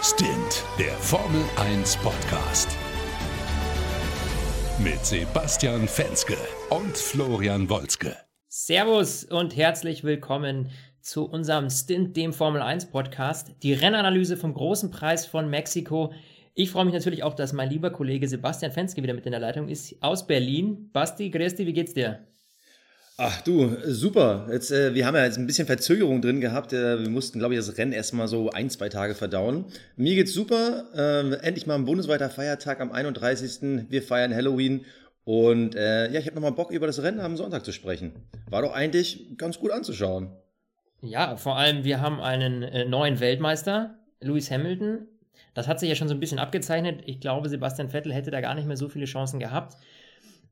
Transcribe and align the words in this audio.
Stint, 0.00 0.64
der 0.78 0.92
Formel 0.92 1.42
1 1.56 1.96
Podcast. 1.96 2.68
Mit 4.78 5.04
Sebastian 5.04 5.88
Fenske 5.88 6.36
und 6.70 6.96
Florian 6.96 7.68
Wolzke. 7.68 8.16
Servus 8.46 9.24
und 9.24 9.56
herzlich 9.56 10.04
willkommen 10.04 10.70
zu 11.00 11.24
unserem 11.28 11.68
Stint, 11.68 12.16
dem 12.16 12.32
Formel 12.32 12.62
1 12.62 12.92
Podcast. 12.92 13.56
Die 13.64 13.72
Rennanalyse 13.72 14.36
vom 14.36 14.54
großen 14.54 14.92
Preis 14.92 15.26
von 15.26 15.50
Mexiko. 15.50 16.12
Ich 16.54 16.70
freue 16.70 16.84
mich 16.84 16.94
natürlich 16.94 17.24
auch, 17.24 17.34
dass 17.34 17.52
mein 17.52 17.68
lieber 17.68 17.90
Kollege 17.90 18.28
Sebastian 18.28 18.70
Fenske 18.70 19.02
wieder 19.02 19.14
mit 19.14 19.26
in 19.26 19.32
der 19.32 19.40
Leitung 19.40 19.68
ist 19.68 20.00
aus 20.00 20.28
Berlin. 20.28 20.90
Basti, 20.92 21.28
Gresti, 21.28 21.66
wie 21.66 21.72
geht's 21.72 21.94
dir? 21.94 22.24
Ach 23.20 23.40
du, 23.40 23.76
super. 23.84 24.46
Jetzt, 24.48 24.70
äh, 24.70 24.94
wir 24.94 25.04
haben 25.04 25.16
ja 25.16 25.24
jetzt 25.24 25.38
ein 25.38 25.46
bisschen 25.48 25.66
Verzögerung 25.66 26.22
drin 26.22 26.40
gehabt. 26.40 26.72
Äh, 26.72 27.00
wir 27.00 27.10
mussten, 27.10 27.40
glaube 27.40 27.54
ich, 27.54 27.58
das 27.58 27.76
Rennen 27.76 27.90
erstmal 27.90 28.28
so 28.28 28.50
ein, 28.50 28.70
zwei 28.70 28.88
Tage 28.88 29.16
verdauen. 29.16 29.64
Mir 29.96 30.14
geht's 30.14 30.32
super. 30.32 30.84
Äh, 30.94 31.34
endlich 31.44 31.66
mal 31.66 31.74
ein 31.74 31.84
bundesweiter 31.84 32.30
Feiertag 32.30 32.80
am 32.80 32.92
31. 32.92 33.90
Wir 33.90 34.04
feiern 34.04 34.32
Halloween. 34.32 34.84
Und 35.24 35.74
äh, 35.74 36.12
ja, 36.12 36.20
ich 36.20 36.26
habe 36.26 36.36
nochmal 36.36 36.52
Bock, 36.52 36.70
über 36.70 36.86
das 36.86 37.02
Rennen 37.02 37.18
am 37.18 37.36
Sonntag 37.36 37.64
zu 37.64 37.72
sprechen. 37.72 38.12
War 38.48 38.62
doch 38.62 38.72
eigentlich 38.72 39.36
ganz 39.36 39.58
gut 39.58 39.72
anzuschauen. 39.72 40.30
Ja, 41.02 41.36
vor 41.36 41.56
allem, 41.56 41.82
wir 41.82 42.00
haben 42.00 42.20
einen 42.20 42.62
äh, 42.62 42.84
neuen 42.84 43.18
Weltmeister, 43.18 43.98
Lewis 44.20 44.48
Hamilton. 44.48 45.08
Das 45.54 45.66
hat 45.66 45.80
sich 45.80 45.88
ja 45.88 45.96
schon 45.96 46.06
so 46.06 46.14
ein 46.14 46.20
bisschen 46.20 46.38
abgezeichnet. 46.38 47.02
Ich 47.06 47.18
glaube, 47.18 47.48
Sebastian 47.48 47.88
Vettel 47.88 48.14
hätte 48.14 48.30
da 48.30 48.40
gar 48.40 48.54
nicht 48.54 48.68
mehr 48.68 48.76
so 48.76 48.88
viele 48.88 49.06
Chancen 49.06 49.40
gehabt. 49.40 49.76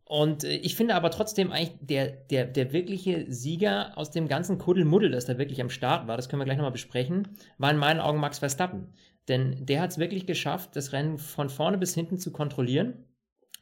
Und 0.09 0.45
äh, 0.45 0.57
ich 0.57 0.77
finde 0.77 0.95
aber 0.95 1.11
trotzdem 1.11 1.51
eigentlich, 1.53 1.77
der, 1.81 2.07
der, 2.07 2.47
der 2.47 2.73
wirkliche 2.73 3.27
Sieger 3.29 3.99
aus 3.99 4.11
dem 4.11 4.29
ganzen 4.29 4.57
Kuddelmuddel, 4.57 5.11
das 5.11 5.27
da 5.27 5.37
wirklich 5.37 5.61
am 5.61 5.69
Start 5.69 6.07
war, 6.07 6.17
das 6.17 6.29
können 6.29 6.41
wir 6.41 6.45
gleich 6.45 6.57
nochmal 6.57 6.73
besprechen, 6.73 7.29
war 7.59 7.73
in 7.73 7.77
meinen 7.77 8.01
Augen 8.01 8.21
Max 8.21 8.39
Verstappen. 8.39 8.95
Denn 9.29 9.67
der 9.67 9.81
hat 9.81 9.91
es 9.91 9.99
wirklich 9.99 10.27
geschafft, 10.27 10.77
das 10.77 10.93
Rennen 10.93 11.19
von 11.19 11.51
vorne 11.51 11.77
bis 11.77 11.95
hinten 11.95 12.19
zu 12.19 12.31
kontrollieren. 12.31 13.05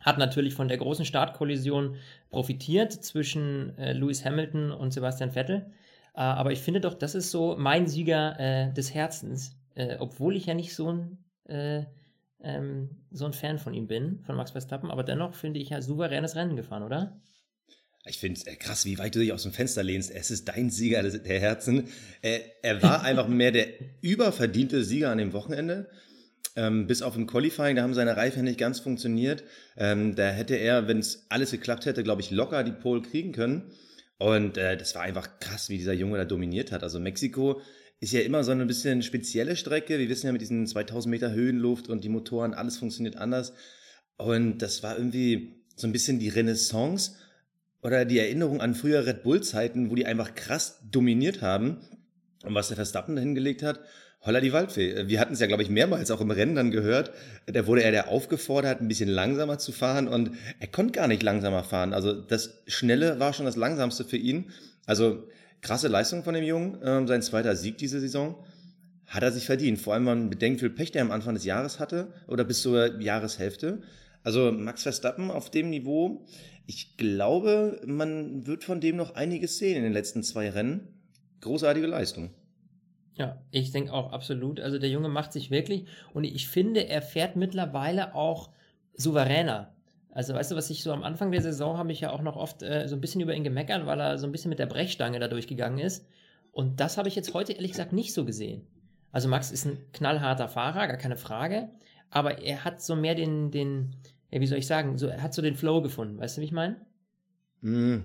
Hat 0.00 0.18
natürlich 0.18 0.52
von 0.52 0.68
der 0.68 0.76
großen 0.76 1.06
Startkollision 1.06 1.96
profitiert 2.28 2.92
zwischen 2.92 3.76
äh, 3.78 3.94
Lewis 3.94 4.22
Hamilton 4.22 4.70
und 4.70 4.92
Sebastian 4.92 5.30
Vettel. 5.30 5.72
Äh, 6.14 6.20
aber 6.20 6.52
ich 6.52 6.60
finde 6.60 6.82
doch, 6.82 6.92
das 6.92 7.14
ist 7.14 7.30
so 7.30 7.56
mein 7.58 7.86
Sieger 7.86 8.38
äh, 8.38 8.72
des 8.74 8.92
Herzens. 8.92 9.56
Äh, 9.74 9.96
obwohl 9.98 10.36
ich 10.36 10.44
ja 10.44 10.52
nicht 10.52 10.74
so 10.74 10.92
ein 10.92 11.24
äh, 11.46 11.84
ähm, 12.44 12.90
so 13.10 13.24
ein 13.24 13.32
Fan 13.32 13.58
von 13.58 13.74
ihm 13.74 13.86
bin, 13.86 14.20
von 14.24 14.36
Max 14.36 14.52
Verstappen, 14.52 14.90
aber 14.90 15.02
dennoch 15.02 15.34
finde 15.34 15.60
ich 15.60 15.70
ja 15.70 15.82
souveränes 15.82 16.36
Rennen 16.36 16.56
gefahren, 16.56 16.82
oder? 16.82 17.20
Ich 18.06 18.18
finde 18.18 18.38
es 18.38 18.46
äh, 18.46 18.56
krass, 18.56 18.84
wie 18.84 18.98
weit 18.98 19.14
du 19.14 19.20
dich 19.20 19.32
aus 19.32 19.44
dem 19.44 19.52
Fenster 19.52 19.82
lehnst. 19.82 20.10
Es 20.10 20.30
ist 20.30 20.48
dein 20.48 20.70
Sieger 20.70 21.02
der 21.02 21.40
Herzen. 21.40 21.88
Er, 22.20 22.40
er 22.62 22.82
war 22.82 23.02
einfach 23.04 23.28
mehr 23.28 23.50
der 23.50 23.68
überverdiente 24.02 24.84
Sieger 24.84 25.10
an 25.10 25.18
dem 25.18 25.32
Wochenende. 25.32 25.88
Ähm, 26.56 26.86
bis 26.86 27.02
auf 27.02 27.16
im 27.16 27.26
Qualifying, 27.26 27.76
da 27.76 27.82
haben 27.82 27.94
seine 27.94 28.16
Reifen 28.16 28.44
nicht 28.44 28.58
ganz 28.58 28.78
funktioniert. 28.78 29.42
Ähm, 29.76 30.14
da 30.14 30.28
hätte 30.28 30.54
er, 30.54 30.86
wenn 30.86 30.98
es 30.98 31.26
alles 31.30 31.50
geklappt 31.50 31.86
hätte, 31.86 32.04
glaube 32.04 32.20
ich, 32.20 32.30
locker 32.30 32.62
die 32.62 32.72
Pole 32.72 33.02
kriegen 33.02 33.32
können. 33.32 33.72
Und 34.18 34.58
äh, 34.58 34.76
das 34.76 34.94
war 34.94 35.02
einfach 35.02 35.40
krass, 35.40 35.68
wie 35.68 35.78
dieser 35.78 35.94
Junge 35.94 36.18
da 36.18 36.24
dominiert 36.24 36.72
hat. 36.72 36.82
Also 36.82 37.00
Mexiko 37.00 37.60
ist 38.00 38.12
ja 38.12 38.20
immer 38.20 38.44
so 38.44 38.52
eine 38.52 38.66
bisschen 38.66 39.02
spezielle 39.02 39.56
Strecke. 39.56 39.98
Wir 39.98 40.08
wissen 40.08 40.26
ja 40.26 40.32
mit 40.32 40.42
diesen 40.42 40.66
2000 40.66 41.10
Meter 41.10 41.32
Höhenluft 41.32 41.88
und 41.88 42.04
die 42.04 42.08
Motoren, 42.08 42.54
alles 42.54 42.76
funktioniert 42.76 43.16
anders. 43.16 43.54
Und 44.16 44.58
das 44.58 44.82
war 44.82 44.96
irgendwie 44.96 45.64
so 45.76 45.86
ein 45.86 45.92
bisschen 45.92 46.18
die 46.18 46.28
Renaissance 46.28 47.12
oder 47.82 48.04
die 48.04 48.18
Erinnerung 48.18 48.60
an 48.60 48.74
frühere 48.74 49.06
Red 49.06 49.22
Bull-Zeiten, 49.22 49.90
wo 49.90 49.94
die 49.94 50.06
einfach 50.06 50.34
krass 50.34 50.80
dominiert 50.90 51.42
haben. 51.42 51.78
Und 52.44 52.54
was 52.54 52.68
der 52.68 52.76
Verstappen 52.76 53.16
hingelegt 53.16 53.62
hat, 53.62 53.80
holla 54.24 54.40
die 54.40 54.52
Waldfee. 54.52 55.08
Wir 55.08 55.20
hatten 55.20 55.34
es 55.34 55.40
ja, 55.40 55.46
glaube 55.46 55.62
ich, 55.62 55.70
mehrmals 55.70 56.10
auch 56.10 56.20
im 56.20 56.30
Rennen 56.30 56.54
dann 56.54 56.70
gehört. 56.70 57.12
Da 57.46 57.66
wurde 57.66 57.82
er 57.82 57.90
der 57.90 58.08
aufgefordert, 58.08 58.80
ein 58.80 58.88
bisschen 58.88 59.08
langsamer 59.08 59.58
zu 59.58 59.72
fahren 59.72 60.08
und 60.08 60.32
er 60.60 60.66
konnte 60.66 60.92
gar 60.92 61.08
nicht 61.08 61.22
langsamer 61.22 61.64
fahren. 61.64 61.92
Also 61.92 62.12
das 62.12 62.62
Schnelle 62.66 63.18
war 63.20 63.32
schon 63.32 63.46
das 63.46 63.56
Langsamste 63.56 64.04
für 64.04 64.16
ihn. 64.16 64.50
Also 64.86 65.26
krasse 65.64 65.88
Leistung 65.88 66.22
von 66.22 66.34
dem 66.34 66.44
Jungen. 66.44 66.78
Ähm, 66.84 67.08
sein 67.08 67.22
zweiter 67.22 67.56
Sieg 67.56 67.78
diese 67.78 67.98
Saison. 67.98 68.36
Hat 69.06 69.22
er 69.22 69.32
sich 69.32 69.46
verdient. 69.46 69.78
Vor 69.80 69.94
allem, 69.94 70.06
wenn 70.06 70.18
man 70.18 70.30
bedenkt, 70.30 70.60
wie 70.60 70.66
viel 70.66 70.74
Pech 70.74 70.92
der 70.92 71.02
am 71.02 71.10
Anfang 71.10 71.34
des 71.34 71.44
Jahres 71.44 71.80
hatte 71.80 72.12
oder 72.28 72.44
bis 72.44 72.62
zur 72.62 73.00
Jahreshälfte. 73.00 73.82
Also 74.22 74.52
Max 74.52 74.82
Verstappen 74.84 75.30
auf 75.30 75.50
dem 75.50 75.70
Niveau. 75.70 76.24
Ich 76.66 76.96
glaube, 76.96 77.80
man 77.84 78.46
wird 78.46 78.64
von 78.64 78.80
dem 78.80 78.96
noch 78.96 79.14
einiges 79.16 79.58
sehen 79.58 79.76
in 79.76 79.82
den 79.82 79.92
letzten 79.92 80.22
zwei 80.22 80.48
Rennen. 80.50 80.88
Großartige 81.40 81.86
Leistung. 81.86 82.30
Ja, 83.16 83.42
ich 83.50 83.70
denke 83.70 83.92
auch 83.92 84.12
absolut. 84.12 84.60
Also 84.60 84.78
der 84.78 84.88
Junge 84.88 85.08
macht 85.08 85.32
sich 85.32 85.50
wirklich 85.50 85.86
und 86.14 86.24
ich 86.24 86.48
finde, 86.48 86.88
er 86.88 87.02
fährt 87.02 87.36
mittlerweile 87.36 88.14
auch 88.14 88.50
souveräner. 88.94 89.73
Also 90.14 90.32
weißt 90.32 90.52
du, 90.52 90.56
was 90.56 90.70
ich 90.70 90.84
so 90.84 90.92
am 90.92 91.02
Anfang 91.02 91.32
der 91.32 91.42
Saison 91.42 91.76
habe 91.76 91.90
ich 91.90 92.00
ja 92.00 92.10
auch 92.10 92.22
noch 92.22 92.36
oft 92.36 92.62
äh, 92.62 92.86
so 92.86 92.94
ein 92.94 93.00
bisschen 93.00 93.20
über 93.20 93.34
ihn 93.34 93.42
gemeckert, 93.42 93.84
weil 93.84 94.00
er 94.00 94.16
so 94.16 94.26
ein 94.26 94.32
bisschen 94.32 94.48
mit 94.48 94.60
der 94.60 94.66
Brechstange 94.66 95.18
da 95.18 95.26
durchgegangen 95.26 95.80
ist. 95.80 96.06
Und 96.52 96.78
das 96.78 96.96
habe 96.96 97.08
ich 97.08 97.16
jetzt 97.16 97.34
heute 97.34 97.52
ehrlich 97.52 97.72
gesagt 97.72 97.92
nicht 97.92 98.14
so 98.14 98.24
gesehen. 98.24 98.64
Also 99.10 99.28
Max 99.28 99.50
ist 99.50 99.66
ein 99.66 99.76
knallharter 99.92 100.48
Fahrer, 100.48 100.86
gar 100.86 100.98
keine 100.98 101.16
Frage. 101.16 101.68
Aber 102.10 102.38
er 102.38 102.64
hat 102.64 102.80
so 102.80 102.94
mehr 102.94 103.16
den, 103.16 103.50
den, 103.50 103.96
ja, 104.30 104.40
wie 104.40 104.46
soll 104.46 104.58
ich 104.58 104.68
sagen, 104.68 104.98
so, 104.98 105.08
er 105.08 105.20
hat 105.20 105.34
so 105.34 105.42
den 105.42 105.56
Flow 105.56 105.82
gefunden. 105.82 106.18
Weißt 106.18 106.36
du, 106.36 106.42
wie 106.42 106.46
ich 106.46 106.52
meine? 106.52 106.76
Hm. 107.62 108.04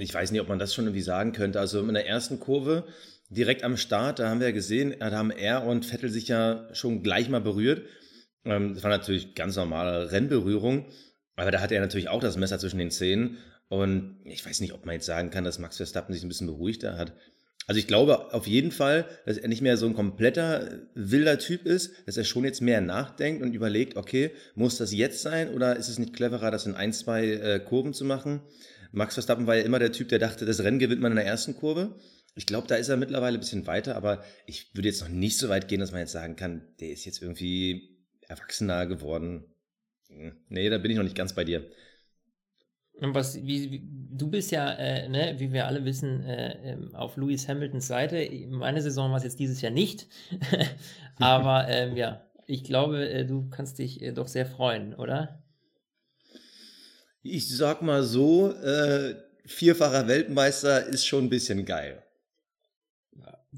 Ich 0.00 0.14
weiß 0.14 0.30
nicht, 0.30 0.40
ob 0.40 0.48
man 0.48 0.58
das 0.58 0.72
schon 0.72 0.86
irgendwie 0.86 1.02
sagen 1.02 1.32
könnte. 1.32 1.60
Also 1.60 1.80
in 1.80 1.92
der 1.92 2.06
ersten 2.06 2.40
Kurve, 2.40 2.84
direkt 3.28 3.64
am 3.64 3.76
Start, 3.76 4.18
da 4.18 4.30
haben 4.30 4.40
wir 4.40 4.48
ja 4.48 4.54
gesehen, 4.54 4.94
da 4.98 5.10
haben 5.10 5.30
er 5.30 5.66
und 5.66 5.84
Vettel 5.84 6.08
sich 6.08 6.28
ja 6.28 6.66
schon 6.72 7.02
gleich 7.02 7.28
mal 7.28 7.42
berührt. 7.42 7.82
Ähm, 8.46 8.74
das 8.74 8.82
war 8.82 8.90
natürlich 8.90 9.34
ganz 9.34 9.56
normale 9.56 10.10
Rennberührung, 10.10 10.86
aber 11.34 11.50
da 11.50 11.60
hatte 11.60 11.74
er 11.74 11.80
natürlich 11.80 12.08
auch 12.08 12.20
das 12.20 12.36
Messer 12.36 12.58
zwischen 12.58 12.78
den 12.78 12.90
Zähnen. 12.90 13.38
Und 13.68 14.20
ich 14.24 14.46
weiß 14.46 14.60
nicht, 14.60 14.72
ob 14.72 14.86
man 14.86 14.94
jetzt 14.94 15.06
sagen 15.06 15.30
kann, 15.30 15.44
dass 15.44 15.58
Max 15.58 15.76
Verstappen 15.76 16.14
sich 16.14 16.22
ein 16.22 16.28
bisschen 16.28 16.46
beruhigter 16.46 16.96
hat. 16.96 17.12
Also 17.66 17.80
ich 17.80 17.88
glaube 17.88 18.32
auf 18.32 18.46
jeden 18.46 18.70
Fall, 18.70 19.06
dass 19.24 19.38
er 19.38 19.48
nicht 19.48 19.60
mehr 19.60 19.76
so 19.76 19.86
ein 19.86 19.94
kompletter 19.94 20.70
wilder 20.94 21.38
Typ 21.38 21.66
ist, 21.66 21.92
dass 22.06 22.16
er 22.16 22.22
schon 22.22 22.44
jetzt 22.44 22.62
mehr 22.62 22.80
nachdenkt 22.80 23.42
und 23.42 23.54
überlegt, 23.54 23.96
okay, 23.96 24.30
muss 24.54 24.78
das 24.78 24.92
jetzt 24.92 25.20
sein 25.22 25.52
oder 25.52 25.74
ist 25.74 25.88
es 25.88 25.98
nicht 25.98 26.14
cleverer, 26.14 26.52
das 26.52 26.66
in 26.66 26.74
ein, 26.74 26.92
zwei 26.92 27.26
äh, 27.26 27.58
Kurven 27.58 27.92
zu 27.92 28.04
machen? 28.04 28.40
Max 28.92 29.14
Verstappen 29.14 29.48
war 29.48 29.56
ja 29.56 29.64
immer 29.64 29.80
der 29.80 29.90
Typ, 29.90 30.08
der 30.08 30.20
dachte, 30.20 30.46
das 30.46 30.62
Rennen 30.62 30.78
gewinnt 30.78 31.02
man 31.02 31.10
in 31.10 31.16
der 31.16 31.26
ersten 31.26 31.56
Kurve. 31.56 31.96
Ich 32.36 32.46
glaube, 32.46 32.68
da 32.68 32.76
ist 32.76 32.88
er 32.88 32.96
mittlerweile 32.96 33.36
ein 33.36 33.40
bisschen 33.40 33.66
weiter, 33.66 33.96
aber 33.96 34.22
ich 34.46 34.70
würde 34.74 34.88
jetzt 34.88 35.00
noch 35.00 35.08
nicht 35.08 35.38
so 35.38 35.48
weit 35.48 35.66
gehen, 35.66 35.80
dass 35.80 35.90
man 35.90 36.02
jetzt 36.02 36.12
sagen 36.12 36.36
kann, 36.36 36.62
der 36.78 36.90
ist 36.90 37.04
jetzt 37.04 37.20
irgendwie 37.20 37.95
erwachsener 38.28 38.86
geworden. 38.86 39.44
Hm, 40.08 40.36
nee, 40.48 40.68
da 40.68 40.78
bin 40.78 40.90
ich 40.90 40.96
noch 40.96 41.04
nicht 41.04 41.16
ganz 41.16 41.34
bei 41.34 41.44
dir. 41.44 41.68
Und 42.98 43.14
was, 43.14 43.36
wie, 43.36 43.70
wie, 43.70 43.82
du 43.84 44.30
bist 44.30 44.50
ja, 44.52 44.72
äh, 44.72 45.08
ne, 45.08 45.34
wie 45.38 45.52
wir 45.52 45.66
alle 45.66 45.84
wissen, 45.84 46.24
äh, 46.24 46.72
ähm, 46.72 46.94
auf 46.94 47.16
Lewis 47.16 47.46
Hamiltons 47.46 47.86
Seite. 47.86 48.28
Meine 48.48 48.80
Saison 48.80 49.10
war 49.10 49.18
es 49.18 49.24
jetzt 49.24 49.38
dieses 49.38 49.60
Jahr 49.60 49.72
nicht. 49.72 50.06
Aber 51.16 51.68
ähm, 51.68 51.96
ja, 51.96 52.24
ich 52.46 52.64
glaube, 52.64 53.08
äh, 53.08 53.26
du 53.26 53.50
kannst 53.50 53.78
dich 53.78 54.00
äh, 54.00 54.12
doch 54.12 54.28
sehr 54.28 54.46
freuen, 54.46 54.94
oder? 54.94 55.42
Ich 57.22 57.54
sag 57.54 57.82
mal 57.82 58.02
so, 58.02 58.52
äh, 58.52 59.16
vierfacher 59.44 60.08
Weltmeister 60.08 60.86
ist 60.86 61.06
schon 61.06 61.24
ein 61.24 61.30
bisschen 61.30 61.66
geil. 61.66 62.02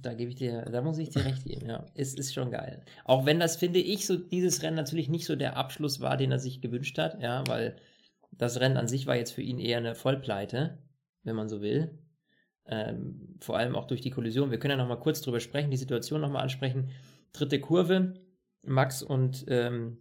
Da 0.03 0.15
gebe 0.15 0.31
ich 0.31 0.37
dir, 0.37 0.63
da 0.63 0.83
muss 0.83 0.99
ich 0.99 1.11
dir 1.11 1.25
recht 1.25 1.45
geben, 1.45 1.67
ja. 1.67 1.87
Es 1.95 2.15
ist 2.15 2.35
schon 2.35 2.51
geil. 2.51 2.85
Auch 3.05 3.27
wenn 3.27 3.41
das, 3.41 3.57
finde 3.57 3.79
ich, 3.79 4.07
so 4.07 4.17
dieses 4.17 4.63
Rennen 4.63 4.77
natürlich 4.77 5.09
nicht 5.09 5.27
so 5.27 5.37
der 5.37 5.57
Abschluss 5.57 6.01
war, 6.01 6.17
den 6.17 6.33
er 6.33 6.39
sich 6.39 6.61
gewünscht 6.61 6.99
hat, 6.99 7.21
ja, 7.21 7.47
weil 7.47 7.77
das 8.33 8.61
Rennen 8.61 8.77
an 8.77 8.89
sich 8.89 9.07
war 9.07 9.17
jetzt 9.17 9.33
für 9.33 9.43
ihn 9.43 9.59
eher 9.59 9.79
eine 9.79 9.95
Vollpleite, 9.95 10.79
wenn 11.23 11.37
man 11.37 11.49
so 11.49 11.61
will. 11.61 11.99
Ähm, 12.67 13.37
vor 13.41 13.57
allem 13.57 13.77
auch 13.77 13.87
durch 13.87 14.01
die 14.01 14.11
Kollision. 14.11 14.51
Wir 14.51 14.59
können 14.59 14.73
ja 14.73 14.77
nochmal 14.77 15.01
kurz 15.01 15.23
drüber 15.23 15.41
sprechen, 15.41 15.71
die 15.71 15.77
Situation 15.77 16.21
nochmal 16.21 16.43
ansprechen. 16.43 16.91
Dritte 17.33 17.61
Kurve. 17.61 18.15
Max 18.65 19.03
und 19.03 19.45
ähm, 19.49 19.99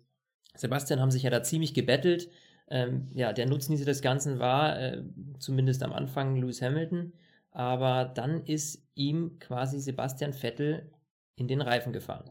Sebastian 0.56 1.00
haben 1.00 1.12
sich 1.12 1.24
ja 1.24 1.30
da 1.30 1.44
ziemlich 1.44 1.74
gebettelt. 1.74 2.30
Ähm, 2.70 3.10
ja, 3.14 3.32
der 3.32 3.48
Nutznießer 3.48 3.86
des 3.86 4.02
Ganzen 4.02 4.40
war, 4.40 4.80
äh, 4.80 5.04
zumindest 5.40 5.84
am 5.84 5.94
Anfang, 5.94 6.36
Lewis 6.36 6.62
Hamilton 6.62 7.14
aber 7.58 8.06
dann 8.06 8.44
ist 8.46 8.87
ihm 8.98 9.40
quasi 9.40 9.80
Sebastian 9.80 10.34
Vettel 10.34 10.92
in 11.36 11.48
den 11.48 11.62
Reifen 11.62 11.94
gefahren. 11.94 12.30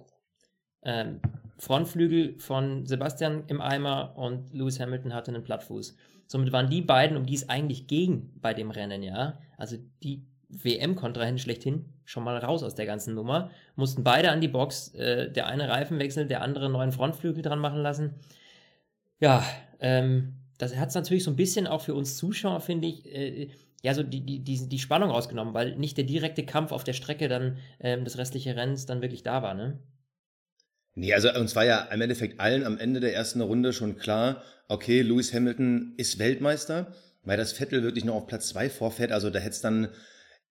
Ähm, 0.82 1.20
Frontflügel 1.58 2.38
von 2.38 2.86
Sebastian 2.86 3.44
im 3.46 3.60
Eimer 3.60 4.16
und 4.16 4.52
Lewis 4.52 4.78
Hamilton 4.78 5.14
hatte 5.14 5.32
einen 5.32 5.42
Plattfuß. 5.42 5.96
Somit 6.26 6.52
waren 6.52 6.68
die 6.68 6.82
beiden, 6.82 7.16
um 7.16 7.24
die 7.24 7.34
es 7.34 7.48
eigentlich 7.48 7.86
ging 7.86 8.32
bei 8.40 8.52
dem 8.52 8.70
Rennen, 8.70 9.02
ja, 9.02 9.38
also 9.56 9.76
die 10.02 10.26
WM-Kontrahenten 10.48 11.38
schlechthin, 11.38 11.86
schon 12.04 12.24
mal 12.24 12.36
raus 12.38 12.62
aus 12.62 12.74
der 12.74 12.86
ganzen 12.86 13.14
Nummer, 13.14 13.50
mussten 13.74 14.04
beide 14.04 14.30
an 14.30 14.40
die 14.40 14.48
Box, 14.48 14.94
äh, 14.94 15.30
der 15.30 15.46
eine 15.46 15.68
Reifenwechsel, 15.68 16.26
der 16.26 16.42
andere 16.42 16.68
neuen 16.68 16.92
Frontflügel 16.92 17.42
dran 17.42 17.58
machen 17.58 17.82
lassen. 17.82 18.14
Ja, 19.18 19.44
ähm, 19.80 20.34
das 20.58 20.76
hat 20.76 20.90
es 20.90 20.94
natürlich 20.94 21.24
so 21.24 21.30
ein 21.30 21.36
bisschen 21.36 21.66
auch 21.66 21.80
für 21.80 21.94
uns 21.94 22.16
Zuschauer, 22.16 22.60
finde 22.60 22.88
ich, 22.88 23.06
äh, 23.06 23.50
ja, 23.86 23.94
so 23.94 24.02
die, 24.02 24.26
die, 24.26 24.42
die, 24.42 24.68
die 24.68 24.78
Spannung 24.80 25.10
rausgenommen, 25.10 25.54
weil 25.54 25.76
nicht 25.76 25.96
der 25.96 26.02
direkte 26.02 26.44
Kampf 26.44 26.72
auf 26.72 26.82
der 26.82 26.92
Strecke 26.92 27.28
dann 27.28 27.58
ähm, 27.78 28.02
das 28.02 28.18
restliche 28.18 28.56
Rennens 28.56 28.84
dann 28.84 29.00
wirklich 29.00 29.22
da 29.22 29.42
war, 29.42 29.54
ne? 29.54 29.78
Nee, 30.96 31.14
also 31.14 31.32
uns 31.32 31.54
war 31.54 31.64
ja 31.64 31.82
im 31.92 32.00
Endeffekt 32.00 32.40
allen 32.40 32.64
am 32.64 32.78
Ende 32.78 32.98
der 32.98 33.14
ersten 33.14 33.40
Runde 33.40 33.72
schon 33.72 33.96
klar, 33.96 34.42
okay, 34.66 35.02
Lewis 35.02 35.32
Hamilton 35.32 35.94
ist 35.98 36.18
Weltmeister, 36.18 36.96
weil 37.22 37.36
das 37.36 37.52
Vettel 37.52 37.84
wirklich 37.84 38.04
noch 38.04 38.16
auf 38.16 38.26
Platz 38.26 38.48
zwei 38.48 38.68
vorfährt. 38.68 39.12
Also 39.12 39.30
da 39.30 39.38
hätte 39.38 39.54
es 39.54 39.60
dann 39.60 39.86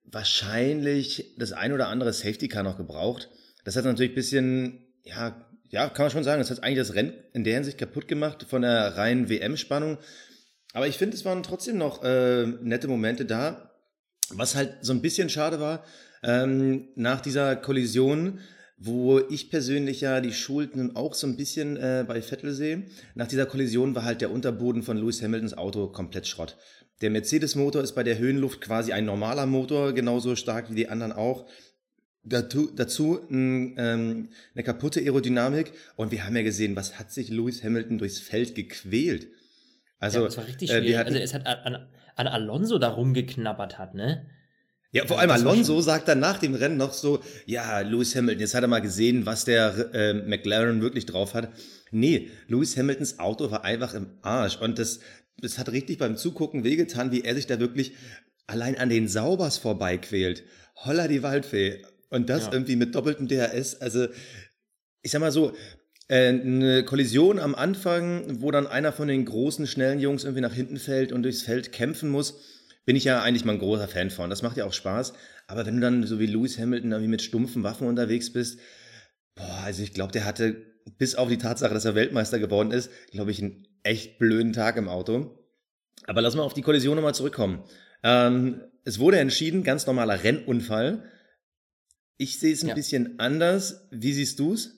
wahrscheinlich 0.05 1.35
das 1.37 1.51
ein 1.51 1.73
oder 1.73 1.89
andere 1.89 2.13
Safety 2.13 2.47
Car 2.47 2.63
noch 2.63 2.77
gebraucht. 2.77 3.29
Das 3.65 3.75
hat 3.75 3.83
natürlich 3.83 4.13
ein 4.13 4.15
bisschen, 4.15 4.79
ja, 5.03 5.45
ja, 5.71 5.89
kann 5.89 6.05
man 6.05 6.11
schon 6.11 6.23
sagen, 6.23 6.39
das 6.39 6.51
hat 6.51 6.63
eigentlich 6.63 6.87
das 6.87 6.95
Rennen 6.95 7.15
in 7.33 7.43
der 7.43 7.55
Hinsicht 7.55 7.77
kaputt 7.77 8.07
gemacht 8.07 8.45
von 8.47 8.61
der 8.61 8.95
reinen 8.95 9.27
WM-Spannung. 9.27 9.97
Aber 10.75 10.89
ich 10.89 10.97
finde, 10.97 11.15
es 11.15 11.23
waren 11.23 11.41
trotzdem 11.41 11.77
noch 11.77 12.03
äh, 12.03 12.45
nette 12.45 12.89
Momente 12.89 13.23
da. 13.23 13.71
Was 14.31 14.55
halt 14.55 14.73
so 14.81 14.91
ein 14.91 15.01
bisschen 15.01 15.29
schade 15.29 15.61
war, 15.61 15.85
ähm, 16.21 16.89
nach 16.95 17.21
dieser 17.21 17.55
Kollision, 17.55 18.39
wo 18.77 19.21
ich 19.29 19.49
persönlich 19.49 20.01
ja 20.01 20.19
die 20.19 20.33
Schulden 20.33 20.97
auch 20.97 21.13
so 21.13 21.27
ein 21.27 21.37
bisschen 21.37 21.77
äh, 21.77 22.03
bei 22.05 22.21
Vettel 22.21 22.53
sehe. 22.53 22.87
Nach 23.13 23.27
dieser 23.27 23.45
Kollision 23.45 23.95
war 23.95 24.03
halt 24.03 24.19
der 24.19 24.31
Unterboden 24.31 24.83
von 24.83 24.97
Lewis 24.97 25.21
Hamiltons 25.21 25.53
Auto 25.53 25.87
komplett 25.87 26.27
Schrott. 26.27 26.57
Der 26.99 27.09
Mercedes-Motor 27.09 27.81
ist 27.81 27.93
bei 27.93 28.03
der 28.03 28.17
Höhenluft 28.17 28.59
quasi 28.59 28.91
ein 28.91 29.05
normaler 29.05 29.45
Motor, 29.45 29.93
genauso 29.93 30.35
stark 30.35 30.69
wie 30.69 30.75
die 30.75 30.89
anderen 30.89 31.13
auch. 31.13 31.47
Dazu, 32.23 32.69
dazu 32.75 33.21
ähm, 33.29 34.27
eine 34.53 34.63
kaputte 34.65 34.99
Aerodynamik 34.99 35.71
und 35.95 36.11
wir 36.11 36.25
haben 36.25 36.35
ja 36.35 36.43
gesehen, 36.43 36.75
was 36.75 36.99
hat 36.99 37.13
sich 37.13 37.29
Lewis 37.29 37.63
Hamilton 37.63 37.97
durchs 37.97 38.19
Feld 38.19 38.55
gequält. 38.55 39.27
Also, 39.99 40.19
ja, 40.19 40.25
das 40.25 40.37
war 40.37 40.47
richtig 40.47 40.71
äh, 40.71 40.97
hatten, 40.97 41.07
also 41.07 41.19
es 41.19 41.33
hat 41.33 41.45
an, 41.45 41.87
an 42.15 42.27
Alonso 42.27 42.77
da 42.77 42.89
rumgeknabbert 42.89 43.77
hat, 43.77 43.95
ne? 43.95 44.25
Ja, 44.91 45.05
vor 45.05 45.19
allem 45.19 45.31
Alonso 45.31 45.81
sagt 45.81 46.07
dann 46.07 46.19
nach 46.19 46.39
dem 46.39 46.55
Rennen 46.55 46.77
noch 46.77 46.93
so, 46.93 47.21
ja, 47.45 47.81
Lewis 47.81 48.15
Hamilton, 48.15 48.39
jetzt 48.39 48.53
hat 48.55 48.63
er 48.63 48.69
mal 48.69 48.79
gesehen, 48.79 49.25
was 49.25 49.43
der 49.43 49.93
äh, 49.93 50.13
McLaren 50.13 50.81
wirklich 50.81 51.05
drauf 51.05 51.33
hat. 51.33 51.49
Nee, 51.91 52.29
Lewis 52.47 52.77
Hamiltons 52.77 53.19
Auto 53.19 53.51
war 53.51 53.65
einfach 53.65 53.93
im 53.93 54.17
Arsch 54.21 54.57
und 54.57 54.79
das, 54.79 55.01
das 55.37 55.57
hat 55.59 55.69
richtig 55.73 55.97
beim 55.97 56.15
Zugucken 56.15 56.63
wehgetan, 56.63 57.11
wie 57.11 57.25
er 57.25 57.35
sich 57.35 57.45
da 57.45 57.59
wirklich 57.59 57.93
allein 58.47 58.77
an 58.77 58.89
den 58.89 59.09
Saubers 59.09 59.57
vorbeiquält. 59.57 60.43
Holla 60.75 61.07
die 61.07 61.23
Waldfee. 61.23 61.81
Und 62.09 62.29
das 62.29 62.45
ja. 62.45 62.53
irgendwie 62.53 62.75
mit 62.75 62.95
doppeltem 62.95 63.27
DRS. 63.27 63.81
Also, 63.81 64.07
ich 65.01 65.11
sag 65.11 65.19
mal 65.19 65.31
so, 65.31 65.53
eine 66.07 66.83
Kollision 66.83 67.39
am 67.39 67.55
Anfang, 67.55 68.41
wo 68.41 68.51
dann 68.51 68.67
einer 68.67 68.91
von 68.91 69.07
den 69.07 69.25
großen, 69.25 69.65
schnellen 69.65 69.99
Jungs 69.99 70.23
irgendwie 70.23 70.41
nach 70.41 70.53
hinten 70.53 70.77
fällt 70.77 71.11
und 71.11 71.23
durchs 71.23 71.41
Feld 71.41 71.71
kämpfen 71.71 72.09
muss, 72.09 72.39
bin 72.85 72.95
ich 72.95 73.05
ja 73.05 73.21
eigentlich 73.21 73.45
mal 73.45 73.53
ein 73.53 73.59
großer 73.59 73.87
Fan 73.87 74.11
von. 74.11 74.29
Das 74.29 74.43
macht 74.43 74.57
ja 74.57 74.65
auch 74.65 74.73
Spaß. 74.73 75.13
Aber 75.47 75.65
wenn 75.65 75.75
du 75.75 75.81
dann 75.81 76.05
so 76.05 76.19
wie 76.19 76.27
Lewis 76.27 76.59
Hamilton 76.59 76.91
irgendwie 76.91 77.09
mit 77.09 77.21
stumpfen 77.21 77.63
Waffen 77.63 77.87
unterwegs 77.87 78.31
bist, 78.31 78.59
boah, 79.35 79.61
also 79.63 79.81
ich 79.81 79.93
glaube, 79.93 80.11
der 80.11 80.25
hatte 80.25 80.55
bis 80.97 81.15
auf 81.15 81.29
die 81.29 81.37
Tatsache, 81.37 81.73
dass 81.73 81.85
er 81.85 81.95
Weltmeister 81.95 82.39
geworden 82.39 82.71
ist, 82.71 82.91
glaube 83.11 83.31
ich, 83.31 83.41
einen 83.41 83.67
echt 83.83 84.19
blöden 84.19 84.53
Tag 84.53 84.77
im 84.77 84.87
Auto. 84.87 85.39
Aber 86.05 86.21
lass 86.21 86.35
mal 86.35 86.43
auf 86.43 86.53
die 86.53 86.61
Kollision 86.61 86.95
nochmal 86.95 87.15
zurückkommen. 87.15 87.63
Ähm, 88.03 88.61
es 88.83 88.99
wurde 88.99 89.17
entschieden, 89.17 89.63
ganz 89.63 89.87
normaler 89.87 90.23
Rennunfall. 90.23 91.09
Ich 92.17 92.39
sehe 92.39 92.53
es 92.53 92.63
ein 92.63 92.69
ja. 92.69 92.75
bisschen 92.75 93.19
anders. 93.19 93.87
Wie 93.91 94.13
siehst 94.13 94.39
du 94.39 94.53
es? 94.53 94.74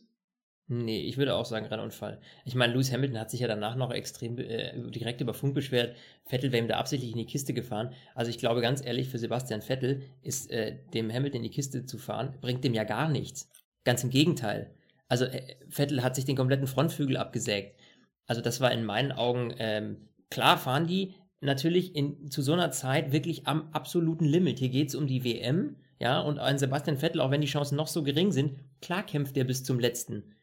Nee, 0.69 0.99
ich 1.03 1.17
würde 1.17 1.35
auch 1.35 1.45
sagen 1.45 1.65
Rennunfall. 1.65 2.19
Ich 2.43 2.53
meine, 2.53 2.73
Lewis 2.73 2.91
Hamilton 2.91 3.19
hat 3.19 3.31
sich 3.31 3.39
ja 3.39 3.47
danach 3.47 3.77
noch 3.77 3.91
extrem 3.91 4.37
äh, 4.37 4.73
direkt 4.91 5.21
über 5.21 5.33
Funk 5.33 5.53
beschwert. 5.55 5.95
Vettel 6.25 6.51
wäre 6.51 6.61
ihm 6.61 6.67
da 6.67 6.77
absichtlich 6.77 7.11
in 7.11 7.17
die 7.17 7.25
Kiste 7.25 7.53
gefahren. 7.53 7.93
Also 8.15 8.29
ich 8.29 8.37
glaube 8.37 8.59
ganz 8.59 8.85
ehrlich, 8.85 9.07
für 9.07 9.17
Sebastian 9.17 9.61
Vettel 9.61 10.01
ist 10.21 10.51
äh, 10.51 10.77
dem 10.93 11.09
Hamilton 11.09 11.37
in 11.37 11.43
die 11.43 11.55
Kiste 11.55 11.85
zu 11.85 11.97
fahren, 11.97 12.35
bringt 12.41 12.65
dem 12.65 12.73
ja 12.73 12.83
gar 12.83 13.07
nichts. 13.07 13.49
Ganz 13.85 14.03
im 14.03 14.09
Gegenteil. 14.09 14.75
Also 15.07 15.23
äh, 15.23 15.55
Vettel 15.69 16.03
hat 16.03 16.15
sich 16.15 16.25
den 16.25 16.35
kompletten 16.35 16.67
Frontflügel 16.67 17.15
abgesägt. 17.15 17.79
Also 18.25 18.41
das 18.41 18.59
war 18.59 18.73
in 18.73 18.83
meinen 18.83 19.13
Augen, 19.13 19.53
ähm, 19.59 20.09
klar 20.29 20.57
fahren 20.57 20.85
die 20.85 21.15
natürlich 21.39 21.95
in, 21.95 22.29
zu 22.29 22.41
so 22.41 22.51
einer 22.51 22.71
Zeit 22.71 23.13
wirklich 23.13 23.47
am 23.47 23.69
absoluten 23.71 24.25
Limit. 24.25 24.59
Hier 24.59 24.69
geht 24.69 24.89
es 24.89 24.95
um 24.95 25.07
die 25.07 25.23
WM, 25.23 25.77
ja, 25.99 26.19
und 26.19 26.39
ein 26.39 26.57
Sebastian 26.57 26.97
Vettel, 26.97 27.21
auch 27.21 27.31
wenn 27.31 27.41
die 27.41 27.47
Chancen 27.47 27.77
noch 27.77 27.87
so 27.87 28.03
gering 28.03 28.33
sind, 28.33 28.59
klar 28.81 29.05
kämpft 29.05 29.37
er 29.37 29.45
bis 29.45 29.63
zum 29.63 29.79
letzten. 29.79 30.35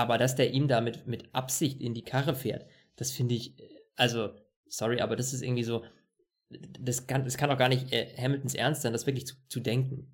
Aber 0.00 0.16
dass 0.16 0.34
der 0.34 0.52
ihm 0.52 0.66
da 0.66 0.80
mit, 0.80 1.04
Absicht 1.32 1.80
in 1.80 1.92
die 1.92 2.04
Karre 2.04 2.34
fährt, 2.34 2.66
das 2.96 3.10
finde 3.10 3.34
ich, 3.34 3.54
also, 3.96 4.30
sorry, 4.66 5.00
aber 5.00 5.14
das 5.14 5.34
ist 5.34 5.42
irgendwie 5.42 5.62
so, 5.62 5.84
das 6.80 7.06
kann, 7.06 7.24
das 7.24 7.36
kann 7.36 7.50
auch 7.50 7.58
gar 7.58 7.68
nicht 7.68 7.92
äh, 7.92 8.08
Hamiltons 8.16 8.54
Ernst 8.54 8.82
sein, 8.82 8.92
das 8.92 9.06
wirklich 9.06 9.26
zu, 9.26 9.34
zu 9.48 9.60
denken. 9.60 10.06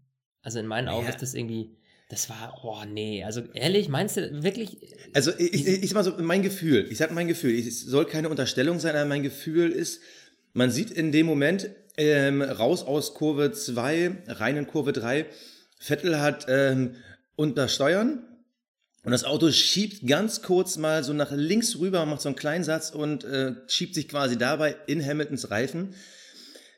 Also 0.43 0.59
in 0.59 0.67
meinen 0.67 0.88
Augen 0.88 1.05
ja. 1.05 1.11
ist 1.11 1.23
das 1.23 1.35
irgendwie, 1.35 1.77
das 2.09 2.29
war, 2.29 2.61
oh 2.62 2.85
nee, 2.85 3.25
also 3.25 3.43
ehrlich, 3.55 3.88
meinst 3.88 4.17
du 4.17 4.43
wirklich? 4.43 4.79
Also 5.15 5.33
ich, 5.38 5.55
ich, 5.55 5.67
ich 5.67 5.88
sag 5.88 5.94
mal 5.94 6.05
so, 6.05 6.15
mein 6.19 6.43
Gefühl, 6.43 6.87
ich 6.91 6.99
sag 6.99 7.12
mein 7.12 7.29
Gefühl, 7.29 7.59
es 7.59 7.81
soll 7.81 8.06
keine 8.06 8.29
Unterstellung 8.29 8.79
sein, 8.81 8.97
aber 8.97 9.06
mein 9.06 9.23
Gefühl 9.23 9.71
ist, 9.71 10.00
man 10.53 10.71
sieht 10.71 10.91
in 10.91 11.12
dem 11.12 11.27
Moment 11.27 11.71
ähm, 11.97 12.43
raus 12.43 12.83
aus 12.83 13.15
Kurve 13.15 13.53
2, 13.53 14.25
rein 14.27 14.56
in 14.56 14.67
Kurve 14.67 14.93
3, 14.93 15.27
Vettel 15.79 16.21
hat 16.21 16.47
ähm, 16.49 16.94
untersteuern, 17.37 18.25
und 19.06 19.12
das 19.12 19.23
Auto 19.23 19.53
schiebt 19.53 20.05
ganz 20.05 20.43
kurz 20.43 20.79
mal 20.79 21.05
so 21.05 21.12
nach 21.12 21.31
links 21.31 21.79
rüber, 21.79 22.05
macht 22.06 22.23
so 22.23 22.29
einen 22.29 22.35
kleinen 22.35 22.64
Satz 22.64 22.91
und 22.91 23.23
äh, 23.23 23.53
schiebt 23.69 23.94
sich 23.94 24.08
quasi 24.08 24.37
dabei 24.37 24.75
in 24.88 25.00
Hamiltons 25.00 25.49
Reifen. 25.49 25.94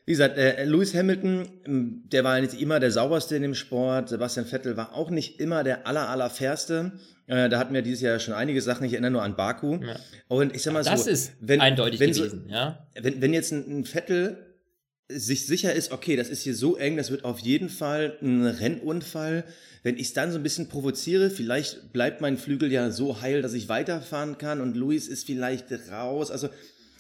Wie 0.05 0.13
gesagt, 0.13 0.37
äh, 0.37 0.63
Lewis 0.67 0.95
Hamilton, 0.95 1.49
ähm, 1.65 2.03
der 2.13 2.25
war 2.25 2.39
nicht 2.39 2.61
immer 2.61 2.81
der 2.81 2.91
sauberste 2.91 3.35
in 3.35 3.41
dem 3.41 3.55
Sport. 3.55 4.11
Sebastian 4.11 4.45
Vettel 4.45 4.77
war 4.77 4.93
auch 4.93 5.09
nicht 5.09 5.41
immer 5.41 5.65
der 5.65 5.87
aller, 5.87 6.11
allerfairste. 6.11 6.93
Äh, 7.29 7.49
da 7.49 7.59
hatten 7.59 7.73
wir 7.73 7.81
dieses 7.81 8.03
Jahr 8.03 8.19
schon 8.19 8.35
einige 8.35 8.61
Sachen. 8.61 8.85
Ich 8.85 8.93
erinnere 8.93 9.11
nur 9.11 9.23
an 9.23 9.35
Baku. 9.35 9.79
Ja. 9.83 9.97
Und 10.29 10.55
ich 10.55 10.63
sag 10.63 10.75
mal 10.75 10.85
das 10.85 11.05
so. 11.05 11.11
Das 11.11 11.21
ist 11.21 11.33
wenn, 11.41 11.63
eindeutig 11.63 11.99
wenn 11.99 12.13
gewesen, 12.13 12.45
so, 12.47 12.53
ja. 12.53 12.87
Wenn, 12.95 13.23
wenn 13.23 13.33
jetzt 13.33 13.53
ein, 13.53 13.81
ein 13.81 13.85
Vettel 13.87 14.48
sich 15.09 15.47
sicher 15.47 15.73
ist, 15.73 15.91
okay, 15.91 16.17
das 16.17 16.29
ist 16.29 16.43
hier 16.43 16.55
so 16.55 16.77
eng, 16.77 16.97
das 16.97 17.11
wird 17.11 17.25
auf 17.25 17.39
jeden 17.39 17.71
Fall 17.71 18.19
ein 18.21 18.45
Rennunfall. 18.45 19.45
Wenn 19.83 19.97
ich 19.97 20.09
es 20.09 20.13
dann 20.13 20.33
so 20.33 20.39
ein 20.39 20.43
bisschen 20.43 20.69
provoziere, 20.69 21.31
vielleicht 21.31 21.93
bleibt 21.93 22.21
mein 22.21 22.37
Flügel 22.37 22.71
ja 22.71 22.91
so 22.91 23.23
heil, 23.23 23.41
dass 23.41 23.55
ich 23.55 23.69
weiterfahren 23.69 24.37
kann 24.37 24.61
und 24.61 24.77
Luis 24.77 25.09
ist 25.09 25.25
vielleicht 25.25 25.67
raus. 25.91 26.31
Also, 26.31 26.51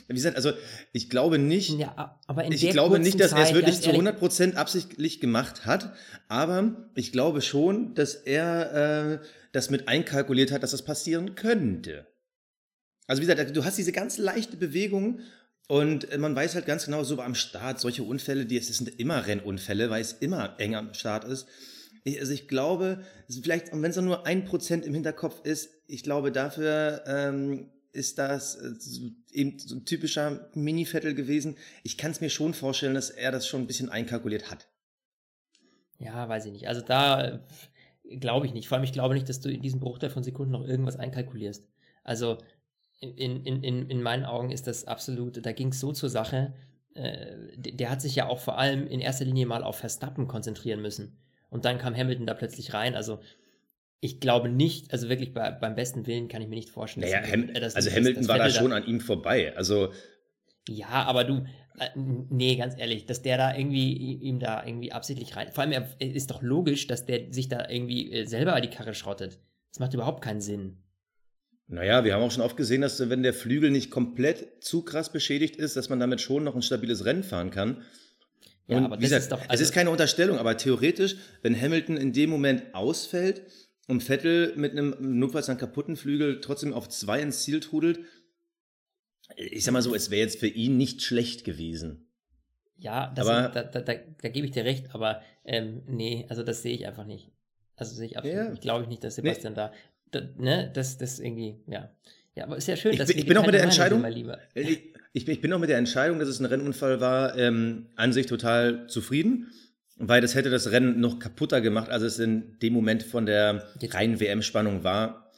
wie 0.06 0.14
gesagt, 0.14 0.36
also 0.36 0.52
ich 0.92 1.10
glaube 1.10 1.38
nicht, 1.38 1.78
ja, 1.78 2.18
aber 2.26 2.44
in 2.44 2.52
ich 2.52 2.70
glaube 2.70 2.98
nicht, 2.98 3.20
dass 3.20 3.32
er 3.32 3.42
es 3.42 3.52
wirklich 3.52 3.82
zu 3.82 3.90
100% 3.90 4.54
absichtlich 4.54 5.20
gemacht 5.20 5.66
hat, 5.66 5.92
aber 6.28 6.88
ich 6.94 7.12
glaube 7.12 7.42
schon, 7.42 7.94
dass 7.94 8.14
er 8.14 9.20
äh, 9.20 9.26
das 9.52 9.68
mit 9.68 9.86
einkalkuliert 9.86 10.50
hat, 10.50 10.62
dass 10.62 10.70
das 10.70 10.82
passieren 10.82 11.34
könnte. 11.34 12.06
Also 13.06 13.20
wie 13.22 13.26
gesagt, 13.26 13.54
du 13.54 13.64
hast 13.64 13.76
diese 13.76 13.92
ganz 13.92 14.16
leichte 14.16 14.56
Bewegung 14.56 15.20
und 15.68 16.18
man 16.18 16.34
weiß 16.34 16.54
halt 16.54 16.66
ganz 16.66 16.86
genau, 16.86 17.04
so 17.04 17.20
am 17.20 17.34
Start, 17.34 17.78
solche 17.78 18.02
Unfälle, 18.02 18.46
die, 18.46 18.56
es 18.56 18.68
sind 18.68 18.98
immer 18.98 19.26
Rennunfälle, 19.26 19.90
weil 19.90 20.00
es 20.00 20.12
immer 20.14 20.58
eng 20.58 20.74
am 20.74 20.94
Start 20.94 21.24
ist. 21.24 21.46
Ich, 22.04 22.18
also 22.18 22.32
ich 22.32 22.48
glaube, 22.48 23.04
vielleicht, 23.28 23.72
und 23.72 23.82
wenn 23.82 23.90
es 23.90 23.96
nur 23.98 24.26
ein 24.26 24.46
Prozent 24.46 24.86
im 24.86 24.94
Hinterkopf 24.94 25.44
ist, 25.44 25.70
ich 25.86 26.02
glaube, 26.02 26.32
dafür 26.32 27.04
ähm, 27.06 27.70
ist 27.92 28.18
das 28.18 28.54
äh, 28.56 28.72
eben 29.32 29.58
so 29.58 29.76
ein 29.76 29.84
typischer 29.84 30.50
Mini-Vettel 30.54 31.14
gewesen. 31.14 31.56
Ich 31.82 31.98
kann 31.98 32.12
es 32.12 32.22
mir 32.22 32.30
schon 32.30 32.54
vorstellen, 32.54 32.94
dass 32.94 33.10
er 33.10 33.30
das 33.30 33.46
schon 33.46 33.62
ein 33.62 33.66
bisschen 33.66 33.90
einkalkuliert 33.90 34.50
hat. 34.50 34.68
Ja, 35.98 36.28
weiß 36.28 36.46
ich 36.46 36.52
nicht. 36.52 36.68
Also 36.68 36.80
da 36.80 37.24
äh, 37.24 38.16
glaube 38.16 38.46
ich 38.46 38.54
nicht. 38.54 38.68
Vor 38.68 38.76
allem, 38.76 38.84
ich 38.84 38.92
glaube 38.92 39.14
nicht, 39.14 39.28
dass 39.28 39.40
du 39.40 39.50
in 39.50 39.60
diesem 39.60 39.80
Bruchteil 39.80 40.10
von 40.10 40.22
Sekunden 40.22 40.52
noch 40.52 40.66
irgendwas 40.66 40.96
einkalkulierst. 40.96 41.68
Also 42.04 42.38
in, 43.00 43.44
in, 43.44 43.62
in, 43.62 43.90
in 43.90 44.02
meinen 44.02 44.24
Augen 44.24 44.50
ist 44.50 44.66
das 44.66 44.86
absolut, 44.86 45.44
da 45.44 45.52
ging 45.52 45.68
es 45.68 45.80
so 45.80 45.92
zur 45.92 46.08
Sache. 46.08 46.54
Äh, 46.94 47.36
der 47.56 47.90
hat 47.90 48.00
sich 48.00 48.16
ja 48.16 48.28
auch 48.28 48.40
vor 48.40 48.58
allem 48.58 48.86
in 48.86 49.00
erster 49.00 49.24
Linie 49.24 49.46
mal 49.46 49.62
auf 49.62 49.76
Verstappen 49.76 50.26
konzentrieren 50.26 50.82
müssen. 50.82 51.16
Und 51.50 51.64
dann 51.64 51.78
kam 51.78 51.96
Hamilton 51.96 52.26
da 52.26 52.34
plötzlich 52.34 52.74
rein. 52.74 52.94
Also 52.94 53.20
ich 54.00 54.20
glaube 54.20 54.48
nicht, 54.48 54.92
also 54.92 55.08
wirklich 55.08 55.32
bei, 55.32 55.50
beim 55.50 55.74
besten 55.74 56.06
Willen 56.06 56.28
kann 56.28 56.42
ich 56.42 56.48
mir 56.48 56.56
nicht 56.56 56.70
vorstellen. 56.70 57.10
Naja, 57.10 57.26
Ham 57.30 57.52
das, 57.54 57.74
also 57.74 57.90
Hamilton 57.90 58.22
das, 58.22 58.28
war 58.28 58.38
da 58.38 58.50
schon 58.50 58.72
an 58.72 58.86
ihm 58.86 59.00
vorbei. 59.00 59.56
Also 59.56 59.92
ja, 60.68 60.88
aber 60.88 61.24
du, 61.24 61.44
äh, 61.78 61.88
nee, 61.96 62.56
ganz 62.56 62.74
ehrlich, 62.78 63.06
dass 63.06 63.22
der 63.22 63.38
da 63.38 63.56
irgendwie 63.56 63.92
ihm 63.94 64.38
da 64.40 64.64
irgendwie 64.64 64.92
absichtlich 64.92 65.36
rein. 65.36 65.50
Vor 65.52 65.64
allem 65.64 65.84
ist 65.98 66.30
doch 66.30 66.42
logisch, 66.42 66.86
dass 66.86 67.06
der 67.06 67.32
sich 67.32 67.48
da 67.48 67.68
irgendwie 67.68 68.12
äh, 68.12 68.26
selber 68.26 68.60
die 68.60 68.70
Karre 68.70 68.94
schrottet. 68.94 69.38
Das 69.70 69.78
macht 69.78 69.94
überhaupt 69.94 70.22
keinen 70.22 70.40
Sinn. 70.40 70.78
Naja, 71.70 72.02
wir 72.02 72.14
haben 72.14 72.22
auch 72.22 72.30
schon 72.30 72.42
oft 72.42 72.56
gesehen, 72.56 72.80
dass 72.80 73.10
wenn 73.10 73.22
der 73.22 73.34
Flügel 73.34 73.70
nicht 73.70 73.90
komplett 73.90 74.64
zu 74.64 74.82
krass 74.82 75.12
beschädigt 75.12 75.56
ist, 75.56 75.76
dass 75.76 75.90
man 75.90 76.00
damit 76.00 76.22
schon 76.22 76.42
noch 76.44 76.56
ein 76.56 76.62
stabiles 76.62 77.04
Rennen 77.04 77.22
fahren 77.22 77.50
kann. 77.50 77.82
Und 78.66 78.74
ja, 78.74 78.84
aber 78.84 78.98
wie 78.98 79.02
gesagt, 79.02 79.22
ist 79.22 79.32
doch, 79.32 79.40
also 79.48 79.62
es 79.62 79.68
ist 79.68 79.74
keine 79.74 79.90
Unterstellung, 79.90 80.38
aber 80.38 80.56
theoretisch, 80.56 81.16
wenn 81.42 81.58
Hamilton 81.60 81.98
in 81.98 82.14
dem 82.14 82.30
Moment 82.30 82.74
ausfällt 82.74 83.42
und 83.86 84.02
Vettel 84.02 84.54
mit 84.56 84.72
einem 84.72 84.96
notfalls 84.98 85.50
einen 85.50 85.58
kaputten 85.58 85.96
Flügel 85.96 86.40
trotzdem 86.40 86.72
auf 86.72 86.88
zwei 86.88 87.20
ins 87.20 87.42
Ziel 87.42 87.60
trudelt, 87.60 88.00
ich 89.36 89.64
sag 89.64 89.72
mal 89.72 89.82
so, 89.82 89.94
es 89.94 90.10
wäre 90.10 90.22
jetzt 90.22 90.40
für 90.40 90.48
ihn 90.48 90.78
nicht 90.78 91.02
schlecht 91.02 91.44
gewesen. 91.44 92.08
Ja, 92.76 93.12
das 93.14 93.26
aber, 93.26 93.48
da, 93.48 93.62
da, 93.64 93.80
da, 93.80 93.94
da, 93.94 94.28
gebe 94.28 94.46
ich 94.46 94.52
dir 94.52 94.64
recht, 94.64 94.94
aber 94.94 95.22
ähm, 95.44 95.82
nee, 95.86 96.26
also 96.28 96.42
das 96.42 96.62
sehe 96.62 96.74
ich 96.74 96.86
einfach 96.86 97.04
nicht. 97.04 97.30
Also 97.76 97.94
sehe 97.94 98.06
ich 98.06 98.16
absolut 98.16 98.36
ja. 98.36 98.50
nicht. 98.50 98.62
Glaube 98.62 98.84
ich 98.84 98.88
nicht, 98.88 99.04
dass 99.04 99.16
Sebastian 99.16 99.52
nee. 99.52 99.56
da 99.56 99.72
ne, 100.38 100.70
das, 100.74 100.98
das 100.98 101.18
irgendwie, 101.18 101.56
ja. 101.66 101.90
Ja, 102.34 102.44
aber 102.44 102.56
ist 102.56 102.68
ja 102.68 102.76
schön, 102.76 102.92
Ich 102.92 102.98
dass 102.98 103.08
bin- 103.08 103.16
wir 103.16 103.22
ich 103.22 103.28
bin 103.28 103.36
auch 103.36 103.44
mit 103.46 103.54
der 103.54 103.62
Entscheidung- 103.64 104.04
Lieber. 104.06 104.38
Ich, 104.54 104.80
ich, 105.12 105.24
bin- 105.24 105.34
ich 105.34 105.40
bin 105.40 105.52
auch 105.52 105.58
mit 105.58 105.70
der 105.70 105.78
Entscheidung, 105.78 106.18
dass 106.20 106.28
es 106.28 106.38
ein 106.38 106.44
Rennunfall 106.46 107.00
war, 107.00 107.36
ähm, 107.36 107.88
an 107.96 108.12
sich 108.12 108.26
total 108.26 108.86
zufrieden, 108.88 109.50
weil 109.96 110.20
das 110.20 110.36
hätte 110.36 110.48
das 110.50 110.70
Rennen 110.70 111.00
noch 111.00 111.18
kaputter 111.18 111.60
gemacht, 111.60 111.90
als 111.90 112.02
es 112.04 112.18
in 112.20 112.56
dem 112.60 112.72
Moment 112.74 113.02
von 113.02 113.26
der 113.26 113.66
Jetzt- 113.80 113.94
reinen 113.94 114.20
WM-Spannung 114.20 114.84
war. 114.84 115.32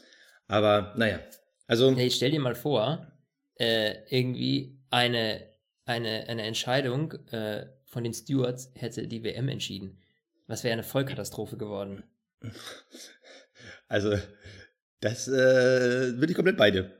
Aber 0.47 0.93
naja, 0.99 1.21
also 1.67 1.91
Nee, 1.93 2.11
stell 2.11 2.33
dir 2.33 2.41
mal 2.41 2.55
vor, 2.55 3.07
äh, 3.55 3.95
irgendwie 4.11 4.79
eine, 4.91 5.41
eine, 5.87 6.29
eine 6.29 6.43
Entscheidung 6.43 7.13
äh, 7.31 7.65
von 7.87 8.05
den 8.05 8.13
Stewards 8.13 8.73
hätte 8.75 9.09
die 9.09 9.25
WM 9.25 9.49
entschieden. 9.49 9.99
Was 10.49 10.65
wäre 10.65 10.75
eine 10.75 10.83
Vollkatastrophe 10.83 11.57
geworden. 11.57 12.03
Also, 13.89 14.17
das 15.01 15.29
äh, 15.29 16.13
bin 16.17 16.29
ich 16.29 16.35
komplett 16.35 16.57
bei 16.57 16.71
dir. 16.71 16.91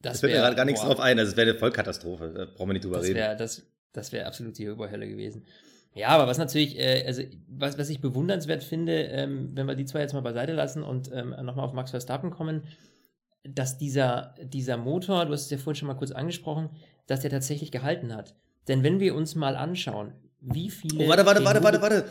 Das 0.00 0.14
Es 0.14 0.20
fällt 0.20 0.32
mir 0.32 0.36
wär- 0.38 0.42
gerade 0.44 0.56
gar 0.56 0.64
nichts 0.64 0.80
boah, 0.82 0.88
drauf 0.88 1.00
ein. 1.00 1.18
Also, 1.18 1.32
es 1.32 1.36
wäre 1.36 1.50
eine 1.50 1.58
Vollkatastrophe. 1.58 2.32
Da 2.36 2.44
brauchen 2.44 2.68
wir 2.68 2.74
nicht 2.74 2.84
drüber 2.84 2.98
Das 2.98 3.06
reden. 3.06 3.16
wäre 3.16 3.36
das, 3.36 3.62
das 3.92 4.12
wär 4.12 4.26
absolut 4.26 4.56
die 4.58 4.68
Oberhölle 4.68 5.08
gewesen. 5.08 5.46
Ja, 5.94 6.08
aber 6.08 6.26
was 6.26 6.36
natürlich, 6.38 6.78
äh, 6.78 7.04
also 7.06 7.22
was, 7.48 7.78
was 7.78 7.88
ich 7.88 8.00
bewundernswert 8.00 8.62
finde, 8.62 8.92
ähm, 9.04 9.50
wenn 9.54 9.66
wir 9.66 9.74
die 9.74 9.86
zwei 9.86 10.00
jetzt 10.00 10.12
mal 10.12 10.20
beiseite 10.20 10.52
lassen 10.52 10.82
und 10.82 11.10
ähm, 11.12 11.30
nochmal 11.42 11.64
auf 11.64 11.72
Max 11.72 11.90
Verstappen 11.90 12.30
kommen, 12.30 12.64
dass 13.44 13.78
dieser, 13.78 14.34
dieser 14.42 14.76
Motor, 14.76 15.24
du 15.24 15.32
hast 15.32 15.44
es 15.44 15.50
ja 15.50 15.56
vorhin 15.58 15.76
schon 15.78 15.88
mal 15.88 15.94
kurz 15.94 16.10
angesprochen, 16.10 16.68
dass 17.06 17.20
der 17.20 17.30
tatsächlich 17.30 17.72
gehalten 17.72 18.14
hat. 18.14 18.34
Denn 18.68 18.82
wenn 18.82 19.00
wir 19.00 19.14
uns 19.14 19.34
mal 19.36 19.56
anschauen, 19.56 20.12
wie 20.40 20.68
viele. 20.68 21.04
Oh, 21.04 21.08
warte, 21.08 21.24
warte, 21.24 21.44
warte, 21.44 21.62
warte, 21.62 21.80
warte. 21.80 22.04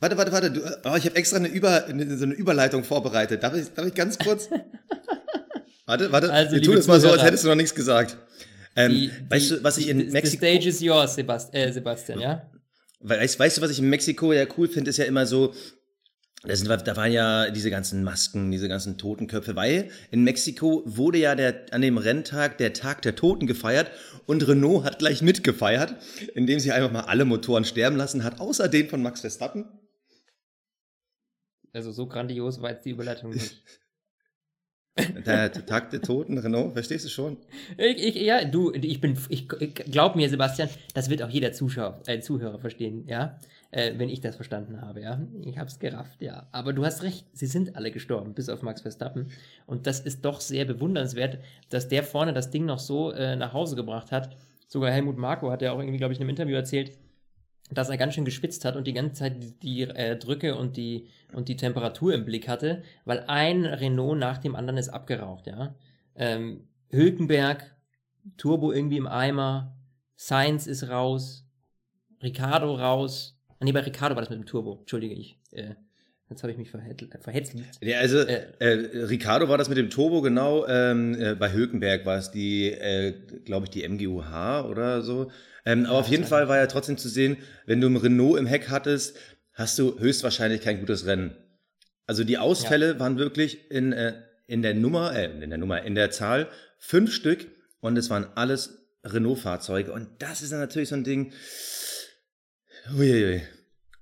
Warte, 0.00 0.16
warte, 0.16 0.32
warte. 0.32 0.50
Du, 0.50 0.60
oh, 0.84 0.96
ich 0.96 1.04
habe 1.04 1.16
extra 1.16 1.36
eine, 1.36 1.48
Über, 1.48 1.84
eine, 1.86 2.16
so 2.16 2.24
eine 2.24 2.34
Überleitung 2.34 2.84
vorbereitet. 2.84 3.42
Darf 3.42 3.54
ich, 3.54 3.68
darf 3.74 3.86
ich 3.86 3.94
ganz 3.94 4.18
kurz? 4.18 4.48
warte, 5.86 6.10
warte. 6.12 6.32
Also, 6.32 6.52
Wir 6.56 6.62
tun 6.62 6.76
es 6.76 6.86
mal 6.86 7.00
so, 7.00 7.10
als 7.10 7.22
hättest 7.22 7.44
du 7.44 7.48
noch 7.48 7.54
nichts 7.54 7.74
gesagt. 7.74 8.16
Ähm, 8.76 8.92
Die, 8.92 9.10
weißt 9.28 9.50
du, 9.50 9.64
was 9.64 9.78
ich 9.78 9.84
the- 9.86 9.90
in 9.90 9.98
the 10.00 10.06
Mexiko. 10.10 10.36
stage 10.46 10.68
is 10.68 10.80
yours, 10.80 11.14
Sebast 11.16 11.54
äh, 11.54 11.72
Sebastian, 11.72 12.20
ja? 12.20 12.50
Weißt, 13.00 13.38
weißt 13.38 13.58
du, 13.58 13.62
was 13.62 13.70
ich 13.70 13.78
in 13.78 13.88
Mexiko 13.88 14.32
ja 14.32 14.44
cool 14.56 14.68
finde, 14.68 14.90
ist 14.90 14.96
ja 14.98 15.06
immer 15.06 15.26
so, 15.26 15.52
da, 16.44 16.54
sind, 16.54 16.68
da 16.68 16.96
waren 16.96 17.12
ja 17.12 17.50
diese 17.50 17.70
ganzen 17.70 18.04
Masken, 18.04 18.50
diese 18.50 18.68
ganzen 18.68 18.96
Totenköpfe, 18.96 19.56
weil 19.56 19.90
in 20.10 20.22
Mexiko 20.22 20.82
wurde 20.86 21.18
ja 21.18 21.34
der, 21.34 21.64
an 21.72 21.82
dem 21.82 21.98
Renntag 21.98 22.58
der 22.58 22.72
Tag 22.72 23.02
der 23.02 23.16
Toten 23.16 23.46
gefeiert 23.46 23.90
und 24.26 24.46
Renault 24.46 24.84
hat 24.84 24.98
gleich 25.00 25.20
mitgefeiert, 25.22 25.96
indem 26.34 26.60
sie 26.60 26.72
einfach 26.72 26.92
mal 26.92 27.00
alle 27.02 27.24
Motoren 27.24 27.64
sterben 27.64 27.96
lassen 27.96 28.22
hat, 28.22 28.38
außer 28.40 28.68
den 28.68 28.88
von 28.88 29.02
Max 29.02 29.20
Verstappen. 29.22 29.64
Also 31.72 31.92
so 31.92 32.06
grandios 32.06 32.60
war 32.60 32.70
jetzt 32.70 32.84
die 32.84 32.90
Überleitung 32.90 33.30
nicht. 33.30 33.62
Der 35.26 35.52
Tag 35.52 35.90
der 35.90 36.02
Toten, 36.02 36.36
Renault, 36.36 36.72
verstehst 36.72 37.04
du 37.04 37.08
schon? 37.08 37.38
Ich, 37.78 38.04
ich, 38.04 38.14
ja, 38.16 38.44
du, 38.44 38.72
ich 38.72 39.00
bin, 39.00 39.16
ich, 39.28 39.50
ich 39.60 39.74
glaub 39.74 40.16
mir, 40.16 40.28
Sebastian, 40.28 40.68
das 40.94 41.08
wird 41.08 41.22
auch 41.22 41.30
jeder 41.30 41.52
Zuschauer, 41.52 42.02
äh, 42.06 42.20
Zuhörer 42.20 42.58
verstehen, 42.58 43.06
ja, 43.06 43.38
äh, 43.70 43.94
wenn 43.96 44.08
ich 44.08 44.20
das 44.20 44.36
verstanden 44.36 44.82
habe, 44.82 45.00
ja. 45.00 45.20
Ich 45.42 45.58
hab's 45.58 45.78
gerafft, 45.78 46.20
ja. 46.20 46.48
Aber 46.52 46.72
du 46.72 46.84
hast 46.84 47.02
recht, 47.02 47.24
sie 47.32 47.46
sind 47.46 47.76
alle 47.76 47.92
gestorben, 47.92 48.34
bis 48.34 48.48
auf 48.48 48.62
Max 48.62 48.82
Verstappen. 48.82 49.30
Und 49.66 49.86
das 49.86 50.00
ist 50.00 50.24
doch 50.24 50.40
sehr 50.40 50.64
bewundernswert, 50.64 51.38
dass 51.70 51.88
der 51.88 52.02
vorne 52.02 52.32
das 52.32 52.50
Ding 52.50 52.66
noch 52.66 52.80
so 52.80 53.12
äh, 53.12 53.36
nach 53.36 53.52
Hause 53.52 53.76
gebracht 53.76 54.12
hat. 54.12 54.36
Sogar 54.66 54.90
Helmut 54.90 55.16
Marko 55.16 55.50
hat 55.50 55.62
ja 55.62 55.72
auch 55.72 55.78
irgendwie, 55.78 55.98
glaube 55.98 56.12
ich, 56.12 56.18
in 56.18 56.24
einem 56.24 56.30
Interview 56.30 56.56
erzählt, 56.56 56.92
dass 57.72 57.88
er 57.88 57.96
ganz 57.96 58.14
schön 58.14 58.24
geschwitzt 58.24 58.64
hat 58.64 58.76
und 58.76 58.86
die 58.86 58.92
ganze 58.92 59.14
Zeit 59.14 59.42
die, 59.42 59.58
die 59.58 59.82
äh, 59.82 60.16
Drücke 60.16 60.56
und 60.56 60.76
die, 60.76 61.06
und 61.32 61.48
die 61.48 61.56
Temperatur 61.56 62.14
im 62.14 62.24
Blick 62.24 62.48
hatte, 62.48 62.82
weil 63.04 63.24
ein 63.28 63.64
Renault 63.64 64.18
nach 64.18 64.38
dem 64.38 64.56
anderen 64.56 64.78
ist 64.78 64.88
abgeraucht, 64.88 65.46
ja. 65.46 65.74
Ähm, 66.16 66.68
Hülkenberg, 66.90 67.76
Turbo 68.36 68.72
irgendwie 68.72 68.96
im 68.96 69.06
Eimer, 69.06 69.76
Sainz 70.16 70.66
ist 70.66 70.88
raus, 70.88 71.46
Ricardo 72.22 72.74
raus. 72.74 73.38
Ah, 73.58 73.64
nee, 73.64 73.72
bei 73.72 73.80
Ricardo 73.80 74.14
war 74.14 74.22
das 74.22 74.30
mit 74.30 74.38
dem 74.38 74.46
Turbo, 74.46 74.78
entschuldige 74.80 75.14
ich. 75.14 75.38
Äh, 75.52 75.74
jetzt 76.30 76.42
habe 76.42 76.52
ich 76.52 76.58
mich 76.58 76.70
verhetzt. 76.70 77.54
Ja, 77.80 77.98
also 77.98 78.18
Äh. 78.20 78.46
äh, 78.60 79.04
Ricardo 79.04 79.48
war 79.48 79.58
das 79.58 79.68
mit 79.68 79.76
dem 79.78 79.90
Turbo, 79.90 80.22
genau. 80.22 80.66
Ähm, 80.66 81.20
äh, 81.20 81.34
bei 81.34 81.52
Hülkenberg 81.52 82.06
war 82.06 82.18
es 82.18 82.30
die, 82.30 82.70
äh, 82.70 83.12
glaube 83.44 83.66
ich, 83.66 83.70
die 83.70 83.82
MGUH 83.86 84.66
oder 84.68 85.02
so. 85.02 85.30
Ähm, 85.66 85.86
aber 85.86 85.98
auf 85.98 86.08
jeden 86.08 86.24
Fall 86.24 86.48
war 86.48 86.56
ja 86.56 86.66
trotzdem 86.66 86.96
zu 86.96 87.08
sehen, 87.08 87.36
wenn 87.66 87.80
du 87.80 87.88
ein 87.88 87.96
Renault 87.96 88.38
im 88.38 88.46
Heck 88.46 88.70
hattest, 88.70 89.16
hast 89.52 89.78
du 89.78 89.98
höchstwahrscheinlich 89.98 90.62
kein 90.62 90.80
gutes 90.80 91.04
Rennen. 91.04 91.36
Also 92.06 92.24
die 92.24 92.38
Ausfälle 92.38 92.98
waren 92.98 93.18
wirklich 93.18 93.70
in, 93.70 93.92
äh, 93.92 94.14
in 94.46 94.62
der 94.62 94.74
Nummer, 94.74 95.14
äh, 95.14 95.26
in 95.42 95.50
der 95.50 95.58
Nummer, 95.58 95.82
in 95.82 95.94
der 95.94 96.10
Zahl 96.10 96.48
fünf 96.78 97.12
Stück 97.12 97.46
und 97.80 97.96
es 97.98 98.08
waren 98.08 98.26
alles 98.34 98.78
Renault-Fahrzeuge. 99.04 99.92
Und 99.92 100.08
das 100.18 100.42
ist 100.42 100.52
dann 100.52 100.60
natürlich 100.60 100.88
so 100.88 100.94
ein 100.96 101.04
Ding. 101.04 101.32
Uiuiui. 102.96 103.42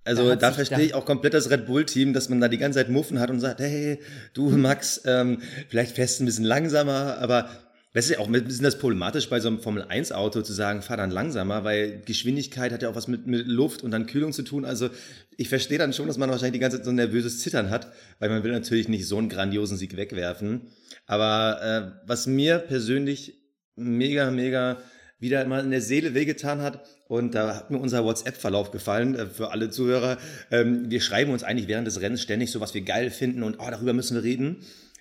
Also 0.09 0.35
Da 0.35 0.53
verstehe 0.53 0.81
ich 0.81 0.95
auch 0.95 1.05
komplett 1.05 1.35
das 1.35 1.51
Red 1.51 1.67
Bull-Team, 1.67 2.15
dass 2.15 2.29
man 2.29 2.41
da 2.41 2.49
die 2.49 2.59
ganze 2.59 2.79
Zeit 2.79 2.89
Muffen 2.89 3.21
hat 3.21 3.31
und 3.31 3.41
sagt, 3.41 3.61
hey, 3.61 4.01
du 4.33 4.49
Max, 4.51 5.03
ähm, 5.05 5.43
vielleicht 5.69 5.95
fährst 5.97 6.19
du 6.19 6.25
ein 6.25 6.27
bisschen 6.27 6.45
langsamer, 6.45 7.19
aber 7.19 7.49
das 7.93 8.05
ist 8.05 8.13
ja 8.13 8.19
auch 8.19 8.27
ein 8.27 8.33
bisschen 8.33 8.65
das 8.65 8.79
problematisch 8.79 9.29
bei 9.29 9.41
so 9.41 9.49
einem 9.49 9.61
Formel-1-Auto 9.61 10.43
zu 10.43 10.53
sagen, 10.53 10.83
fahr 10.83 10.97
dann 10.97 11.11
langsamer, 11.11 11.65
weil 11.65 12.03
Geschwindigkeit 12.05 12.73
hat 12.73 12.83
ja 12.83 12.91
auch 12.91 12.95
was 12.95 13.09
mit, 13.09 13.27
mit 13.27 13.47
Luft 13.47 13.83
und 13.83 13.91
dann 13.91 14.07
Kühlung 14.07 14.33
zu 14.33 14.43
tun. 14.43 14.65
Also 14.65 14.89
ich 15.37 15.49
verstehe 15.49 15.79
dann 15.79 15.93
schon, 15.93 16.07
dass 16.07 16.19
man 16.19 16.31
wahrscheinlich 16.31 16.53
die 16.53 16.59
ganze 16.59 16.79
Zeit 16.79 16.85
so 16.85 16.93
ein 16.93 16.97
nervöses 16.97 17.41
Zittern 17.41 17.71
hat, 17.71 17.91
weil 18.19 18.29
man 18.29 18.45
will 18.45 18.53
natürlich 18.53 18.89
nicht 18.89 19.07
so 19.07 19.19
einen 19.19 19.29
grandiosen 19.29 19.77
Sieg 19.77 19.97
wegwerfen. 19.97 20.69
Aber 21.07 21.63
äh, 21.63 22.07
was 22.07 22.27
mir 22.27 22.59
persönlich 22.59 23.35
mega, 23.75 24.31
mega 24.31 24.79
wieder 25.19 25.45
mal 25.47 25.65
in 25.65 25.71
der 25.71 25.81
Seele 25.81 26.15
wehgetan 26.15 26.63
hat. 26.63 26.85
Und 27.09 27.35
da 27.35 27.57
hat 27.57 27.71
mir 27.71 27.79
unser 27.79 28.05
WhatsApp-Verlauf 28.05 28.71
gefallen 28.71 29.15
äh, 29.15 29.27
für 29.27 29.51
alle 29.51 29.71
Zuhörer. 29.71 30.19
Ähm, 30.51 30.91
wir 30.91 31.01
schreiben 31.01 31.33
uns 31.33 31.43
eigentlich 31.43 31.69
während 31.69 31.87
des 31.87 32.01
Rennens 32.01 32.23
ständig 32.23 32.51
so, 32.51 32.61
was 32.61 32.75
wir 32.75 32.83
geil 32.83 33.11
finden 33.11 33.43
und 33.43 33.57
oh, 33.59 33.71
darüber 33.71 33.93
müssen 33.93 34.15
wir 34.15 34.23
reden. 34.23 34.59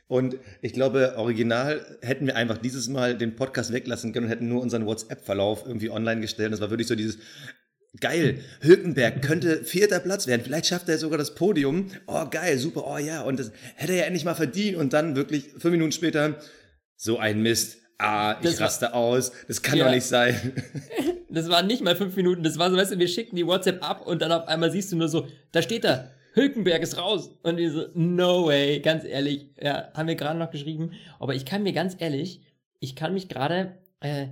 Und 0.07 0.37
ich 0.61 0.71
glaube, 0.71 1.15
original 1.17 1.85
hätten 2.01 2.27
wir 2.27 2.37
einfach 2.37 2.57
dieses 2.57 2.87
Mal 2.87 3.17
den 3.17 3.35
Podcast 3.35 3.73
weglassen 3.73 4.13
können 4.13 4.27
und 4.27 4.31
hätten 4.31 4.47
nur 4.47 4.61
unseren 4.61 4.85
WhatsApp-Verlauf 4.85 5.65
irgendwie 5.65 5.89
online 5.89 6.21
gestellt. 6.21 6.53
Das 6.53 6.61
war 6.61 6.69
wirklich 6.69 6.87
so 6.87 6.95
dieses, 6.95 7.17
Geil, 7.99 8.41
Hülkenberg 8.61 9.21
könnte 9.23 9.63
vierter 9.63 9.99
Platz 9.99 10.27
werden. 10.27 10.43
Vielleicht 10.43 10.67
schafft 10.67 10.87
er 10.87 10.97
sogar 10.97 11.17
das 11.17 11.33
Podium. 11.33 11.87
Oh, 12.05 12.25
geil, 12.29 12.57
super, 12.59 12.85
oh 12.85 12.97
ja. 12.97 13.23
Und 13.23 13.39
das 13.39 13.51
hätte 13.75 13.93
er 13.93 13.99
ja 13.99 14.03
endlich 14.05 14.25
mal 14.25 14.35
verdient. 14.35 14.77
Und 14.77 14.93
dann 14.93 15.15
wirklich 15.15 15.45
fünf 15.57 15.71
Minuten 15.71 15.91
später, 15.91 16.35
so 16.95 17.17
ein 17.17 17.41
Mist. 17.41 17.77
Ah, 17.99 18.35
ich 18.41 18.49
Das 18.51 18.59
war- 18.59 18.65
raste 18.67 18.93
aus. 18.93 19.31
Das 19.47 19.61
kann 19.61 19.77
Ja. 19.77 19.85
doch 19.85 19.91
nicht 19.91 20.05
sein. 20.05 20.35
Das 21.29 21.49
waren 21.49 21.67
nicht 21.67 21.83
mal 21.83 21.95
fünf 21.95 22.15
Minuten, 22.15 22.41
das 22.41 22.57
war 22.57 22.71
so, 22.71 22.77
weißt 22.77 22.93
du, 22.93 22.99
wir 22.99 23.07
schicken 23.09 23.35
die 23.35 23.45
WhatsApp 23.45 23.83
ab 23.87 24.07
und 24.07 24.21
dann 24.21 24.31
auf 24.31 24.47
einmal 24.47 24.71
siehst 24.71 24.91
du 24.91 24.95
nur 24.95 25.09
so, 25.09 25.27
da 25.51 25.61
steht 25.61 25.83
da, 25.83 26.09
Hülkenberg 26.33 26.81
ist 26.81 26.97
raus. 26.97 27.31
Und 27.43 27.57
die 27.57 27.67
so, 27.67 27.87
no 27.93 28.45
way, 28.47 28.79
ganz 28.79 29.03
ehrlich, 29.03 29.49
ja, 29.61 29.91
haben 29.93 30.07
wir 30.07 30.15
gerade 30.15 30.39
noch 30.39 30.49
geschrieben. 30.51 30.93
Aber 31.19 31.35
ich 31.35 31.45
kann 31.45 31.63
mir 31.63 31.73
ganz 31.73 31.95
ehrlich, 31.99 32.41
ich 32.79 32.95
kann 32.95 33.13
mich 33.13 33.27
gerade, 33.27 33.77
äh, 33.99 34.27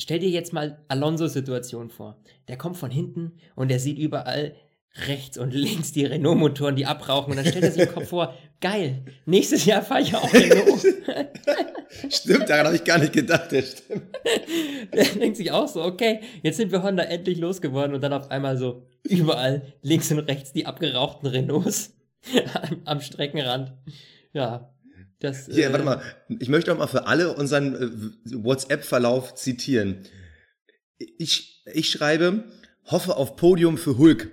stell 0.00 0.18
dir 0.18 0.30
jetzt 0.30 0.52
mal 0.54 0.82
Alonso-Situation 0.88 1.90
vor. 1.90 2.16
Der 2.48 2.56
kommt 2.56 2.78
von 2.78 2.90
hinten 2.90 3.32
und 3.54 3.68
der 3.70 3.78
sieht 3.78 3.98
überall 3.98 4.56
rechts 4.94 5.38
und 5.38 5.52
links 5.52 5.92
die 5.92 6.04
Renault-Motoren, 6.04 6.76
die 6.76 6.86
abrauchen. 6.86 7.32
Und 7.32 7.36
dann 7.36 7.46
stellt 7.46 7.64
er 7.64 7.72
sich 7.72 7.82
im 7.82 7.92
Kopf 7.92 8.08
vor, 8.08 8.34
geil, 8.60 9.04
nächstes 9.26 9.64
Jahr 9.64 9.82
fahre 9.82 10.02
ich 10.02 10.14
auch 10.14 10.32
Renault. 10.32 10.84
Stimmt, 12.10 12.48
daran 12.48 12.66
habe 12.66 12.76
ich 12.76 12.84
gar 12.84 12.98
nicht 12.98 13.12
gedacht. 13.12 13.52
Das 13.52 13.78
stimmt. 13.78 14.02
Der 14.94 15.04
denkt 15.04 15.36
sich 15.36 15.52
auch 15.52 15.68
so, 15.68 15.82
okay, 15.82 16.20
jetzt 16.42 16.56
sind 16.56 16.72
wir 16.72 16.82
Honda 16.82 17.04
endlich 17.04 17.38
losgeworden 17.38 17.94
und 17.94 18.00
dann 18.00 18.12
auf 18.12 18.30
einmal 18.30 18.56
so 18.56 18.86
überall 19.04 19.74
links 19.82 20.10
und 20.10 20.18
rechts 20.20 20.52
die 20.52 20.66
abgerauchten 20.66 21.28
Renaults 21.28 21.94
am, 22.54 22.80
am 22.84 23.00
Streckenrand. 23.00 23.72
Ja, 24.32 24.74
das. 25.20 25.46
Hier, 25.46 25.68
äh, 25.68 25.72
warte 25.72 25.84
mal. 25.84 26.02
Ich 26.40 26.48
möchte 26.48 26.72
auch 26.72 26.78
mal 26.78 26.86
für 26.86 27.06
alle 27.06 27.34
unseren 27.34 27.74
äh, 27.74 28.44
WhatsApp-Verlauf 28.44 29.34
zitieren. 29.34 30.02
Ich, 30.98 31.62
ich 31.72 31.90
schreibe, 31.90 32.44
hoffe 32.86 33.16
auf 33.16 33.36
Podium 33.36 33.78
für 33.78 33.98
Hulk. 33.98 34.30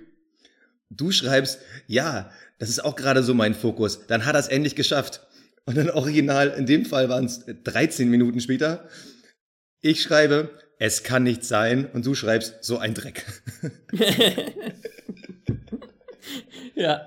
Du 0.96 1.10
schreibst, 1.10 1.60
ja, 1.86 2.30
das 2.58 2.68
ist 2.68 2.84
auch 2.84 2.96
gerade 2.96 3.22
so 3.22 3.34
mein 3.34 3.54
Fokus. 3.54 4.06
Dann 4.06 4.26
hat 4.26 4.34
er 4.34 4.40
es 4.40 4.48
endlich 4.48 4.76
geschafft. 4.76 5.26
Und 5.64 5.76
dann 5.76 5.90
original, 5.90 6.50
in 6.50 6.66
dem 6.66 6.84
Fall 6.84 7.08
waren 7.08 7.24
es 7.24 7.44
13 7.46 8.08
Minuten 8.08 8.40
später. 8.40 8.88
Ich 9.80 10.02
schreibe, 10.02 10.50
es 10.78 11.02
kann 11.02 11.22
nicht 11.22 11.44
sein. 11.44 11.86
Und 11.86 12.04
du 12.04 12.14
schreibst, 12.14 12.62
so 12.62 12.78
ein 12.78 12.94
Dreck. 12.94 13.24
ja, 16.74 17.06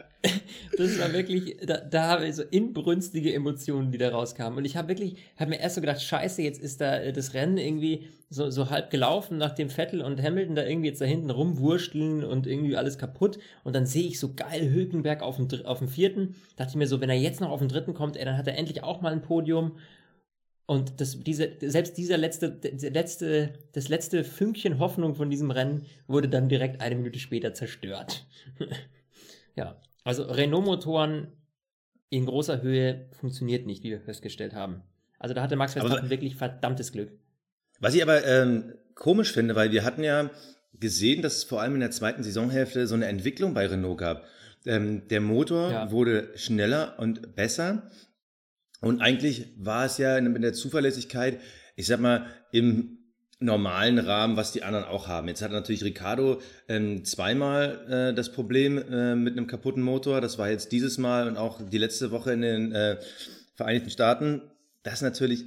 das 0.77 1.00
war 1.00 1.13
wirklich, 1.13 1.58
da, 1.65 1.77
da 1.77 2.08
habe 2.10 2.27
ich 2.27 2.36
so 2.36 2.44
inbrünstige 2.44 3.34
Emotionen, 3.34 3.91
die 3.91 3.98
da 3.98 4.10
rauskamen. 4.10 4.58
Und 4.58 4.65
ich 4.65 4.77
habe 4.77 4.89
wirklich, 4.89 5.17
habe 5.38 5.50
mir 5.51 5.60
erst 5.60 5.75
so 5.75 5.82
gedacht, 5.82 6.01
scheiße, 6.01 6.41
jetzt 6.41 6.62
ist 6.62 6.82
da 6.82 6.98
äh, 6.98 7.13
das 7.13 7.34
Rennen 7.34 7.58
irgendwie 7.58 8.08
so, 8.29 8.50
so 8.50 8.70
halb 8.70 8.89
gelaufen, 8.89 9.38
nachdem 9.38 9.70
Vettel 9.70 10.01
und 10.01 10.22
Hamilton 10.22 10.55
da 10.55 10.65
irgendwie 10.65 10.89
jetzt 10.89 11.01
da 11.01 11.05
hinten 11.05 11.29
rumwursteln 11.29 12.24
und 12.24 12.48
irgendwie 12.48 12.75
alles 12.75 12.98
kaputt. 12.98 13.39
Und 13.63 13.75
dann 13.75 13.86
sehe 13.86 14.08
ich 14.08 14.20
so 14.20 14.34
geil 14.34 14.72
Hülkenberg 14.72 15.22
auf 15.22 15.38
dem, 15.38 15.48
auf 15.65 15.79
dem 15.79 15.88
vierten. 15.88 16.36
Dachte 16.55 16.72
ich 16.72 16.75
mir 16.75 16.88
so, 16.88 17.01
wenn 17.01 17.10
er 17.10 17.17
jetzt 17.17 17.41
noch 17.41 17.50
auf 17.50 17.60
den 17.60 17.70
dritten 17.70 17.94
kommt, 17.94 18.17
ey, 18.17 18.25
dann 18.25 18.38
hat 18.38 18.48
er 18.48 18.58
endlich 18.58 18.84
auch 18.84 19.01
mal 19.01 19.12
ein 19.12 19.22
Podium. 19.22 19.77
Und 20.67 21.00
das, 21.00 21.20
diese, 21.20 21.51
selbst 21.62 21.98
dieser 21.98 22.17
letzte, 22.17 22.50
der 22.51 22.91
letzte, 22.91 23.53
das 23.74 23.88
letzte 23.88 24.24
Fünkchen 24.24 24.79
Hoffnung 24.79 25.13
von 25.13 25.29
diesem 25.29 25.51
Rennen 25.51 25.86
wurde 26.08 26.27
dann 26.27 26.50
direkt 26.50 26.82
eine 26.82 26.96
Minute 26.96 27.20
später 27.20 27.53
zerstört. 27.53 28.25
ja, 29.55 29.79
also 30.05 30.24
Renault-Motoren 30.24 31.33
in 32.09 32.25
großer 32.25 32.62
Höhe 32.62 33.09
funktioniert 33.19 33.65
nicht, 33.65 33.83
wie 33.83 33.89
wir 33.89 34.00
festgestellt 34.00 34.53
haben. 34.53 34.83
Also 35.19 35.33
da 35.33 35.41
hatte 35.41 35.55
Max 35.55 35.74
Verstappen 35.74 36.00
aber, 36.00 36.09
wirklich 36.09 36.35
verdammtes 36.35 36.91
Glück. 36.91 37.12
Was 37.79 37.95
ich 37.95 38.03
aber 38.03 38.25
ähm, 38.25 38.75
komisch 38.93 39.33
finde, 39.33 39.55
weil 39.55 39.71
wir 39.71 39.83
hatten 39.83 40.03
ja 40.03 40.29
gesehen, 40.79 41.21
dass 41.21 41.38
es 41.38 41.43
vor 41.43 41.62
allem 41.62 41.74
in 41.74 41.79
der 41.79 41.91
zweiten 41.91 42.24
Saisonhälfte 42.24 42.85
so 42.88 42.95
eine 42.95 43.07
Entwicklung 43.07 43.53
bei 43.53 43.65
Renault 43.65 43.97
gab. 43.97 44.25
Ähm, 44.65 45.07
der 45.07 45.21
Motor 45.21 45.71
ja. 45.71 45.91
wurde 45.91 46.31
schneller 46.35 46.95
und 47.00 47.35
besser. 47.35 47.89
Und 48.81 49.01
eigentlich 49.01 49.53
war 49.57 49.85
es 49.85 49.97
ja 49.97 50.21
mit 50.21 50.43
der 50.43 50.53
Zuverlässigkeit, 50.53 51.39
ich 51.75 51.88
sag 51.88 52.00
mal, 52.00 52.27
im 52.51 53.00
normalen 53.39 54.00
Rahmen, 54.00 54.38
was 54.38 54.51
die 54.51 54.63
anderen 54.63 54.86
auch 54.86 55.08
haben. 55.08 55.27
Jetzt 55.27 55.42
hat 55.42 55.51
natürlich 55.51 55.84
Ricardo 55.84 56.42
ähm, 56.68 57.04
zweimal 57.04 58.12
äh, 58.12 58.13
das 58.15 58.32
Problem 58.32 58.77
äh, 58.77 59.15
mit 59.15 59.38
einem 59.38 59.48
kaputten 59.48 59.84
Motor. 59.84 60.22
Das 60.22 60.38
war 60.38 60.50
jetzt 60.50 60.72
dieses 60.72 60.98
Mal 60.98 61.27
und 61.27 61.38
auch 61.38 61.62
die 61.62 61.77
letzte 61.77 62.12
Woche 62.12 62.32
in 62.34 62.42
den 62.42 62.72
äh, 62.72 62.98
Vereinigten 63.56 63.89
Staaten. 63.89 64.42
Das 64.84 64.96
ist 64.96 65.01
natürlich 65.01 65.46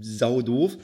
sau 0.00 0.42
doof. 0.42 0.78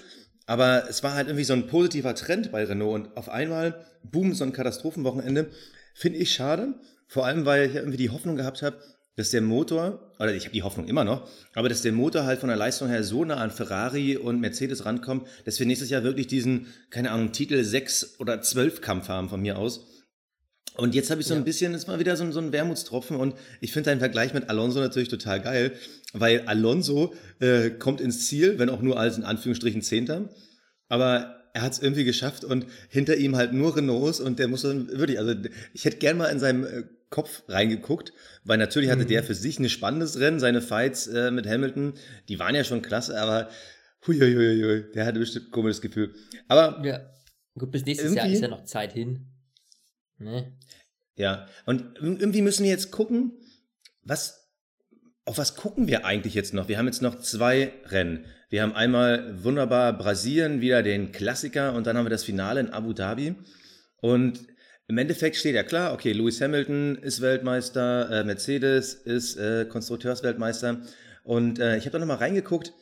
Aber 0.46 0.88
es 0.88 1.02
war 1.02 1.14
halt 1.14 1.28
irgendwie 1.28 1.44
so 1.44 1.52
ein 1.52 1.66
positiver 1.66 2.14
Trend 2.14 2.50
bei 2.50 2.64
Renault 2.64 2.94
und 2.94 3.16
auf 3.16 3.28
einmal, 3.28 3.84
boom, 4.02 4.34
so 4.34 4.44
ein 4.44 4.52
Katastrophenwochenende. 4.52 5.50
Finde 5.94 6.18
ich 6.18 6.32
schade. 6.32 6.74
Vor 7.06 7.26
allem, 7.26 7.44
weil 7.44 7.68
ich 7.68 7.74
irgendwie 7.74 7.96
die 7.98 8.10
Hoffnung 8.10 8.36
gehabt 8.36 8.62
habe, 8.62 8.78
dass 9.18 9.30
der 9.30 9.40
Motor, 9.40 10.12
oder 10.20 10.32
ich 10.32 10.44
habe 10.44 10.54
die 10.54 10.62
Hoffnung 10.62 10.86
immer 10.86 11.02
noch, 11.02 11.28
aber 11.54 11.68
dass 11.68 11.82
der 11.82 11.90
Motor 11.90 12.24
halt 12.24 12.38
von 12.38 12.48
der 12.48 12.56
Leistung 12.56 12.88
her 12.88 13.02
so 13.02 13.24
nah 13.24 13.38
an 13.38 13.50
Ferrari 13.50 14.16
und 14.16 14.38
Mercedes 14.38 14.84
rankommt, 14.84 15.26
dass 15.44 15.58
wir 15.58 15.66
nächstes 15.66 15.90
Jahr 15.90 16.04
wirklich 16.04 16.28
diesen, 16.28 16.68
keine 16.90 17.10
Ahnung, 17.10 17.32
Titel 17.32 17.64
6 17.64 18.20
oder 18.20 18.40
12 18.40 18.80
Kampf 18.80 19.08
haben 19.08 19.28
von 19.28 19.42
mir 19.42 19.58
aus. 19.58 19.86
Und 20.76 20.94
jetzt 20.94 21.10
habe 21.10 21.20
ich 21.20 21.26
so 21.26 21.34
ja. 21.34 21.40
ein 21.40 21.44
bisschen, 21.44 21.74
ist 21.74 21.88
mal 21.88 21.98
wieder 21.98 22.16
so, 22.16 22.30
so 22.30 22.38
ein 22.38 22.52
Wermutstropfen 22.52 23.16
und 23.16 23.34
ich 23.60 23.72
finde 23.72 23.90
deinen 23.90 23.98
Vergleich 23.98 24.34
mit 24.34 24.48
Alonso 24.48 24.78
natürlich 24.78 25.08
total 25.08 25.42
geil, 25.42 25.72
weil 26.12 26.42
Alonso 26.42 27.12
äh, 27.40 27.70
kommt 27.70 28.00
ins 28.00 28.28
Ziel, 28.28 28.60
wenn 28.60 28.70
auch 28.70 28.82
nur 28.82 29.00
als 29.00 29.18
in 29.18 29.24
Anführungsstrichen 29.24 29.82
Zehnter, 29.82 30.28
aber 30.88 31.50
er 31.54 31.62
hat 31.62 31.72
es 31.72 31.80
irgendwie 31.80 32.04
geschafft 32.04 32.44
und 32.44 32.66
hinter 32.88 33.16
ihm 33.16 33.34
halt 33.34 33.52
nur 33.52 33.76
Renaults 33.76 34.20
und 34.20 34.38
der 34.38 34.46
muss 34.46 34.62
dann 34.62 34.86
wirklich, 34.96 35.18
also 35.18 35.34
ich 35.74 35.84
hätte 35.84 35.96
gern 35.96 36.18
mal 36.18 36.26
in 36.26 36.38
seinem 36.38 36.64
äh, 36.64 36.84
Kopf 37.10 37.42
reingeguckt, 37.48 38.12
weil 38.44 38.58
natürlich 38.58 38.90
hatte 38.90 39.04
mhm. 39.04 39.08
der 39.08 39.24
für 39.24 39.34
sich 39.34 39.58
ein 39.58 39.68
spannendes 39.68 40.20
Rennen, 40.20 40.40
seine 40.40 40.60
Fights 40.60 41.06
äh, 41.06 41.30
mit 41.30 41.46
Hamilton, 41.46 41.94
die 42.28 42.38
waren 42.38 42.54
ja 42.54 42.64
schon 42.64 42.82
klasse, 42.82 43.20
aber 43.20 43.48
huiuiuiui, 44.06 44.92
der 44.92 45.06
hatte 45.06 45.18
bestimmt 45.18 45.48
ein 45.48 45.50
komisches 45.50 45.80
Gefühl. 45.80 46.14
Aber 46.48 46.84
ja, 46.84 47.00
gut, 47.58 47.70
bis 47.70 47.84
nächstes 47.84 48.14
Jahr 48.14 48.28
ist 48.28 48.42
ja 48.42 48.48
noch 48.48 48.64
Zeit 48.64 48.92
hin. 48.92 49.26
Ne? 50.18 50.56
Ja, 51.16 51.48
und 51.66 51.98
irgendwie 51.98 52.42
müssen 52.42 52.64
wir 52.64 52.70
jetzt 52.70 52.90
gucken, 52.90 53.32
was 54.02 54.48
auf 55.24 55.36
was 55.36 55.56
gucken 55.56 55.88
wir 55.88 56.06
eigentlich 56.06 56.32
jetzt 56.32 56.54
noch? 56.54 56.68
Wir 56.68 56.78
haben 56.78 56.86
jetzt 56.86 57.02
noch 57.02 57.20
zwei 57.20 57.74
Rennen. 57.84 58.24
Wir 58.48 58.62
haben 58.62 58.72
einmal 58.72 59.44
wunderbar 59.44 59.92
Brasilien, 59.92 60.62
wieder 60.62 60.82
den 60.82 61.12
Klassiker 61.12 61.74
und 61.74 61.86
dann 61.86 61.98
haben 61.98 62.06
wir 62.06 62.10
das 62.10 62.24
Finale 62.24 62.60
in 62.60 62.70
Abu 62.70 62.94
Dhabi. 62.94 63.34
Und 64.00 64.46
im 64.88 64.96
Endeffekt 64.96 65.36
steht 65.36 65.54
ja 65.54 65.62
klar, 65.62 65.92
okay, 65.92 66.12
Lewis 66.12 66.40
Hamilton 66.40 66.96
ist 66.96 67.20
Weltmeister, 67.20 68.10
äh, 68.10 68.24
Mercedes 68.24 68.94
ist 68.94 69.36
äh, 69.36 69.66
Konstrukteursweltmeister. 69.66 70.80
Und 71.24 71.58
äh, 71.58 71.76
ich 71.76 71.84
habe 71.84 71.92
da 71.92 71.98
nochmal 71.98 72.16
reingeguckt, 72.16 72.72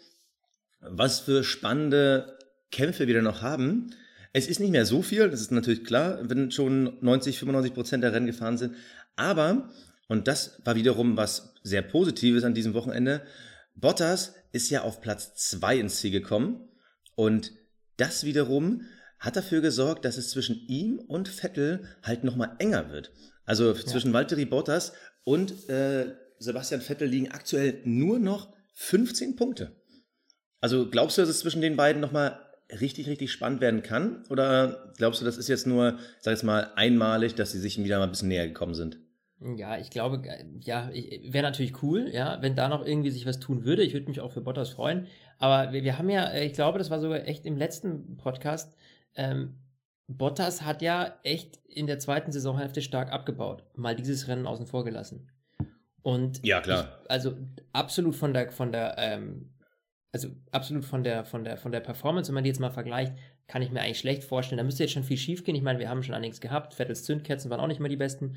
was 0.80 1.18
für 1.18 1.42
spannende 1.42 2.38
Kämpfe 2.70 3.09
wir 3.09 3.14
da 3.14 3.22
noch 3.22 3.42
haben. 3.42 3.92
Es 4.33 4.46
ist 4.46 4.61
nicht 4.61 4.70
mehr 4.70 4.87
so 4.87 5.02
viel, 5.02 5.28
das 5.28 5.40
ist 5.40 5.50
natürlich 5.50 5.85
klar, 5.85 6.20
wenn 6.22 6.52
schon 6.52 6.96
90, 7.00 7.40
95 7.40 7.74
Prozent 7.74 8.04
der 8.04 8.12
Rennen 8.12 8.26
gefahren 8.26 8.57
sind. 8.57 8.76
Aber, 9.16 9.70
und 10.07 10.28
das 10.28 10.61
war 10.64 10.76
wiederum 10.76 11.16
was 11.16 11.54
sehr 11.64 11.83
Positives 11.83 12.44
an 12.44 12.54
diesem 12.54 12.74
Wochenende, 12.74 13.22
Bottas 13.74 14.35
ist 14.52 14.70
ja 14.70 14.83
auf 14.83 15.00
Platz 15.00 15.35
2 15.35 15.78
ins 15.78 15.96
Ziel 15.96 16.12
gekommen. 16.12 16.68
Und 17.16 17.50
das 17.96 18.24
wiederum 18.24 18.83
hat 19.18 19.37
dafür 19.37 19.61
gesorgt, 19.61 20.05
dass 20.05 20.16
es 20.16 20.31
zwischen 20.31 20.66
ihm 20.68 20.98
und 20.98 21.29
Vettel 21.29 21.85
halt 22.02 22.24
nochmal 22.24 22.57
enger 22.59 22.90
wird. 22.90 23.12
Also 23.44 23.72
zwischen 23.72 24.09
ja. 24.09 24.14
Valtteri 24.14 24.44
Bottas 24.44 24.92
und 25.24 25.68
äh, 25.68 26.14
Sebastian 26.38 26.81
Vettel 26.81 27.09
liegen 27.09 27.31
aktuell 27.31 27.81
nur 27.85 28.18
noch 28.18 28.52
15 28.74 29.37
Punkte. 29.37 29.72
Also 30.61 30.88
glaubst 30.90 31.16
du, 31.16 31.22
dass 31.22 31.31
es 31.31 31.40
zwischen 31.40 31.62
den 31.62 31.76
beiden 31.76 32.00
nochmal 32.00 32.38
richtig, 32.81 33.07
richtig 33.07 33.31
spannend 33.33 33.61
werden 33.61 33.83
kann? 33.83 34.24
Oder 34.29 34.92
glaubst 34.96 35.20
du, 35.20 35.24
das 35.24 35.38
ist 35.38 35.48
jetzt 35.48 35.66
nur, 35.66 35.98
sag 36.20 36.33
jetzt 36.33 36.42
mal, 36.42 36.72
einmalig, 36.74 37.35
dass 37.35 37.52
sie 37.52 37.61
sich 37.61 37.83
wieder 37.83 37.98
mal 37.98 38.05
ein 38.05 38.11
bisschen 38.11 38.29
näher 38.29 38.46
gekommen 38.46 38.74
sind? 38.74 38.98
Ja, 39.57 39.76
ich 39.79 39.90
glaube, 39.90 40.22
ja, 40.61 40.90
wäre 40.92 41.42
natürlich 41.42 41.83
cool, 41.83 42.09
ja, 42.11 42.38
wenn 42.40 42.57
da 42.57 42.68
noch 42.68 42.85
irgendwie 42.85 43.11
sich 43.11 43.26
was 43.26 43.38
tun 43.38 43.64
würde. 43.64 43.83
Ich 43.83 43.92
würde 43.92 44.09
mich 44.09 44.20
auch 44.20 44.33
für 44.33 44.40
Bottas 44.40 44.70
freuen. 44.70 45.07
Aber 45.38 45.72
wir, 45.72 45.85
wir 45.85 45.98
haben 45.98 46.09
ja, 46.09 46.35
ich 46.35 46.55
glaube, 46.55 46.79
das 46.79 46.88
war 46.90 47.00
sogar 47.00 47.26
echt 47.26 47.44
im 47.44 47.59
letzten 47.59 48.16
Podcast, 48.16 48.74
ähm, 49.16 49.59
Bottas 50.09 50.62
hat 50.62 50.83
ja 50.83 51.18
echt 51.22 51.57
in 51.66 51.87
der 51.87 51.98
zweiten 51.98 52.33
Saisonhälfte 52.33 52.81
stark 52.81 53.12
abgebaut. 53.12 53.64
Mal 53.74 53.96
dieses 53.96 54.29
Rennen 54.29 54.46
außen 54.46 54.66
vor 54.66 54.85
gelassen. 54.85 55.31
Und 56.02 56.44
ja, 56.46 56.61
klar. 56.61 57.00
Ich, 57.02 57.11
also 57.11 57.37
absolut 57.72 58.14
von 58.14 58.33
der, 58.33 58.52
von 58.52 58.70
der, 58.70 58.94
ähm, 58.98 59.50
also 60.12 60.29
absolut 60.52 60.85
von 60.85 61.02
der, 61.02 61.24
von 61.24 61.42
der, 61.42 61.57
von 61.57 61.72
der 61.72 61.81
Performance, 61.81 62.29
wenn 62.29 62.35
man 62.35 62.44
die 62.44 62.50
jetzt 62.50 62.61
mal 62.61 62.70
vergleicht, 62.70 63.14
kann 63.48 63.62
ich 63.62 63.72
mir 63.72 63.81
eigentlich 63.81 63.98
schlecht 63.98 64.22
vorstellen. 64.22 64.59
Da 64.59 64.64
müsste 64.64 64.85
jetzt 64.85 64.92
schon 64.92 65.02
viel 65.02 65.16
schief 65.16 65.42
gehen. 65.42 65.57
Ich 65.57 65.62
meine, 65.62 65.79
wir 65.81 65.88
haben 65.88 66.02
schon 66.02 66.14
einiges 66.14 66.40
gehabt. 66.40 66.74
Vettels 66.74 67.05
Zündkerzen 67.05 67.50
waren 67.50 67.61
auch 67.61 67.66
nicht 67.66 67.81
mehr 67.81 67.88
die 67.88 67.96
besten. 67.96 68.37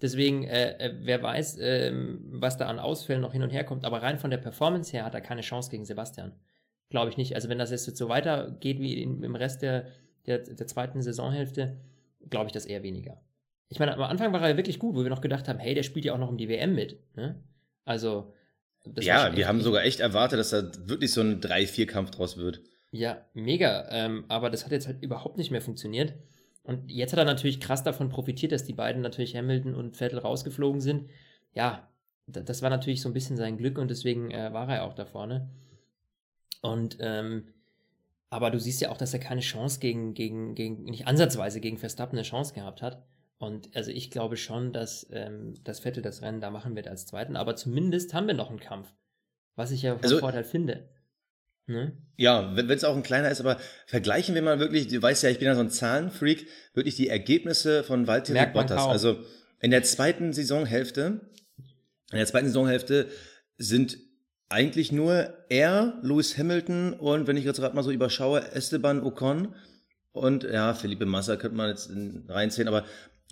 Deswegen, 0.00 0.44
äh, 0.44 0.76
äh 0.78 0.94
wer 1.02 1.22
weiß, 1.22 1.58
äh, 1.58 1.92
was 2.30 2.56
da 2.56 2.66
an 2.66 2.78
Ausfällen 2.78 3.20
noch 3.20 3.32
hin 3.32 3.42
und 3.42 3.50
her 3.50 3.64
kommt. 3.64 3.84
Aber 3.84 4.02
rein 4.02 4.18
von 4.18 4.30
der 4.30 4.38
Performance 4.38 4.92
her 4.92 5.04
hat 5.04 5.14
er 5.14 5.20
keine 5.20 5.42
Chance 5.42 5.70
gegen 5.70 5.84
Sebastian. 5.84 6.32
Glaube 6.88 7.10
ich 7.10 7.18
nicht. 7.18 7.34
Also 7.34 7.48
wenn 7.50 7.58
das 7.58 7.70
jetzt 7.70 7.96
so 7.96 8.08
weitergeht 8.08 8.80
wie 8.80 9.02
in, 9.02 9.22
im 9.22 9.36
Rest 9.36 9.60
der, 9.60 9.86
der, 10.26 10.38
der 10.38 10.66
zweiten 10.66 11.02
Saisonhälfte, 11.02 11.76
glaube 12.28 12.46
ich 12.46 12.52
das 12.52 12.66
eher 12.66 12.82
weniger. 12.82 13.20
Ich 13.68 13.78
meine, 13.78 13.94
am 13.94 14.02
Anfang 14.02 14.32
war 14.32 14.46
er 14.46 14.56
wirklich 14.56 14.78
gut, 14.78 14.96
wo 14.96 15.02
wir 15.02 15.10
noch 15.10 15.20
gedacht 15.20 15.48
haben, 15.48 15.58
hey, 15.58 15.74
der 15.74 15.84
spielt 15.84 16.04
ja 16.04 16.12
auch 16.12 16.18
noch 16.18 16.28
um 16.28 16.38
die 16.38 16.48
WM 16.48 16.74
mit. 16.74 16.98
Ne? 17.14 17.40
Also. 17.84 18.34
ja, 18.98 19.36
wir 19.36 19.46
haben 19.46 19.60
sogar 19.60 19.84
echt 19.84 20.00
erwartet, 20.00 20.38
dass 20.38 20.50
da 20.50 20.70
wirklich 20.86 21.12
so 21.12 21.20
ein 21.20 21.40
3-4-Kampf 21.40 22.10
draus 22.10 22.36
wird. 22.36 22.62
Ja, 22.90 23.24
mega. 23.34 23.86
Ähm, 23.90 24.24
aber 24.28 24.50
das 24.50 24.64
hat 24.64 24.72
jetzt 24.72 24.88
halt 24.88 25.02
überhaupt 25.02 25.38
nicht 25.38 25.52
mehr 25.52 25.62
funktioniert. 25.62 26.14
Und 26.64 26.90
jetzt 26.90 27.12
hat 27.12 27.18
er 27.18 27.24
natürlich 27.24 27.60
krass 27.60 27.84
davon 27.84 28.08
profitiert, 28.08 28.52
dass 28.52 28.64
die 28.64 28.72
beiden 28.72 29.02
natürlich 29.02 29.36
Hamilton 29.36 29.74
und 29.74 29.96
Vettel 29.96 30.18
rausgeflogen 30.18 30.80
sind. 30.80 31.08
Ja, 31.54 31.88
das 32.26 32.62
war 32.62 32.70
natürlich 32.70 33.00
so 33.00 33.08
ein 33.08 33.14
bisschen 33.14 33.36
sein 33.36 33.56
Glück 33.56 33.78
und 33.78 33.88
deswegen 33.88 34.30
äh, 34.30 34.52
war 34.52 34.68
er 34.68 34.84
auch 34.84 34.94
da 34.94 35.04
vorne. 35.04 35.48
Und 36.60 36.98
ähm, 37.00 37.48
aber 38.30 38.50
du 38.50 38.60
siehst 38.60 38.80
ja 38.80 38.90
auch, 38.90 38.96
dass 38.96 39.12
er 39.12 39.20
keine 39.20 39.40
Chance 39.40 39.80
gegen, 39.80 40.14
gegen, 40.14 40.54
gegen, 40.54 40.84
nicht 40.84 41.06
ansatzweise 41.06 41.60
gegen 41.60 41.78
Verstappen 41.78 42.16
eine 42.16 42.26
Chance 42.26 42.54
gehabt 42.54 42.80
hat. 42.80 43.04
Und 43.38 43.74
also 43.74 43.90
ich 43.90 44.10
glaube 44.10 44.36
schon, 44.36 44.72
dass, 44.72 45.08
ähm, 45.10 45.54
dass 45.64 45.80
Vettel 45.80 46.02
das 46.02 46.22
Rennen 46.22 46.40
da 46.40 46.50
machen 46.50 46.76
wird 46.76 46.86
als 46.86 47.06
Zweiten. 47.06 47.36
Aber 47.36 47.56
zumindest 47.56 48.14
haben 48.14 48.28
wir 48.28 48.34
noch 48.34 48.50
einen 48.50 48.60
Kampf. 48.60 48.92
Was 49.56 49.72
ich 49.72 49.82
ja 49.82 49.98
also, 50.00 50.18
Vorteil 50.18 50.44
finde. 50.44 50.88
Ne? 51.66 51.96
Ja, 52.16 52.54
wenn 52.54 52.68
es 52.70 52.84
auch 52.84 52.96
ein 52.96 53.02
kleiner 53.02 53.30
ist, 53.30 53.40
aber 53.40 53.58
vergleichen 53.86 54.34
wir 54.34 54.42
mal 54.42 54.60
wirklich, 54.60 54.88
du 54.88 55.00
weißt 55.00 55.22
ja, 55.22 55.30
ich 55.30 55.38
bin 55.38 55.46
ja 55.46 55.54
so 55.54 55.60
ein 55.60 55.70
Zahlenfreak, 55.70 56.46
wirklich 56.74 56.96
die 56.96 57.08
Ergebnisse 57.08 57.82
von 57.82 58.06
Valtteri 58.06 58.46
Bottas. 58.52 58.86
Also 58.86 59.18
in 59.60 59.70
der 59.70 59.82
zweiten 59.82 60.32
Saisonhälfte, 60.32 61.20
in 62.10 62.16
der 62.16 62.26
zweiten 62.26 62.46
Saisonhälfte 62.46 63.08
sind 63.56 63.98
eigentlich 64.50 64.92
nur 64.92 65.32
er, 65.48 65.98
Lewis 66.02 66.36
Hamilton 66.36 66.92
und 66.92 67.26
wenn 67.26 67.36
ich 67.36 67.44
jetzt 67.44 67.60
gerade 67.60 67.74
mal 67.74 67.82
so 67.82 67.92
überschaue, 67.92 68.52
Esteban 68.52 69.02
Ocon 69.02 69.54
und 70.12 70.42
ja, 70.44 70.74
Felipe 70.74 71.06
Massa 71.06 71.36
könnte 71.36 71.56
man 71.56 71.70
jetzt 71.70 71.90
reinziehen, 72.28 72.68
aber 72.68 72.84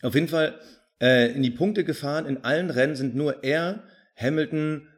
auf 0.03 0.15
jeden 0.15 0.29
Fall 0.29 0.55
äh, 1.01 1.33
in 1.33 1.43
die 1.43 1.51
Punkte 1.51 1.85
gefahren. 1.85 2.27
In 2.27 2.45
allen 2.45 2.71
Rennen 2.71 2.95
sind 2.95 3.17
nur 3.17 3.43
er, 3.43 3.83
Hamilton, 4.17 4.89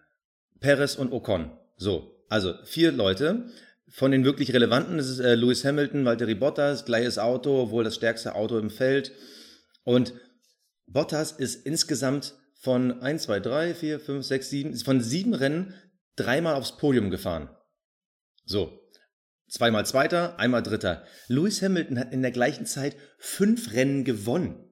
Perez 0.61 0.97
und 0.97 1.13
Ocon. 1.13 1.51
So, 1.77 2.23
also 2.29 2.55
vier 2.65 2.93
Leute. 2.93 3.47
Von 3.89 4.13
den 4.13 4.25
wirklich 4.25 4.53
relevanten 4.53 4.99
ist 4.99 5.19
äh, 5.19 5.35
Lewis 5.35 5.65
Hamilton, 5.65 6.05
Valtteri 6.05 6.35
Bottas, 6.35 6.85
gleiches 6.85 7.19
Auto, 7.19 7.71
wohl 7.71 7.83
das 7.83 7.97
stärkste 7.97 8.35
Auto 8.35 8.59
im 8.59 8.71
Feld. 8.71 9.13
Und 9.85 10.13
Bottas 10.87 11.33
ist 11.33 11.67
insgesamt 11.67 12.35
von 12.55 13.01
1, 13.01 13.23
2, 13.23 13.41
3, 13.41 13.75
4, 13.75 14.01
5, 14.01 14.25
6, 14.25 14.51
7, 14.51 14.73
ist 14.75 14.85
von 14.85 15.01
sieben 15.01 15.35
Rennen 15.35 15.75
dreimal 16.23 16.55
aufs 16.55 16.77
Podium 16.77 17.11
gefahren. 17.11 17.51
So. 18.45 18.77
Zweimal 19.49 19.85
Zweiter, 19.85 20.39
einmal 20.39 20.63
Dritter. 20.63 21.05
Lewis 21.27 21.61
Hamilton 21.61 21.99
hat 21.99 22.13
in 22.13 22.23
der 22.23 22.31
gleichen 22.31 22.67
Zeit 22.67 22.97
fünf 23.19 23.73
Rennen 23.73 24.05
gewonnen. 24.05 24.71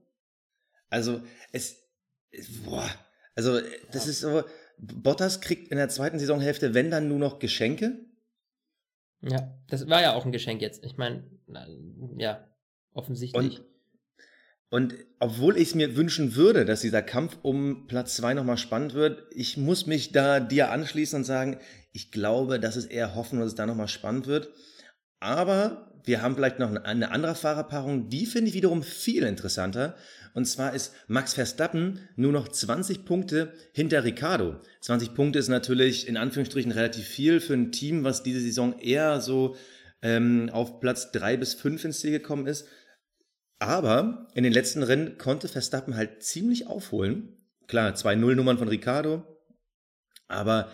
Also, 0.88 1.20
es, 1.52 1.76
boah, 2.64 2.88
also, 3.34 3.60
das 3.90 4.06
ist 4.06 4.20
so, 4.20 4.44
Bottas 4.78 5.40
kriegt 5.40 5.68
in 5.68 5.78
der 5.78 5.88
zweiten 5.88 6.18
Saisonhälfte, 6.18 6.74
wenn 6.74 6.90
dann 6.90 7.08
nur 7.08 7.18
noch 7.18 7.40
Geschenke. 7.40 7.98
Ja, 9.20 9.58
das 9.66 9.88
war 9.88 10.00
ja 10.00 10.14
auch 10.14 10.24
ein 10.24 10.32
Geschenk 10.32 10.60
jetzt. 10.60 10.84
Ich 10.84 10.96
meine, 10.96 11.28
ja, 12.16 12.48
offensichtlich. 12.92 13.58
Und 13.58 13.64
und 14.70 14.94
obwohl 15.18 15.56
ich 15.56 15.68
es 15.68 15.74
mir 15.74 15.96
wünschen 15.96 16.36
würde, 16.36 16.64
dass 16.64 16.82
dieser 16.82 17.02
Kampf 17.02 17.38
um 17.42 17.86
Platz 17.86 18.16
zwei 18.16 18.34
nochmal 18.34 18.58
spannend 18.58 18.94
wird, 18.94 19.22
ich 19.34 19.56
muss 19.56 19.86
mich 19.86 20.12
da 20.12 20.40
dir 20.40 20.70
anschließen 20.70 21.18
und 21.18 21.24
sagen, 21.24 21.58
ich 21.92 22.12
glaube, 22.12 22.60
dass 22.60 22.76
es 22.76 22.84
eher 22.84 23.14
hoffen, 23.14 23.38
dass 23.38 23.48
es 23.48 23.54
da 23.54 23.66
nochmal 23.66 23.88
spannend 23.88 24.26
wird. 24.26 24.50
Aber 25.20 25.90
wir 26.04 26.22
haben 26.22 26.34
vielleicht 26.34 26.58
noch 26.58 26.74
eine 26.74 27.10
andere 27.10 27.34
Fahrerpaarung, 27.34 28.08
die 28.08 28.26
finde 28.26 28.48
ich 28.50 28.54
wiederum 28.54 28.82
viel 28.82 29.22
interessanter. 29.22 29.96
Und 30.34 30.44
zwar 30.44 30.74
ist 30.74 30.92
Max 31.06 31.34
Verstappen 31.34 32.00
nur 32.16 32.32
noch 32.32 32.48
20 32.48 33.06
Punkte 33.06 33.54
hinter 33.72 34.04
Ricardo. 34.04 34.56
20 34.82 35.14
Punkte 35.14 35.38
ist 35.38 35.48
natürlich 35.48 36.06
in 36.06 36.16
Anführungsstrichen 36.18 36.72
relativ 36.72 37.06
viel 37.06 37.40
für 37.40 37.54
ein 37.54 37.72
Team, 37.72 38.04
was 38.04 38.22
diese 38.22 38.40
Saison 38.40 38.78
eher 38.78 39.20
so 39.20 39.56
ähm, 40.02 40.50
auf 40.52 40.80
Platz 40.80 41.10
drei 41.10 41.36
bis 41.36 41.54
fünf 41.54 41.84
ins 41.84 42.00
Ziel 42.00 42.12
gekommen 42.12 42.46
ist. 42.46 42.68
Aber 43.58 44.28
in 44.34 44.44
den 44.44 44.52
letzten 44.52 44.82
Rennen 44.82 45.18
konnte 45.18 45.48
Verstappen 45.48 45.96
halt 45.96 46.22
ziemlich 46.22 46.66
aufholen. 46.66 47.36
Klar, 47.66 47.94
zwei 47.94 48.14
Nullnummern 48.14 48.58
von 48.58 48.68
Ricardo. 48.68 49.24
Aber 50.28 50.70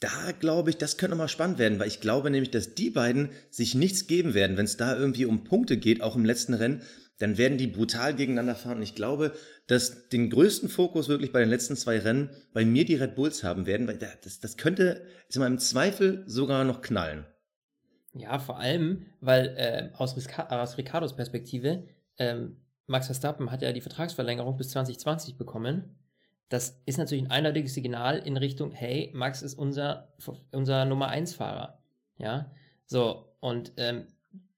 da 0.00 0.32
glaube 0.38 0.70
ich, 0.70 0.76
das 0.76 0.96
könnte 0.96 1.16
mal 1.16 1.28
spannend 1.28 1.58
werden, 1.58 1.78
weil 1.78 1.88
ich 1.88 2.00
glaube 2.00 2.30
nämlich, 2.30 2.50
dass 2.50 2.74
die 2.74 2.90
beiden 2.90 3.30
sich 3.50 3.74
nichts 3.74 4.06
geben 4.06 4.34
werden. 4.34 4.56
Wenn 4.56 4.64
es 4.66 4.76
da 4.76 4.96
irgendwie 4.96 5.24
um 5.24 5.44
Punkte 5.44 5.76
geht, 5.76 6.02
auch 6.02 6.16
im 6.16 6.24
letzten 6.24 6.54
Rennen, 6.54 6.82
dann 7.18 7.38
werden 7.38 7.56
die 7.58 7.66
brutal 7.66 8.14
gegeneinander 8.14 8.54
fahren. 8.54 8.78
Und 8.78 8.82
ich 8.82 8.94
glaube, 8.94 9.32
dass 9.66 10.08
den 10.08 10.28
größten 10.28 10.68
Fokus 10.68 11.08
wirklich 11.08 11.32
bei 11.32 11.40
den 11.40 11.48
letzten 11.48 11.76
zwei 11.76 11.98
Rennen 11.98 12.30
bei 12.52 12.64
mir 12.64 12.84
die 12.84 12.96
Red 12.96 13.14
Bulls 13.14 13.42
haben 13.42 13.66
werden, 13.66 13.86
weil 13.86 13.98
das, 13.98 14.40
das 14.40 14.56
könnte 14.56 15.02
ist 15.28 15.36
im 15.36 15.58
Zweifel 15.58 16.24
sogar 16.26 16.64
noch 16.64 16.82
knallen. 16.82 17.26
Ja, 18.12 18.38
vor 18.38 18.58
allem, 18.58 19.06
weil 19.20 19.54
äh, 19.56 19.90
aus, 19.96 20.16
aus 20.48 20.78
Ricardos 20.78 21.16
Perspektive 21.16 21.86
ähm, 22.18 22.56
Max 22.86 23.06
Verstappen 23.06 23.50
hat 23.50 23.62
ja 23.62 23.72
die 23.72 23.80
Vertragsverlängerung 23.80 24.56
bis 24.56 24.70
2020 24.70 25.36
bekommen. 25.36 25.96
Das 26.48 26.80
ist 26.86 26.98
natürlich 26.98 27.24
ein 27.24 27.30
eindeutiges 27.30 27.74
Signal 27.74 28.18
in 28.18 28.36
Richtung, 28.36 28.70
hey, 28.70 29.10
Max 29.14 29.42
ist 29.42 29.54
unser, 29.54 30.12
unser 30.52 30.84
Nummer 30.84 31.08
1 31.08 31.34
Fahrer. 31.34 31.80
Ja, 32.18 32.50
so, 32.86 33.34
und 33.40 33.72
ähm, 33.76 34.06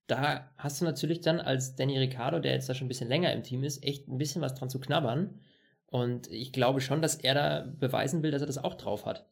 da 0.07 0.51
hast 0.57 0.81
du 0.81 0.85
natürlich 0.85 1.21
dann 1.21 1.41
als 1.41 1.77
Danny 1.77 1.99
Ricciardo, 1.99 2.41
der 2.41 2.53
jetzt 2.53 2.69
da 2.69 2.75
schon 2.75 2.87
ein 2.87 2.89
bisschen 2.89 3.09
länger 3.09 3.33
im 3.33 3.43
Team 3.43 3.65
ist, 3.65 3.83
echt 3.83 4.09
ein 4.09 4.19
bisschen 4.19 4.43
was 4.43 4.55
dran 4.55 4.71
zu 4.71 4.81
knabbern. 4.81 5.39
Und 5.87 6.31
ich 6.31 6.53
glaube 6.53 6.81
schon, 6.81 7.01
dass 7.01 7.17
er 7.17 7.35
da 7.35 7.67
beweisen 7.79 8.23
will, 8.23 8.31
dass 8.31 8.43
er 8.43 8.47
das 8.47 8.63
auch 8.63 8.75
drauf 8.75 9.07
hat. 9.07 9.27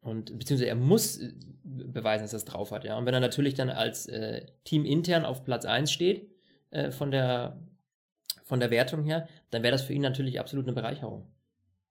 Und 0.00 0.36
beziehungsweise 0.38 0.68
er 0.68 0.74
muss 0.74 1.18
äh, 1.18 1.32
beweisen, 1.64 2.24
dass 2.24 2.32
er 2.32 2.38
es 2.38 2.44
drauf 2.44 2.72
hat, 2.72 2.84
ja. 2.84 2.96
Und 2.98 3.06
wenn 3.06 3.14
er 3.14 3.20
natürlich 3.20 3.54
dann 3.54 3.70
als 3.70 4.06
äh, 4.06 4.46
Team 4.64 4.84
intern 4.84 5.24
auf 5.24 5.44
Platz 5.44 5.64
1 5.64 5.90
steht, 5.90 6.31
äh, 6.72 6.90
von, 6.90 7.10
der, 7.10 7.58
von 8.44 8.60
der 8.60 8.70
Wertung 8.70 9.04
her, 9.04 9.28
dann 9.50 9.62
wäre 9.62 9.72
das 9.72 9.82
für 9.82 9.92
ihn 9.92 10.02
natürlich 10.02 10.40
absolut 10.40 10.66
eine 10.66 10.74
Bereicherung. 10.74 11.26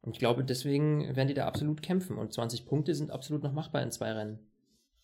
Und 0.01 0.13
ich 0.13 0.19
glaube, 0.19 0.43
deswegen 0.43 1.15
werden 1.15 1.27
die 1.27 1.33
da 1.33 1.47
absolut 1.47 1.81
kämpfen. 1.81 2.17
Und 2.17 2.33
20 2.33 2.65
Punkte 2.65 2.95
sind 2.95 3.11
absolut 3.11 3.43
noch 3.43 3.53
machbar 3.53 3.83
in 3.83 3.91
zwei 3.91 4.11
Rennen. 4.11 4.39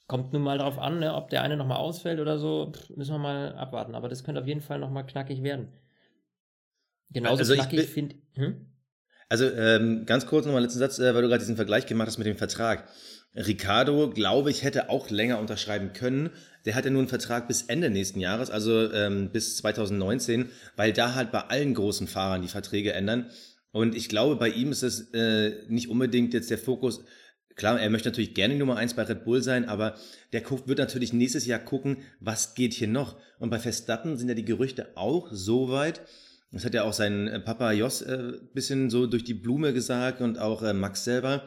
Kommt 0.08 0.34
nun 0.34 0.42
mal 0.42 0.58
darauf 0.58 0.80
an, 0.80 1.00
ne, 1.00 1.14
ob 1.14 1.30
der 1.30 1.44
eine 1.44 1.58
nochmal 1.58 1.78
ausfällt 1.78 2.20
oder 2.20 2.40
so, 2.40 2.72
pff, 2.72 2.90
müssen 2.96 3.14
wir 3.14 3.20
mal 3.20 3.56
abwarten. 3.56 3.94
Aber 3.94 4.10
das 4.10 4.24
könnte 4.24 4.42
auf 4.42 4.48
jeden 4.48 4.62
Fall 4.62 4.80
nochmal 4.80 5.06
knackig 5.06 5.44
werden. 5.44 5.72
Genauso 7.10 7.40
also 7.40 7.54
knackig 7.54 7.88
finde 7.88 8.16
hm? 8.34 8.66
Also 9.30 9.46
ähm, 9.46 10.06
ganz 10.06 10.26
kurz 10.26 10.46
nochmal 10.46 10.62
letzten 10.62 10.80
Satz, 10.80 11.00
äh, 11.00 11.14
weil 11.14 11.22
du 11.22 11.28
gerade 11.28 11.40
diesen 11.40 11.58
Vergleich 11.58 11.86
gemacht 11.86 12.08
hast 12.08 12.18
mit 12.18 12.28
dem 12.28 12.38
Vertrag. 12.38 12.88
Ricardo, 13.36 14.10
glaube 14.10 14.50
ich, 14.50 14.64
hätte 14.64 14.90
auch 14.90 15.10
länger 15.10 15.40
unterschreiben 15.40 15.94
können. 15.94 16.32
Der 16.66 16.76
hat 16.76 16.86
ja 16.86 16.92
nur 16.92 17.02
einen 17.02 17.10
Vertrag 17.10 17.48
bis 17.48 17.64
Ende 17.64 17.90
nächsten 17.90 18.20
Jahres, 18.20 18.50
also 18.50 18.92
ähm, 18.92 19.30
bis 19.32 19.58
2019, 19.58 20.50
weil 20.76 20.92
da 20.92 21.14
halt 21.14 21.32
bei 21.32 21.42
allen 21.42 21.74
großen 21.74 22.08
Fahrern 22.08 22.42
die 22.42 22.48
Verträge 22.48 22.94
ändern. 22.94 23.30
Und 23.72 23.96
ich 23.96 24.10
glaube, 24.10 24.38
bei 24.38 24.50
ihm 24.50 24.72
ist 24.72 24.82
es 24.82 25.12
äh, 25.14 25.64
nicht 25.68 25.90
unbedingt 25.90 26.34
jetzt 26.34 26.50
der 26.50 26.58
Fokus. 26.58 27.04
Klar, 27.56 27.80
er 27.80 27.90
möchte 27.90 28.10
natürlich 28.10 28.34
gerne 28.34 28.56
Nummer 28.56 28.78
eins 28.78 28.96
bei 28.96 29.04
Red 29.04 29.24
Bull 29.24 29.42
sein, 29.44 29.66
aber 29.66 29.96
der 30.32 30.44
wird 30.66 30.80
natürlich 30.80 31.14
nächstes 31.14 31.46
Jahr 31.46 31.60
gucken, 31.60 31.98
was 32.20 32.56
geht 32.56 32.74
hier 32.74 32.88
noch. 32.88 33.20
Und 33.40 33.50
bei 33.50 33.60
Verstappen 33.60 34.18
sind 34.18 34.30
ja 34.30 34.36
die 34.36 34.46
Gerüchte 34.46 34.90
auch 34.96 35.28
so 35.32 35.70
weit. 35.70 36.02
Das 36.52 36.66
hat 36.66 36.74
ja 36.74 36.84
auch 36.84 36.94
sein 36.94 37.28
äh, 37.28 37.40
Papa 37.40 37.72
Jos 37.72 38.02
äh, 38.02 38.34
bisschen 38.54 38.90
so 38.90 39.08
durch 39.08 39.24
die 39.24 39.34
Blume 39.34 39.74
gesagt 39.74 40.22
und 40.22 40.40
auch 40.40 40.64
äh, 40.64 40.74
Max 40.74 41.04
selber 41.04 41.44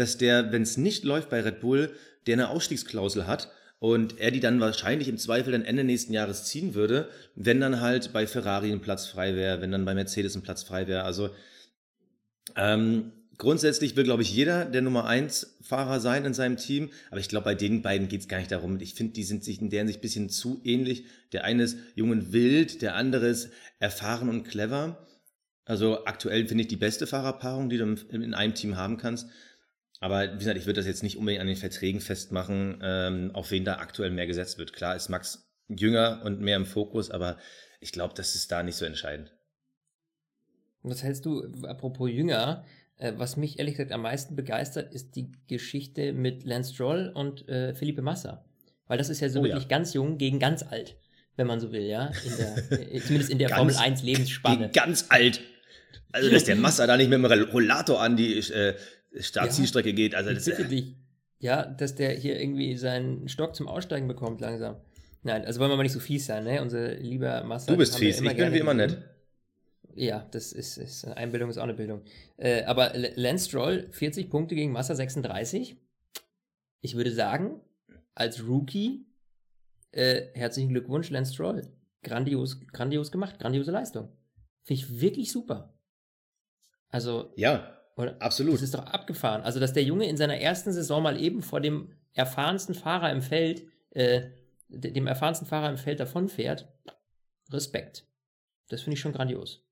dass 0.00 0.16
der, 0.16 0.50
wenn 0.50 0.62
es 0.62 0.78
nicht 0.78 1.04
läuft 1.04 1.28
bei 1.28 1.40
Red 1.40 1.60
Bull, 1.60 1.94
der 2.26 2.34
eine 2.34 2.48
Ausstiegsklausel 2.48 3.26
hat 3.26 3.50
und 3.78 4.18
er 4.18 4.30
die 4.30 4.40
dann 4.40 4.60
wahrscheinlich 4.60 5.08
im 5.08 5.18
Zweifel 5.18 5.52
dann 5.52 5.64
Ende 5.64 5.84
nächsten 5.84 6.12
Jahres 6.12 6.44
ziehen 6.44 6.74
würde, 6.74 7.08
wenn 7.34 7.60
dann 7.60 7.80
halt 7.80 8.12
bei 8.12 8.26
Ferrari 8.26 8.72
ein 8.72 8.80
Platz 8.80 9.06
frei 9.06 9.34
wäre, 9.34 9.60
wenn 9.60 9.72
dann 9.72 9.84
bei 9.84 9.94
Mercedes 9.94 10.34
ein 10.34 10.42
Platz 10.42 10.62
frei 10.62 10.86
wäre. 10.86 11.02
Also 11.04 11.30
ähm, 12.56 13.12
grundsätzlich 13.40 13.96
will, 13.96 14.04
glaube 14.04 14.22
ich, 14.22 14.32
jeder 14.32 14.66
der 14.66 14.82
Nummer 14.82 15.06
1 15.06 15.56
Fahrer 15.62 15.98
sein 15.98 16.24
in 16.24 16.34
seinem 16.34 16.58
Team, 16.58 16.90
aber 17.10 17.20
ich 17.20 17.28
glaube, 17.28 17.44
bei 17.44 17.54
den 17.54 17.82
beiden 17.82 18.06
geht 18.06 18.20
es 18.20 18.28
gar 18.28 18.38
nicht 18.38 18.52
darum. 18.52 18.78
Ich 18.80 18.94
finde, 18.94 19.14
die 19.14 19.24
sind 19.24 19.42
sich 19.42 19.60
in 19.60 19.70
deren 19.70 19.88
sich 19.88 19.96
ein 19.96 20.02
bisschen 20.02 20.28
zu 20.28 20.60
ähnlich. 20.62 21.06
Der 21.32 21.44
eine 21.44 21.64
ist 21.64 21.78
jung 21.94 22.10
und 22.10 22.32
wild, 22.32 22.82
der 22.82 22.94
andere 22.94 23.28
ist 23.28 23.50
erfahren 23.78 24.28
und 24.28 24.44
clever. 24.44 25.06
Also 25.64 26.04
aktuell 26.04 26.46
finde 26.46 26.62
ich 26.62 26.68
die 26.68 26.76
beste 26.76 27.06
Fahrerpaarung, 27.06 27.70
die 27.70 27.78
du 27.78 27.96
in 28.10 28.34
einem 28.34 28.54
Team 28.54 28.76
haben 28.76 28.98
kannst. 28.98 29.28
Aber 30.00 30.34
wie 30.34 30.38
gesagt, 30.38 30.58
ich 30.58 30.66
würde 30.66 30.80
das 30.80 30.86
jetzt 30.86 31.02
nicht 31.02 31.16
unbedingt 31.16 31.40
an 31.40 31.46
den 31.46 31.56
Verträgen 31.56 32.00
festmachen, 32.00 32.78
ähm, 32.82 33.30
auf 33.34 33.50
wen 33.50 33.64
da 33.64 33.76
aktuell 33.76 34.10
mehr 34.10 34.26
gesetzt 34.26 34.58
wird. 34.58 34.74
Klar 34.74 34.96
ist 34.96 35.08
Max 35.08 35.50
jünger 35.68 36.22
und 36.24 36.40
mehr 36.40 36.56
im 36.56 36.66
Fokus, 36.66 37.10
aber 37.10 37.38
ich 37.80 37.92
glaube, 37.92 38.14
das 38.14 38.34
ist 38.34 38.52
da 38.52 38.62
nicht 38.62 38.76
so 38.76 38.84
entscheidend. 38.84 39.32
Was 40.82 41.02
hältst 41.02 41.26
du, 41.26 41.44
apropos 41.64 42.10
jünger, 42.10 42.64
was 43.16 43.36
mich 43.36 43.58
ehrlich 43.58 43.74
gesagt 43.74 43.92
am 43.92 44.02
meisten 44.02 44.36
begeistert, 44.36 44.92
ist 44.92 45.16
die 45.16 45.32
Geschichte 45.48 46.12
mit 46.12 46.44
Lance 46.44 46.74
Stroll 46.74 47.10
und 47.14 47.48
äh, 47.48 47.74
Felipe 47.74 48.02
Massa. 48.02 48.44
Weil 48.86 48.98
das 48.98 49.08
ist 49.08 49.20
ja 49.20 49.28
so 49.28 49.40
oh, 49.40 49.44
wirklich 49.44 49.64
ja. 49.64 49.68
ganz 49.68 49.94
jung 49.94 50.18
gegen 50.18 50.38
ganz 50.38 50.62
alt, 50.62 50.96
wenn 51.36 51.46
man 51.46 51.60
so 51.60 51.72
will, 51.72 51.82
ja. 51.82 52.10
In 52.24 52.36
der, 52.36 52.94
äh, 52.94 53.00
zumindest 53.00 53.30
in 53.30 53.38
der 53.38 53.48
ganz, 53.48 53.58
Formel 53.58 53.76
1 53.76 54.02
Lebensspanne. 54.02 54.70
Ganz 54.72 55.06
alt. 55.08 55.40
Also, 56.12 56.28
dass 56.28 56.44
der 56.44 56.56
Massa 56.56 56.86
da 56.86 56.96
nicht 56.96 57.08
mit 57.08 57.18
dem 57.18 57.42
Rollator 57.50 58.00
an 58.02 58.16
die 58.16 58.38
äh, 58.38 58.74
Startzielstrecke 59.18 59.90
ja, 59.90 59.94
geht. 59.94 60.14
Also 60.14 60.32
das, 60.32 60.44
bitte 60.44 60.64
dich. 60.64 60.96
Ja, 61.38 61.64
dass 61.64 61.94
der 61.94 62.10
hier 62.10 62.38
irgendwie 62.38 62.76
seinen 62.76 63.28
Stock 63.28 63.54
zum 63.54 63.68
Aussteigen 63.68 64.08
bekommt 64.08 64.40
langsam. 64.40 64.76
Nein, 65.22 65.44
also 65.44 65.60
wollen 65.60 65.70
wir 65.70 65.76
mal 65.76 65.82
nicht 65.82 65.92
so 65.92 66.00
fies 66.00 66.26
sein, 66.26 66.44
ne? 66.44 66.60
Unser 66.60 66.94
lieber 66.94 67.44
Master. 67.44 67.72
Du 67.72 67.78
bist 67.78 67.96
fies, 67.98 68.20
ich 68.20 68.36
bin 68.36 68.52
wie 68.52 68.58
immer 68.58 68.74
nett. 68.74 68.98
Ja, 69.94 70.26
das 70.30 70.52
ist, 70.52 70.76
ist 70.76 71.04
Einbildung 71.06 71.50
ist 71.50 71.58
auch 71.58 71.64
eine 71.64 71.74
Bildung. 71.74 72.02
Äh, 72.36 72.64
aber 72.64 72.92
Lance 72.94 73.48
Stroll 73.48 73.88
40 73.90 74.30
Punkte 74.30 74.54
gegen 74.54 74.72
Massa 74.72 74.94
36. 74.94 75.76
Ich 76.80 76.96
würde 76.96 77.12
sagen, 77.12 77.60
als 78.14 78.46
Rookie 78.46 79.06
äh, 79.92 80.26
herzlichen 80.34 80.70
Glückwunsch, 80.70 81.10
Lance 81.10 81.34
Stroll. 81.34 81.66
Grandios, 82.02 82.60
grandios 82.72 83.12
gemacht, 83.12 83.38
grandiose 83.38 83.70
Leistung. 83.70 84.08
Finde 84.62 84.82
ich 84.82 85.00
wirklich 85.00 85.32
super. 85.32 85.74
Also. 86.88 87.32
Ja, 87.36 87.76
oder? 87.96 88.20
Absolut. 88.20 88.54
Das 88.54 88.62
ist 88.62 88.74
doch 88.74 88.86
abgefahren. 88.86 89.42
Also, 89.42 89.60
dass 89.60 89.72
der 89.72 89.84
Junge 89.84 90.08
in 90.08 90.16
seiner 90.16 90.38
ersten 90.38 90.72
Saison 90.72 91.02
mal 91.02 91.20
eben 91.20 91.42
vor 91.42 91.60
dem 91.60 91.92
erfahrensten 92.12 92.74
Fahrer 92.74 93.12
im 93.12 93.22
Feld, 93.22 93.64
äh, 93.90 94.30
dem 94.68 95.06
erfahrensten 95.06 95.46
Fahrer 95.46 95.68
im 95.68 95.76
Feld 95.76 96.00
davonfährt, 96.00 96.68
Respekt. 97.50 98.06
Das 98.68 98.82
finde 98.82 98.94
ich 98.94 99.00
schon 99.00 99.12
grandios. 99.12 99.66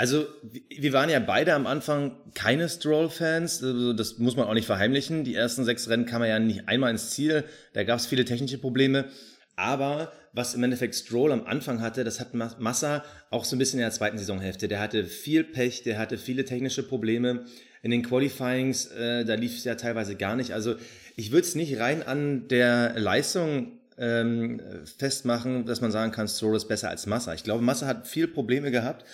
Also, 0.00 0.26
wir 0.70 0.94
waren 0.94 1.10
ja 1.10 1.18
beide 1.18 1.52
am 1.52 1.66
Anfang 1.66 2.16
keine 2.32 2.70
Stroll-Fans. 2.70 3.62
Also, 3.62 3.92
das 3.92 4.16
muss 4.16 4.34
man 4.34 4.46
auch 4.46 4.54
nicht 4.54 4.64
verheimlichen. 4.64 5.24
Die 5.24 5.34
ersten 5.34 5.66
sechs 5.66 5.90
Rennen 5.90 6.06
kam 6.06 6.22
er 6.22 6.28
ja 6.28 6.38
nicht 6.38 6.70
einmal 6.70 6.90
ins 6.90 7.10
Ziel. 7.10 7.44
Da 7.74 7.84
gab 7.84 7.98
es 7.98 8.06
viele 8.06 8.24
technische 8.24 8.56
Probleme. 8.56 9.10
Aber 9.56 10.10
was 10.32 10.54
im 10.54 10.62
Endeffekt 10.62 10.94
Stroll 10.94 11.32
am 11.32 11.44
Anfang 11.44 11.82
hatte, 11.82 12.02
das 12.02 12.18
hat 12.18 12.32
Massa 12.32 13.04
auch 13.28 13.44
so 13.44 13.56
ein 13.56 13.58
bisschen 13.58 13.78
in 13.78 13.84
der 13.84 13.90
zweiten 13.90 14.16
Saisonhälfte. 14.16 14.68
Der 14.68 14.80
hatte 14.80 15.04
viel 15.04 15.44
Pech, 15.44 15.82
der 15.82 15.98
hatte 15.98 16.16
viele 16.16 16.46
technische 16.46 16.82
Probleme. 16.82 17.44
In 17.82 17.90
den 17.90 18.02
Qualifyings, 18.02 18.86
äh, 18.92 19.26
da 19.26 19.34
lief 19.34 19.54
es 19.54 19.64
ja 19.64 19.74
teilweise 19.74 20.16
gar 20.16 20.34
nicht. 20.34 20.54
Also 20.54 20.76
ich 21.14 21.30
würde 21.30 21.46
es 21.46 21.54
nicht 21.56 21.78
rein 21.78 22.02
an 22.02 22.48
der 22.48 22.98
Leistung 22.98 23.80
ähm, 23.98 24.62
festmachen, 24.96 25.66
dass 25.66 25.82
man 25.82 25.92
sagen 25.92 26.10
kann, 26.10 26.26
Stroll 26.26 26.56
ist 26.56 26.68
besser 26.68 26.88
als 26.88 27.04
Massa. 27.04 27.34
Ich 27.34 27.44
glaube, 27.44 27.62
Massa 27.62 27.86
hat 27.86 28.06
viel 28.06 28.28
Probleme 28.28 28.70
gehabt. 28.70 29.04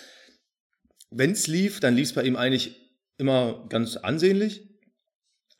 Wenn 1.09 1.31
es 1.31 1.47
lief, 1.47 1.79
dann 1.79 1.95
lief 1.95 2.09
es 2.09 2.13
bei 2.13 2.23
ihm 2.23 2.35
eigentlich 2.35 2.75
immer 3.17 3.65
ganz 3.69 3.97
ansehnlich. 3.97 4.67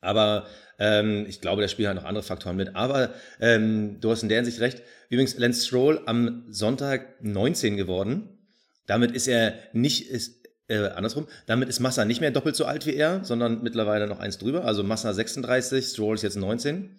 Aber 0.01 0.47
ähm, 0.79 1.25
ich 1.27 1.41
glaube, 1.41 1.61
da 1.61 1.67
spielen 1.67 1.87
halt 1.87 1.97
noch 1.97 2.05
andere 2.05 2.23
Faktoren 2.23 2.55
mit. 2.55 2.75
Aber 2.75 3.13
ähm, 3.39 3.99
du 3.99 4.11
hast 4.11 4.23
in 4.23 4.29
der 4.29 4.37
Hinsicht 4.37 4.59
recht. 4.59 4.83
Übrigens, 5.09 5.37
Lance 5.37 5.65
Stroll 5.65 6.01
am 6.05 6.45
Sonntag 6.49 7.23
19 7.23 7.77
geworden. 7.77 8.29
Damit 8.85 9.11
ist 9.11 9.27
er 9.27 9.55
nicht, 9.73 10.09
ist, 10.09 10.47
äh, 10.67 10.89
andersrum, 10.89 11.27
damit 11.45 11.69
ist 11.69 11.79
Massa 11.79 12.05
nicht 12.05 12.21
mehr 12.21 12.31
doppelt 12.31 12.55
so 12.55 12.65
alt 12.65 12.85
wie 12.85 12.95
er, 12.95 13.23
sondern 13.23 13.63
mittlerweile 13.63 14.07
noch 14.07 14.19
eins 14.19 14.37
drüber. 14.37 14.65
Also 14.65 14.83
Massa 14.83 15.13
36, 15.13 15.85
Stroll 15.85 16.15
ist 16.15 16.23
jetzt 16.23 16.37
19. 16.37 16.95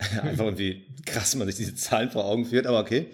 Einfach 0.22 0.44
irgendwie 0.44 0.86
krass, 1.06 1.34
man 1.36 1.46
sich 1.46 1.56
diese 1.56 1.74
Zahlen 1.74 2.10
vor 2.10 2.24
Augen 2.24 2.46
führt, 2.46 2.66
aber 2.66 2.80
okay. 2.80 3.10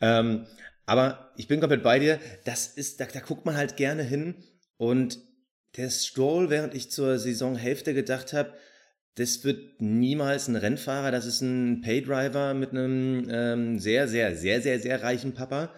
Ähm, 0.00 0.46
aber 0.86 1.32
ich 1.36 1.48
bin 1.48 1.60
komplett 1.60 1.82
bei 1.82 1.98
dir. 1.98 2.18
Das 2.44 2.66
ist, 2.66 3.00
da, 3.00 3.06
da 3.06 3.20
guckt 3.20 3.46
man 3.46 3.56
halt 3.56 3.76
gerne 3.76 4.02
hin. 4.02 4.36
Und 4.76 5.20
der 5.76 5.90
Stroll, 5.90 6.50
während 6.50 6.74
ich 6.74 6.90
zur 6.90 7.18
Saisonhälfte 7.18 7.94
gedacht 7.94 8.32
habe, 8.32 8.52
das 9.14 9.44
wird 9.44 9.80
niemals 9.80 10.48
ein 10.48 10.56
Rennfahrer, 10.56 11.10
das 11.10 11.26
ist 11.26 11.42
ein 11.42 11.82
Paydriver 11.82 12.54
mit 12.54 12.70
einem 12.70 13.28
ähm, 13.30 13.78
sehr, 13.78 14.08
sehr, 14.08 14.34
sehr, 14.36 14.62
sehr, 14.62 14.80
sehr 14.80 15.02
reichen 15.02 15.34
Papa. 15.34 15.74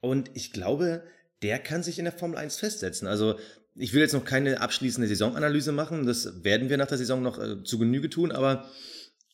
Und 0.00 0.30
ich 0.34 0.52
glaube, 0.52 1.02
der 1.42 1.58
kann 1.58 1.82
sich 1.82 1.98
in 1.98 2.06
der 2.06 2.12
Formel 2.12 2.38
1 2.38 2.56
festsetzen. 2.56 3.06
Also 3.06 3.38
ich 3.74 3.92
will 3.92 4.00
jetzt 4.00 4.14
noch 4.14 4.24
keine 4.24 4.60
abschließende 4.60 5.08
Saisonanalyse 5.08 5.72
machen, 5.72 6.06
das 6.06 6.44
werden 6.44 6.70
wir 6.70 6.76
nach 6.76 6.86
der 6.86 6.98
Saison 6.98 7.22
noch 7.22 7.38
äh, 7.38 7.62
zu 7.64 7.78
Genüge 7.78 8.08
tun, 8.08 8.32
aber 8.32 8.70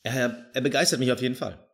er, 0.02 0.46
er 0.52 0.60
begeistert 0.60 0.98
mich 0.98 1.12
auf 1.12 1.20
jeden 1.20 1.34
Fall. 1.34 1.69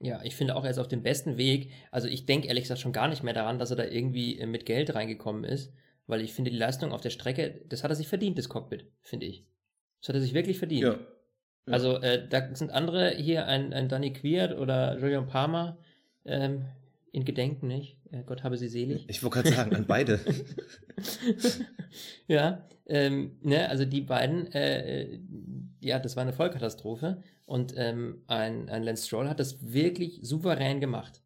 Ja, 0.00 0.20
ich 0.22 0.36
finde 0.36 0.56
auch, 0.56 0.64
er 0.64 0.70
ist 0.70 0.78
auf 0.78 0.88
dem 0.88 1.02
besten 1.02 1.38
Weg. 1.38 1.70
Also 1.90 2.08
ich 2.08 2.26
denke 2.26 2.48
ehrlich 2.48 2.64
gesagt 2.64 2.80
schon 2.80 2.92
gar 2.92 3.08
nicht 3.08 3.22
mehr 3.22 3.34
daran, 3.34 3.58
dass 3.58 3.70
er 3.70 3.76
da 3.76 3.84
irgendwie 3.84 4.38
äh, 4.38 4.46
mit 4.46 4.66
Geld 4.66 4.94
reingekommen 4.94 5.44
ist, 5.44 5.72
weil 6.06 6.20
ich 6.20 6.34
finde 6.34 6.50
die 6.50 6.56
Leistung 6.56 6.92
auf 6.92 7.00
der 7.00 7.10
Strecke, 7.10 7.62
das 7.68 7.82
hat 7.82 7.90
er 7.90 7.96
sich 7.96 8.08
verdient, 8.08 8.38
das 8.38 8.48
Cockpit, 8.48 8.86
finde 9.02 9.26
ich. 9.26 9.46
Das 10.00 10.10
hat 10.10 10.16
er 10.16 10.20
sich 10.20 10.34
wirklich 10.34 10.58
verdient. 10.58 10.82
Ja. 10.82 10.92
ja. 10.92 10.98
Also 11.72 11.96
äh, 11.96 12.28
da 12.28 12.54
sind 12.54 12.70
andere 12.70 13.10
hier, 13.10 13.46
ein, 13.46 13.72
ein 13.72 13.88
Danny 13.88 14.12
Quiert 14.12 14.56
oder 14.58 14.98
Julian 14.98 15.26
Palmer, 15.26 15.78
ähm, 16.24 16.66
in 17.16 17.24
Gedenken, 17.24 17.66
nicht? 17.68 17.96
Äh, 18.10 18.22
Gott 18.24 18.44
habe 18.44 18.58
sie 18.58 18.68
selig. 18.68 19.06
Ich 19.08 19.22
wollte 19.22 19.40
gerade 19.40 19.54
sagen, 19.56 19.74
an 19.74 19.86
beide. 19.86 20.20
ja, 22.28 22.66
ähm, 22.86 23.38
ne, 23.42 23.68
also 23.70 23.86
die 23.86 24.02
beiden, 24.02 24.52
äh, 24.52 25.02
äh, 25.02 25.20
ja, 25.80 25.98
das 25.98 26.16
war 26.16 26.22
eine 26.22 26.34
Vollkatastrophe. 26.34 27.22
Und 27.46 27.74
ähm, 27.76 28.22
ein, 28.26 28.68
ein 28.68 28.82
Lance 28.82 29.06
Stroll 29.06 29.28
hat 29.28 29.40
das 29.40 29.72
wirklich 29.72 30.18
souverän 30.22 30.80
gemacht. 30.80 31.22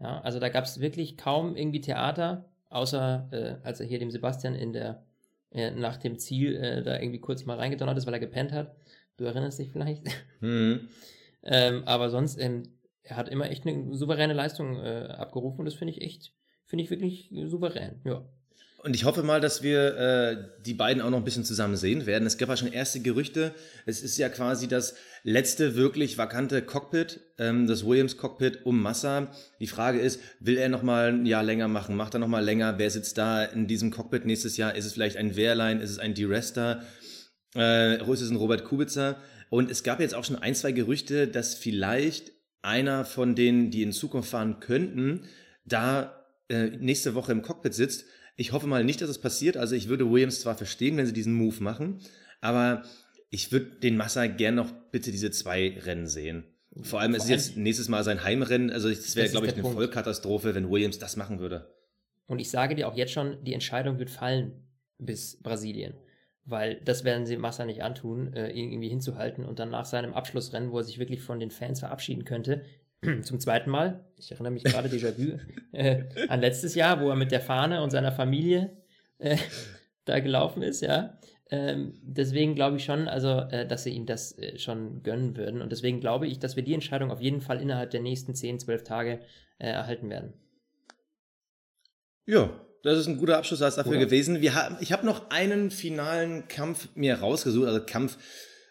Ja, 0.00 0.20
also 0.22 0.40
da 0.40 0.48
gab 0.48 0.64
es 0.64 0.80
wirklich 0.80 1.16
kaum 1.16 1.56
irgendwie 1.56 1.80
Theater, 1.80 2.50
außer 2.70 3.28
äh, 3.30 3.66
als 3.66 3.78
er 3.78 3.86
hier 3.86 3.98
dem 3.98 4.10
Sebastian 4.10 4.54
in 4.54 4.72
der 4.72 5.04
äh, 5.52 5.70
nach 5.70 5.98
dem 5.98 6.18
Ziel 6.18 6.56
äh, 6.56 6.82
da 6.82 6.98
irgendwie 6.98 7.20
kurz 7.20 7.44
mal 7.44 7.58
reingedonnert 7.58 7.98
ist, 7.98 8.06
weil 8.06 8.14
er 8.14 8.20
gepennt 8.20 8.52
hat. 8.52 8.74
Du 9.18 9.24
erinnerst 9.24 9.58
dich 9.58 9.70
vielleicht. 9.70 10.04
Mhm. 10.40 10.88
ähm, 11.42 11.82
aber 11.84 12.08
sonst, 12.08 12.38
ähm, 12.38 12.62
er 13.02 13.16
hat 13.16 13.28
immer 13.28 13.50
echt 13.50 13.66
eine 13.66 13.94
souveräne 13.94 14.32
Leistung 14.32 14.80
äh, 14.80 15.08
abgerufen 15.18 15.60
und 15.60 15.64
das 15.66 15.74
finde 15.74 15.92
ich 15.92 16.00
echt, 16.00 16.32
finde 16.64 16.84
ich 16.84 16.90
wirklich 16.90 17.30
souverän, 17.46 18.00
ja. 18.04 18.24
Und 18.84 18.96
ich 18.96 19.04
hoffe 19.04 19.22
mal, 19.22 19.40
dass 19.40 19.62
wir 19.62 19.96
äh, 19.96 20.36
die 20.66 20.74
beiden 20.74 21.02
auch 21.02 21.10
noch 21.10 21.18
ein 21.18 21.24
bisschen 21.24 21.44
zusammen 21.44 21.76
sehen 21.76 22.04
werden. 22.04 22.26
Es 22.26 22.36
gab 22.36 22.48
ja 22.48 22.56
schon 22.56 22.72
erste 22.72 22.98
Gerüchte. 22.98 23.54
Es 23.86 24.02
ist 24.02 24.18
ja 24.18 24.28
quasi 24.28 24.66
das 24.66 24.96
letzte 25.22 25.76
wirklich 25.76 26.18
vakante 26.18 26.62
Cockpit, 26.62 27.20
ähm, 27.38 27.68
das 27.68 27.86
Williams-Cockpit 27.86 28.66
um 28.66 28.82
Massa. 28.82 29.30
Die 29.60 29.68
Frage 29.68 30.00
ist, 30.00 30.20
will 30.40 30.58
er 30.58 30.68
noch 30.68 30.82
mal 30.82 31.12
ein 31.12 31.26
Jahr 31.26 31.44
länger 31.44 31.68
machen? 31.68 31.94
Macht 31.94 32.14
er 32.14 32.18
noch 32.18 32.26
mal 32.26 32.44
länger? 32.44 32.78
Wer 32.78 32.90
sitzt 32.90 33.18
da 33.18 33.44
in 33.44 33.68
diesem 33.68 33.92
Cockpit 33.92 34.24
nächstes 34.24 34.56
Jahr? 34.56 34.74
Ist 34.74 34.86
es 34.86 34.94
vielleicht 34.94 35.16
ein 35.16 35.36
Wehrlein? 35.36 35.80
Ist 35.80 35.90
es 35.90 36.00
ein 36.00 36.14
D-Rester? 36.14 36.82
Äh, 37.54 38.02
ist 38.02 38.20
es 38.20 38.30
ein 38.30 38.36
Robert 38.36 38.64
Kubica? 38.64 39.16
Und 39.48 39.70
es 39.70 39.84
gab 39.84 40.00
jetzt 40.00 40.16
auch 40.16 40.24
schon 40.24 40.36
ein, 40.36 40.56
zwei 40.56 40.72
Gerüchte, 40.72 41.28
dass 41.28 41.54
vielleicht 41.54 42.32
einer 42.62 43.04
von 43.04 43.36
denen, 43.36 43.70
die 43.70 43.82
in 43.82 43.92
Zukunft 43.92 44.30
fahren 44.30 44.58
könnten, 44.58 45.28
da 45.64 46.26
äh, 46.48 46.66
nächste 46.66 47.14
Woche 47.14 47.30
im 47.30 47.42
Cockpit 47.42 47.74
sitzt 47.74 48.06
ich 48.36 48.52
hoffe 48.52 48.66
mal 48.66 48.84
nicht, 48.84 49.00
dass 49.00 49.10
es 49.10 49.20
passiert. 49.20 49.56
Also 49.56 49.74
ich 49.74 49.88
würde 49.88 50.10
Williams 50.10 50.40
zwar 50.40 50.56
verstehen, 50.56 50.96
wenn 50.96 51.06
sie 51.06 51.12
diesen 51.12 51.34
Move 51.34 51.62
machen, 51.62 52.00
aber 52.40 52.82
ich 53.30 53.52
würde 53.52 53.66
den 53.80 53.96
Massa 53.96 54.26
gern 54.26 54.54
noch 54.54 54.72
bitte 54.90 55.10
diese 55.10 55.30
zwei 55.30 55.78
Rennen 55.78 56.06
sehen. 56.06 56.44
Vor 56.80 57.00
allem 57.00 57.12
Vor 57.12 57.18
ist 57.18 57.24
es 57.24 57.30
jetzt 57.30 57.56
nächstes 57.56 57.88
Mal 57.88 58.02
sein 58.04 58.24
Heimrennen. 58.24 58.70
Also 58.70 58.88
das 58.88 59.14
wäre, 59.14 59.28
glaube 59.28 59.46
ich, 59.46 59.52
eine 59.52 59.62
Punkt. 59.62 59.76
Vollkatastrophe, 59.76 60.54
wenn 60.54 60.70
Williams 60.70 60.98
das 60.98 61.16
machen 61.16 61.38
würde. 61.38 61.74
Und 62.26 62.38
ich 62.38 62.50
sage 62.50 62.74
dir 62.74 62.88
auch 62.88 62.96
jetzt 62.96 63.12
schon, 63.12 63.42
die 63.44 63.52
Entscheidung 63.52 63.98
wird 63.98 64.10
fallen 64.10 64.66
bis 64.98 65.40
Brasilien. 65.42 65.94
Weil 66.44 66.80
das 66.84 67.04
werden 67.04 67.26
sie 67.26 67.36
Massa 67.36 67.64
nicht 67.66 67.82
antun, 67.82 68.32
äh, 68.32 68.50
ihn 68.50 68.72
irgendwie 68.72 68.88
hinzuhalten 68.88 69.44
und 69.44 69.58
dann 69.58 69.70
nach 69.70 69.84
seinem 69.84 70.14
Abschlussrennen, 70.14 70.72
wo 70.72 70.78
er 70.78 70.84
sich 70.84 70.98
wirklich 70.98 71.20
von 71.20 71.38
den 71.38 71.50
Fans 71.50 71.80
verabschieden 71.80 72.24
könnte, 72.24 72.64
zum 73.22 73.40
zweiten 73.40 73.70
Mal, 73.70 74.04
ich 74.16 74.30
erinnere 74.30 74.52
mich 74.52 74.64
gerade 74.64 74.88
Déjà-vu, 74.88 75.38
äh, 75.72 76.04
an 76.28 76.40
letztes 76.40 76.74
Jahr, 76.74 77.00
wo 77.00 77.10
er 77.10 77.16
mit 77.16 77.32
der 77.32 77.40
Fahne 77.40 77.82
und 77.82 77.90
seiner 77.90 78.12
Familie 78.12 78.76
äh, 79.18 79.36
da 80.04 80.20
gelaufen 80.20 80.62
ist, 80.62 80.80
ja. 80.82 81.18
Ähm, 81.50 81.94
deswegen 82.02 82.54
glaube 82.54 82.78
ich 82.78 82.84
schon, 82.84 83.08
also, 83.08 83.40
äh, 83.50 83.66
dass 83.66 83.84
sie 83.84 83.90
ihm 83.90 84.06
das 84.06 84.38
äh, 84.38 84.58
schon 84.58 85.02
gönnen 85.02 85.36
würden. 85.36 85.60
Und 85.60 85.70
deswegen 85.70 86.00
glaube 86.00 86.26
ich, 86.26 86.38
dass 86.38 86.56
wir 86.56 86.62
die 86.62 86.72
Entscheidung 86.72 87.10
auf 87.10 87.20
jeden 87.20 87.42
Fall 87.42 87.60
innerhalb 87.60 87.90
der 87.90 88.00
nächsten 88.00 88.34
10, 88.34 88.60
12 88.60 88.84
Tage 88.84 89.20
äh, 89.58 89.68
erhalten 89.68 90.08
werden. 90.08 90.32
Ja, 92.24 92.50
das 92.82 92.98
ist 92.98 93.06
ein 93.06 93.18
guter 93.18 93.36
Abschluss 93.36 93.58
dafür 93.58 93.84
Oder? 93.86 93.98
gewesen. 93.98 94.40
Wir 94.40 94.54
haben, 94.54 94.78
ich 94.80 94.92
habe 94.92 95.04
noch 95.04 95.28
einen 95.30 95.70
finalen 95.70 96.48
Kampf 96.48 96.88
mir 96.94 97.16
rausgesucht, 97.16 97.66
also 97.66 97.84
Kampf, 97.84 98.16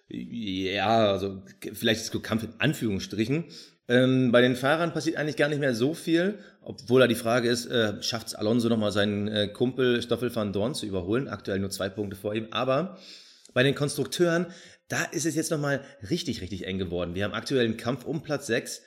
ja, 0.09 1.11
also 1.11 1.43
vielleicht 1.73 2.01
ist 2.01 2.13
es 2.13 2.23
Kampf 2.23 2.43
in 2.43 2.53
Anführungsstrichen. 2.57 3.45
Ähm, 3.91 4.31
bei 4.31 4.39
den 4.39 4.55
Fahrern 4.55 4.93
passiert 4.93 5.17
eigentlich 5.17 5.35
gar 5.35 5.49
nicht 5.49 5.59
mehr 5.59 5.75
so 5.75 5.93
viel, 5.93 6.39
obwohl 6.61 7.01
da 7.01 7.07
die 7.07 7.15
Frage 7.15 7.49
ist, 7.49 7.65
äh, 7.65 8.01
schafft 8.01 8.27
es 8.27 8.35
Alonso 8.35 8.69
nochmal 8.69 8.93
seinen 8.93 9.27
äh, 9.27 9.49
Kumpel 9.49 10.01
Stoffel 10.01 10.33
van 10.33 10.53
Dorn 10.53 10.73
zu 10.73 10.85
überholen? 10.85 11.27
Aktuell 11.27 11.59
nur 11.59 11.71
zwei 11.71 11.89
Punkte 11.89 12.15
vor 12.15 12.33
ihm. 12.33 12.47
Aber 12.51 12.97
bei 13.53 13.63
den 13.63 13.75
Konstrukteuren, 13.75 14.45
da 14.87 15.03
ist 15.03 15.25
es 15.25 15.35
jetzt 15.35 15.51
nochmal 15.51 15.81
richtig, 16.09 16.39
richtig 16.39 16.67
eng 16.67 16.77
geworden. 16.77 17.15
Wir 17.15 17.25
haben 17.25 17.33
aktuell 17.33 17.65
einen 17.65 17.75
Kampf 17.75 18.05
um 18.05 18.23
Platz 18.23 18.47
6. 18.47 18.81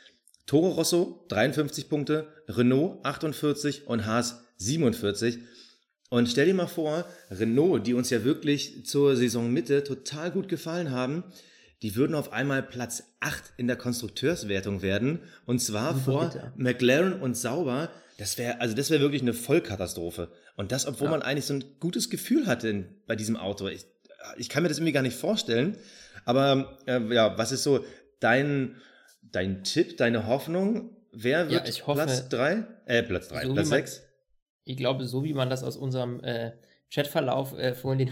Toro 0.46 0.70
Rosso 0.70 1.26
53 1.28 1.90
Punkte, 1.90 2.28
Renault 2.48 3.04
48 3.04 3.86
und 3.86 4.06
Haas 4.06 4.42
47. 4.56 5.38
Und 6.08 6.30
stell 6.30 6.46
dir 6.46 6.54
mal 6.54 6.66
vor, 6.66 7.04
Renault, 7.30 7.86
die 7.86 7.92
uns 7.92 8.08
ja 8.08 8.24
wirklich 8.24 8.86
zur 8.86 9.16
Saisonmitte 9.16 9.84
total 9.84 10.30
gut 10.30 10.48
gefallen 10.48 10.92
haben, 10.92 11.24
die 11.84 11.96
würden 11.96 12.16
auf 12.16 12.32
einmal 12.32 12.62
Platz 12.62 13.14
8 13.20 13.52
in 13.58 13.66
der 13.66 13.76
Konstrukteurswertung 13.76 14.80
werden. 14.80 15.20
Und 15.44 15.58
zwar 15.58 15.94
vor 15.94 16.30
bitte. 16.30 16.50
McLaren 16.56 17.20
und 17.20 17.36
Sauber. 17.36 17.90
Das 18.16 18.38
wäre, 18.38 18.58
also 18.58 18.74
das 18.74 18.88
wäre 18.88 19.02
wirklich 19.02 19.20
eine 19.20 19.34
Vollkatastrophe. 19.34 20.30
Und 20.56 20.72
das, 20.72 20.86
obwohl 20.86 21.08
ja. 21.08 21.10
man 21.10 21.20
eigentlich 21.20 21.44
so 21.44 21.52
ein 21.52 21.64
gutes 21.80 22.08
Gefühl 22.08 22.46
hatte 22.46 22.86
bei 23.06 23.16
diesem 23.16 23.36
Auto. 23.36 23.68
Ich, 23.68 23.84
ich 24.38 24.48
kann 24.48 24.62
mir 24.62 24.70
das 24.70 24.78
irgendwie 24.78 24.94
gar 24.94 25.02
nicht 25.02 25.14
vorstellen. 25.14 25.76
Aber 26.24 26.78
äh, 26.86 27.02
ja, 27.12 27.36
was 27.36 27.52
ist 27.52 27.64
so 27.64 27.84
dein, 28.18 28.76
dein 29.20 29.62
Tipp, 29.62 29.98
deine 29.98 30.26
Hoffnung? 30.26 30.96
Wer 31.12 31.50
wird 31.50 31.68
ja, 31.68 31.86
hoffe, 31.86 32.04
Platz 32.04 32.30
3? 32.30 32.64
Äh, 32.86 33.02
Platz 33.02 33.28
3, 33.28 33.44
so 33.44 33.52
Platz 33.52 33.68
6? 33.68 34.02
Ich 34.64 34.78
glaube, 34.78 35.04
so 35.04 35.22
wie 35.22 35.34
man 35.34 35.50
das 35.50 35.62
aus 35.62 35.76
unserem 35.76 36.24
äh, 36.24 36.52
Chatverlauf 36.90 37.58
äh, 37.58 37.74
vorhin, 37.74 38.06
den 38.06 38.10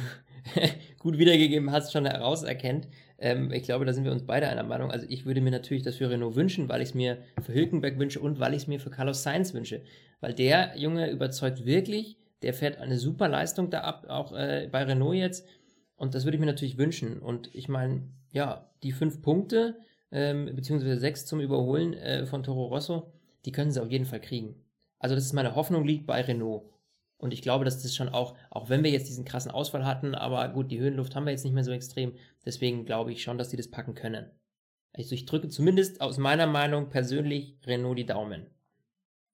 gut 0.99 1.17
wiedergegeben 1.17 1.73
hast, 1.73 1.91
schon 1.91 2.05
herauserkennt, 2.05 2.87
ähm, 3.23 3.53
ich 3.53 3.63
glaube, 3.63 3.85
da 3.85 3.93
sind 3.93 4.05
wir 4.05 4.11
uns 4.11 4.27
beide 4.27 4.49
einer 4.49 4.65
Meinung. 4.65 4.91
Also 4.91 5.07
ich 5.09 5.25
würde 5.25 5.41
mir 5.41 5.53
natürlich 5.53 5.85
das 5.85 5.97
für 5.97 6.11
Renault 6.11 6.35
wünschen, 6.35 6.69
weil 6.69 6.83
ich 6.83 6.89
es 6.89 6.95
mir 6.95 7.19
für 7.41 7.55
Hülkenberg 7.55 7.99
wünsche 7.99 8.19
und 8.19 8.41
weil 8.41 8.53
ich 8.53 8.63
es 8.63 8.67
mir 8.67 8.81
für 8.81 8.91
Carlos 8.91 9.23
Sainz 9.23 9.55
wünsche. 9.55 9.83
Weil 10.21 10.35
der 10.35 10.77
Junge 10.77 11.09
überzeugt 11.09 11.65
wirklich, 11.65 12.17
der 12.43 12.53
fährt 12.53 12.79
eine 12.79 12.99
super 12.99 13.29
Leistung 13.29 13.71
da 13.71 13.83
ab, 13.83 14.07
auch 14.09 14.33
äh, 14.33 14.69
bei 14.71 14.83
Renault 14.83 15.15
jetzt. 15.15 15.47
Und 15.95 16.17
das 16.17 16.25
würde 16.25 16.37
ich 16.37 16.41
mir 16.41 16.47
natürlich 16.47 16.79
wünschen. 16.79 17.21
Und 17.21 17.55
ich 17.55 17.69
meine, 17.69 18.03
ja, 18.33 18.69
die 18.83 18.91
fünf 18.91 19.23
Punkte, 19.23 19.77
ähm, 20.11 20.51
beziehungsweise 20.57 20.99
sechs 20.99 21.25
zum 21.25 21.39
Überholen 21.39 21.95
äh, 21.95 22.27
von 22.27 22.43
Toro 22.43 22.67
Rosso, 22.67 23.13
die 23.45 23.53
können 23.53 23.71
sie 23.71 23.81
auf 23.81 23.91
jeden 23.91 24.05
Fall 24.05 24.21
kriegen. 24.21 24.57
Also 24.99 25.15
das 25.15 25.25
ist 25.25 25.33
meine 25.33 25.55
Hoffnung 25.55 25.85
liegt 25.85 26.07
bei 26.07 26.21
Renault. 26.23 26.65
Und 27.23 27.33
ich 27.33 27.41
glaube, 27.41 27.65
dass 27.65 27.81
das 27.81 27.95
schon 27.95 28.09
auch, 28.09 28.37
auch 28.51 28.69
wenn 28.69 28.83
wir 28.83 28.91
jetzt 28.91 29.07
diesen 29.07 29.25
krassen 29.25 29.53
Ausfall 29.53 29.87
hatten, 29.87 30.17
aber 30.17 30.49
gut, 30.49 30.73
die 30.73 30.81
Höhenluft 30.81 31.15
haben 31.15 31.25
wir 31.25 31.31
jetzt 31.31 31.45
nicht 31.45 31.53
mehr 31.53 31.63
so 31.63 31.71
extrem, 31.71 32.15
deswegen 32.45 32.85
glaube 32.85 33.13
ich 33.13 33.23
schon, 33.23 33.39
dass 33.39 33.49
die 33.49 33.57
das 33.57 33.71
packen 33.71 33.95
können. 33.95 34.29
Also 34.93 35.15
ich 35.15 35.25
drücke 35.25 35.49
zumindest 35.49 36.01
aus 36.01 36.19
meiner 36.19 36.49
Meinung 36.49 36.89
persönlich 36.89 37.59
Renault 37.65 37.97
die 37.97 38.07
Daumen. 38.07 38.47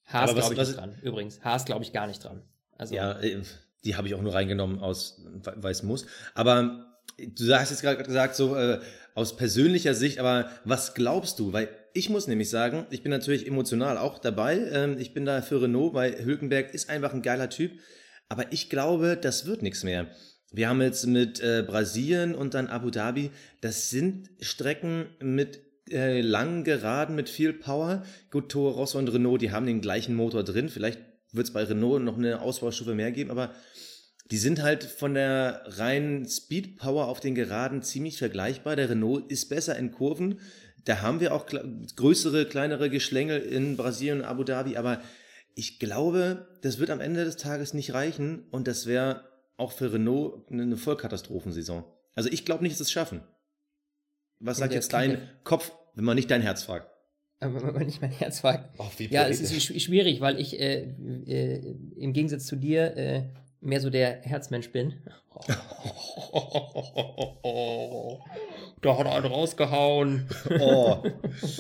Haas 0.05 0.35
glaube 0.35 0.53
ich 0.53 0.59
was, 0.59 0.69
nicht 0.69 0.79
dran. 0.79 0.99
Übrigens, 1.01 1.43
Haas 1.43 1.65
glaube 1.65 1.83
ich 1.83 1.95
gar 1.95 2.07
nicht 2.07 2.23
dran. 2.23 2.43
Also, 2.77 2.95
ja, 2.95 3.19
äh, 3.21 3.43
die 3.85 3.97
habe 3.97 4.07
ich 4.07 4.15
auch 4.15 4.21
nur 4.21 4.35
reingenommen 4.35 4.81
aus, 4.81 5.25
weil 5.57 5.73
es 5.73 5.83
muss. 5.83 6.05
Aber 6.35 6.88
du 7.17 7.55
hast 7.55 7.71
jetzt 7.71 7.83
gerade 7.83 8.03
gesagt, 8.03 8.37
so 8.37 8.57
äh, 8.57 8.81
aus 9.15 9.37
persönlicher 9.37 9.95
Sicht, 9.95 10.19
aber 10.19 10.51
was 10.65 10.95
glaubst 10.95 11.39
du? 11.39 11.53
Weil 11.53 11.69
ich 11.93 12.09
muss 12.11 12.29
nämlich 12.29 12.51
sagen, 12.51 12.87
ich 12.91 13.03
bin 13.03 13.11
natürlich 13.11 13.47
emotional 13.47 13.99
auch 13.99 14.19
dabei. 14.19 14.59
Ähm, 14.73 14.97
ich 14.99 15.15
bin 15.15 15.25
da 15.25 15.43
für 15.43 15.63
Renault, 15.63 15.95
weil 15.95 16.25
Hülkenberg 16.25 16.73
ist 16.73 16.89
einfach 16.89 17.13
ein 17.13 17.23
geiler 17.23 17.51
Typ. 17.51 17.73
Aber 18.29 18.53
ich 18.53 18.71
glaube, 18.71 19.19
das 19.21 19.47
wird 19.47 19.63
nichts 19.63 19.85
mehr. 19.85 20.07
Wir 20.53 20.69
haben 20.69 20.81
jetzt 20.81 21.07
mit 21.07 21.41
äh, 21.41 21.65
Brasilien 21.67 22.35
und 22.35 22.55
dann 22.55 22.69
Abu 22.69 22.91
Dhabi. 22.91 23.31
Das 23.61 23.91
sind 23.91 24.31
Strecken 24.41 25.07
mit 25.21 25.61
äh, 25.91 26.21
langen 26.21 26.65
Geraden, 26.65 27.17
mit 27.17 27.29
viel 27.29 27.53
Power. 27.53 28.05
Gut, 28.31 28.51
Toro 28.51 28.71
Rosso 28.71 28.99
und 28.99 29.09
Renault, 29.09 29.43
die 29.43 29.51
haben 29.51 29.67
den 29.67 29.81
gleichen 29.81 30.15
Motor 30.15 30.45
drin. 30.45 30.69
Vielleicht 30.69 31.01
wird 31.33 31.47
es 31.47 31.53
bei 31.53 31.65
Renault 31.65 32.03
noch 32.03 32.17
eine 32.17 32.41
Ausbaustufe 32.41 32.95
mehr 32.95 33.13
geben, 33.13 33.31
aber 33.31 33.55
die 34.31 34.37
sind 34.37 34.63
halt 34.63 34.85
von 34.85 35.15
der 35.15 35.63
reinen 35.67 36.29
Speed 36.29 36.77
Power 36.77 37.07
auf 37.07 37.21
den 37.21 37.35
Geraden 37.35 37.83
ziemlich 37.83 38.19
vergleichbar. 38.19 38.77
Der 38.77 38.91
Renault 38.91 39.31
ist 39.31 39.49
besser 39.49 39.77
in 39.77 39.91
Kurven. 39.91 40.41
Da 40.85 41.01
haben 41.01 41.21
wir 41.21 41.35
auch 41.35 41.47
größere, 41.97 42.47
kleinere 42.47 42.91
Geschlängel 42.91 43.41
in 43.41 43.77
Brasilien 43.77 44.21
und 44.21 44.25
Abu 44.25 44.45
Dhabi, 44.45 44.77
aber 44.77 45.01
ich 45.55 45.79
glaube, 45.79 46.47
das 46.63 46.79
wird 46.79 46.91
am 46.91 47.01
Ende 47.01 47.25
des 47.25 47.37
Tages 47.37 47.75
nicht 47.75 47.93
reichen 47.93 48.45
und 48.51 48.69
das 48.69 48.87
wäre 48.87 49.25
auch 49.57 49.73
für 49.73 49.93
Renault 49.93 50.51
eine 50.51 50.77
Vollkatastrophensaison. 50.77 51.85
Also 52.15 52.31
ich 52.31 52.45
glaube 52.45 52.63
nicht, 52.63 52.75
dass 52.75 52.81
es 52.81 52.93
schaffen. 52.93 53.23
Was 54.41 54.59
sagt 54.59 54.73
jetzt 54.73 54.93
dein 54.93 55.21
Kopf, 55.43 55.73
wenn 55.95 56.05
man 56.05 56.15
nicht 56.15 56.31
dein 56.31 56.43
Herz 56.43 56.63
fragt? 56.63 56.89
Aber 57.41 57.63
wenn 57.63 57.75
man 57.75 57.87
nicht 57.87 58.01
mein 58.01 58.11
Herz 58.11 58.41
fragt. 58.41 58.79
Oh, 58.79 58.87
ja, 59.11 59.27
es 59.27 59.41
ist 59.41 59.63
schwierig, 59.63 60.21
weil 60.21 60.39
ich 60.41 60.59
äh, 60.59 60.83
äh, 61.27 61.77
im 61.97 62.13
Gegensatz 62.13 62.47
zu 62.47 62.57
dir 62.57 62.97
äh, 62.97 63.29
mehr 63.61 63.81
so 63.81 63.91
der 63.91 64.23
Herzmensch 64.23 64.71
bin. 64.71 64.95
da 68.81 68.99
hat 68.99 69.07
er 69.07 69.15
einen 69.15 69.27
rausgehauen. 69.27 70.29
Oh. 70.61 71.03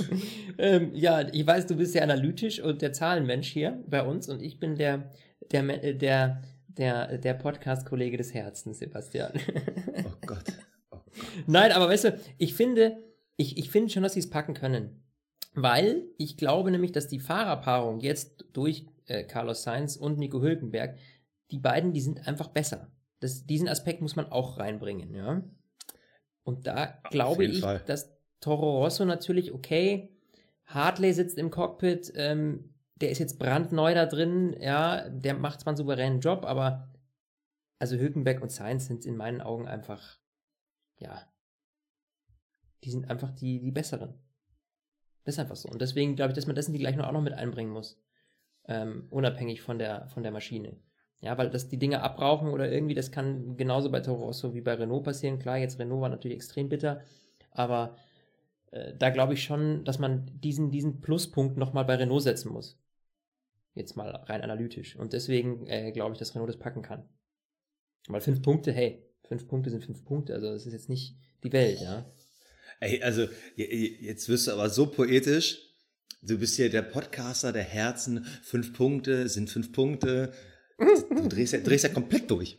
ähm, 0.58 0.90
ja, 0.94 1.26
ich 1.32 1.46
weiß, 1.46 1.66
du 1.66 1.76
bist 1.76 1.94
ja 1.94 2.02
analytisch 2.02 2.60
und 2.60 2.82
der 2.82 2.92
Zahlenmensch 2.92 3.48
hier 3.48 3.82
bei 3.86 4.02
uns 4.02 4.28
und 4.28 4.42
ich 4.42 4.58
bin 4.58 4.76
der, 4.76 5.10
der, 5.50 5.94
der, 5.94 6.42
der, 6.68 7.18
der 7.18 7.34
Podcast-Kollege 7.34 8.16
des 8.16 8.34
Herzens, 8.34 8.78
Sebastian. 8.78 9.32
oh 10.04 10.10
Gott. 10.26 10.44
Oh 10.90 10.96
Gott. 10.96 11.24
Nein, 11.46 11.72
aber 11.72 11.88
weißt 11.88 12.04
du, 12.04 12.20
ich 12.38 12.54
finde, 12.54 12.96
ich, 13.36 13.58
ich 13.58 13.70
finde 13.70 13.90
schon, 13.90 14.02
dass 14.02 14.14
sie 14.14 14.20
es 14.20 14.30
packen 14.30 14.54
können. 14.54 15.02
Weil 15.54 16.04
ich 16.18 16.36
glaube 16.36 16.70
nämlich, 16.70 16.92
dass 16.92 17.08
die 17.08 17.18
Fahrerpaarung 17.18 18.00
jetzt 18.00 18.44
durch 18.52 18.86
äh, 19.06 19.24
Carlos 19.24 19.64
Sainz 19.64 19.96
und 19.96 20.18
Nico 20.18 20.40
Hülkenberg 20.40 20.96
die 21.50 21.58
beiden, 21.58 21.92
die 21.92 22.00
sind 22.00 22.26
einfach 22.26 22.48
besser. 22.48 22.90
Das, 23.20 23.46
diesen 23.46 23.68
Aspekt 23.68 24.00
muss 24.00 24.16
man 24.16 24.26
auch 24.26 24.58
reinbringen, 24.58 25.14
ja. 25.14 25.42
Und 26.44 26.66
da 26.66 27.00
glaube 27.10 27.44
ich, 27.44 27.60
Fall. 27.60 27.82
dass 27.86 28.16
Toro 28.40 28.78
Rosso 28.78 29.04
natürlich, 29.04 29.52
okay, 29.52 30.16
Hartley 30.66 31.12
sitzt 31.12 31.38
im 31.38 31.50
Cockpit, 31.50 32.12
ähm, 32.14 32.74
der 32.96 33.10
ist 33.10 33.18
jetzt 33.18 33.38
brandneu 33.38 33.94
da 33.94 34.06
drin, 34.06 34.56
ja, 34.60 35.08
der 35.08 35.34
macht 35.34 35.60
zwar 35.60 35.72
einen 35.72 35.76
souveränen 35.76 36.20
Job, 36.20 36.44
aber 36.44 36.92
also 37.78 37.96
Hülkenberg 37.96 38.42
und 38.42 38.50
Sainz 38.50 38.86
sind 38.86 39.04
in 39.04 39.16
meinen 39.16 39.40
Augen 39.40 39.68
einfach, 39.68 40.18
ja, 40.98 41.22
die 42.84 42.90
sind 42.90 43.10
einfach 43.10 43.30
die, 43.30 43.60
die 43.60 43.70
besseren. 43.70 44.14
Das 45.24 45.34
ist 45.34 45.38
einfach 45.40 45.56
so. 45.56 45.68
Und 45.68 45.80
deswegen 45.80 46.16
glaube 46.16 46.32
ich, 46.32 46.34
dass 46.34 46.46
man 46.46 46.56
das 46.56 46.66
in 46.66 46.72
die 46.72 46.78
Gleichung 46.78 47.02
auch 47.02 47.12
noch 47.12 47.22
mit 47.22 47.34
einbringen 47.34 47.72
muss. 47.72 48.00
Ähm, 48.66 49.06
unabhängig 49.10 49.62
von 49.62 49.78
der, 49.78 50.08
von 50.08 50.22
der 50.22 50.32
Maschine. 50.32 50.76
Ja, 51.20 51.36
weil 51.36 51.50
das 51.50 51.68
die 51.68 51.78
Dinge 51.78 52.02
abrauchen 52.02 52.48
oder 52.50 52.70
irgendwie, 52.70 52.94
das 52.94 53.10
kann 53.10 53.56
genauso 53.56 53.90
bei 53.90 54.00
Toro 54.00 54.26
Rosso 54.26 54.54
wie 54.54 54.60
bei 54.60 54.74
Renault 54.74 55.04
passieren. 55.04 55.38
Klar, 55.38 55.58
jetzt 55.58 55.78
Renault 55.78 56.00
war 56.00 56.08
natürlich 56.08 56.36
extrem 56.36 56.68
bitter, 56.68 57.02
aber 57.50 57.96
äh, 58.70 58.94
da 58.96 59.10
glaube 59.10 59.34
ich 59.34 59.42
schon, 59.42 59.84
dass 59.84 59.98
man 59.98 60.30
diesen, 60.40 60.70
diesen 60.70 61.00
Pluspunkt 61.00 61.56
nochmal 61.56 61.84
bei 61.84 61.96
Renault 61.96 62.22
setzen 62.22 62.52
muss. 62.52 62.78
Jetzt 63.74 63.96
mal 63.96 64.10
rein 64.10 64.42
analytisch. 64.42 64.96
Und 64.96 65.12
deswegen 65.12 65.66
äh, 65.66 65.90
glaube 65.90 66.12
ich, 66.12 66.18
dass 66.18 66.34
Renault 66.34 66.50
das 66.50 66.58
packen 66.58 66.82
kann. 66.82 67.08
Weil 68.06 68.20
fünf 68.20 68.40
Punkte, 68.40 68.72
hey, 68.72 69.04
fünf 69.24 69.48
Punkte 69.48 69.70
sind 69.70 69.84
fünf 69.84 70.04
Punkte, 70.04 70.34
also 70.34 70.52
das 70.52 70.66
ist 70.66 70.72
jetzt 70.72 70.88
nicht 70.88 71.16
die 71.42 71.52
Welt, 71.52 71.80
ja. 71.80 72.06
Ey, 72.80 73.02
also 73.02 73.26
jetzt 73.56 74.28
wirst 74.28 74.46
du 74.46 74.52
aber 74.52 74.70
so 74.70 74.86
poetisch. 74.86 75.58
Du 76.22 76.38
bist 76.38 76.56
hier 76.56 76.70
der 76.70 76.82
Podcaster 76.82 77.52
der 77.52 77.64
Herzen. 77.64 78.24
Fünf 78.42 78.72
Punkte 78.72 79.28
sind 79.28 79.50
fünf 79.50 79.72
Punkte. 79.72 80.32
Du 80.78 81.28
drehst 81.28 81.52
ja, 81.52 81.58
drehst 81.58 81.84
ja 81.84 81.90
komplett 81.90 82.30
durch. 82.30 82.58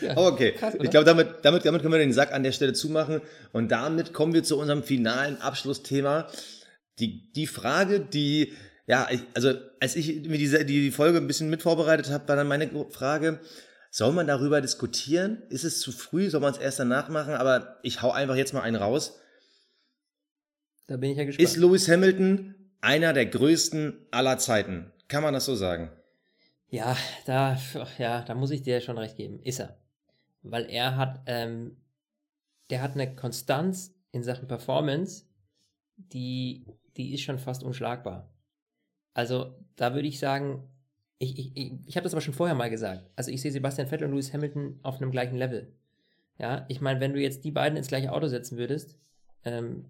Ja, 0.00 0.16
okay, 0.16 0.52
krass, 0.52 0.74
ich 0.82 0.90
glaube, 0.90 1.06
damit, 1.06 1.28
damit, 1.42 1.64
damit 1.64 1.80
können 1.80 1.92
wir 1.92 1.98
den 1.98 2.12
Sack 2.12 2.32
an 2.32 2.42
der 2.42 2.52
Stelle 2.52 2.72
zumachen. 2.72 3.22
Und 3.52 3.70
damit 3.70 4.12
kommen 4.12 4.34
wir 4.34 4.42
zu 4.42 4.58
unserem 4.58 4.82
finalen 4.82 5.40
Abschlussthema. 5.40 6.28
Die, 6.98 7.32
die 7.32 7.46
Frage, 7.46 8.00
die, 8.00 8.52
ja, 8.86 9.08
ich, 9.10 9.20
also 9.34 9.52
als 9.80 9.96
ich 9.96 10.28
mir 10.28 10.38
diese, 10.38 10.64
die 10.64 10.90
Folge 10.90 11.18
ein 11.18 11.26
bisschen 11.26 11.48
mit 11.48 11.62
vorbereitet 11.62 12.10
habe, 12.10 12.28
war 12.28 12.36
dann 12.36 12.48
meine 12.48 12.68
Frage, 12.90 13.40
soll 13.90 14.12
man 14.12 14.26
darüber 14.26 14.60
diskutieren? 14.60 15.42
Ist 15.48 15.64
es 15.64 15.80
zu 15.80 15.92
früh? 15.92 16.28
Soll 16.28 16.40
man 16.40 16.52
es 16.52 16.58
erst 16.58 16.78
danach 16.78 17.08
machen? 17.08 17.34
Aber 17.34 17.78
ich 17.82 18.02
hau 18.02 18.10
einfach 18.10 18.36
jetzt 18.36 18.52
mal 18.52 18.60
einen 18.60 18.76
raus. 18.76 19.18
Da 20.86 20.96
bin 20.96 21.10
ich 21.10 21.18
ja 21.18 21.24
gespannt. 21.24 21.48
Ist 21.48 21.56
Lewis 21.56 21.88
Hamilton 21.88 22.54
einer 22.80 23.12
der 23.12 23.26
größten 23.26 24.06
aller 24.10 24.36
Zeiten? 24.38 24.92
Kann 25.08 25.22
man 25.22 25.32
das 25.32 25.46
so 25.46 25.54
sagen? 25.54 25.90
Ja, 26.68 26.96
da, 27.26 27.56
ja, 27.98 28.22
da 28.22 28.34
muss 28.34 28.50
ich 28.50 28.62
dir 28.62 28.80
schon 28.80 28.98
recht 28.98 29.16
geben. 29.16 29.40
Ist 29.42 29.60
er. 29.60 29.78
Weil 30.42 30.66
er 30.70 30.96
hat, 30.96 31.22
ähm, 31.26 31.76
der 32.70 32.82
hat 32.82 32.92
eine 32.92 33.14
Konstanz 33.14 33.94
in 34.12 34.22
Sachen 34.22 34.48
Performance, 34.48 35.26
die, 35.96 36.66
die 36.96 37.14
ist 37.14 37.22
schon 37.22 37.38
fast 37.38 37.62
unschlagbar. 37.62 38.30
Also, 39.14 39.56
da 39.76 39.94
würde 39.94 40.08
ich 40.08 40.18
sagen, 40.18 40.68
ich, 41.18 41.38
ich, 41.38 41.56
ich, 41.56 41.72
ich 41.86 41.96
habe 41.96 42.04
das 42.04 42.12
aber 42.12 42.20
schon 42.20 42.34
vorher 42.34 42.54
mal 42.54 42.70
gesagt. 42.70 43.08
Also, 43.16 43.30
ich 43.30 43.40
sehe 43.40 43.52
Sebastian 43.52 43.88
Vettel 43.88 44.06
und 44.06 44.12
Lewis 44.12 44.32
Hamilton 44.32 44.78
auf 44.82 45.00
einem 45.00 45.10
gleichen 45.10 45.36
Level. 45.36 45.72
Ja, 46.38 46.66
ich 46.68 46.80
meine, 46.80 47.00
wenn 47.00 47.14
du 47.14 47.20
jetzt 47.20 47.44
die 47.44 47.50
beiden 47.50 47.78
ins 47.78 47.88
gleiche 47.88 48.12
Auto 48.12 48.28
setzen 48.28 48.58
würdest, 48.58 48.98
ähm, 49.44 49.86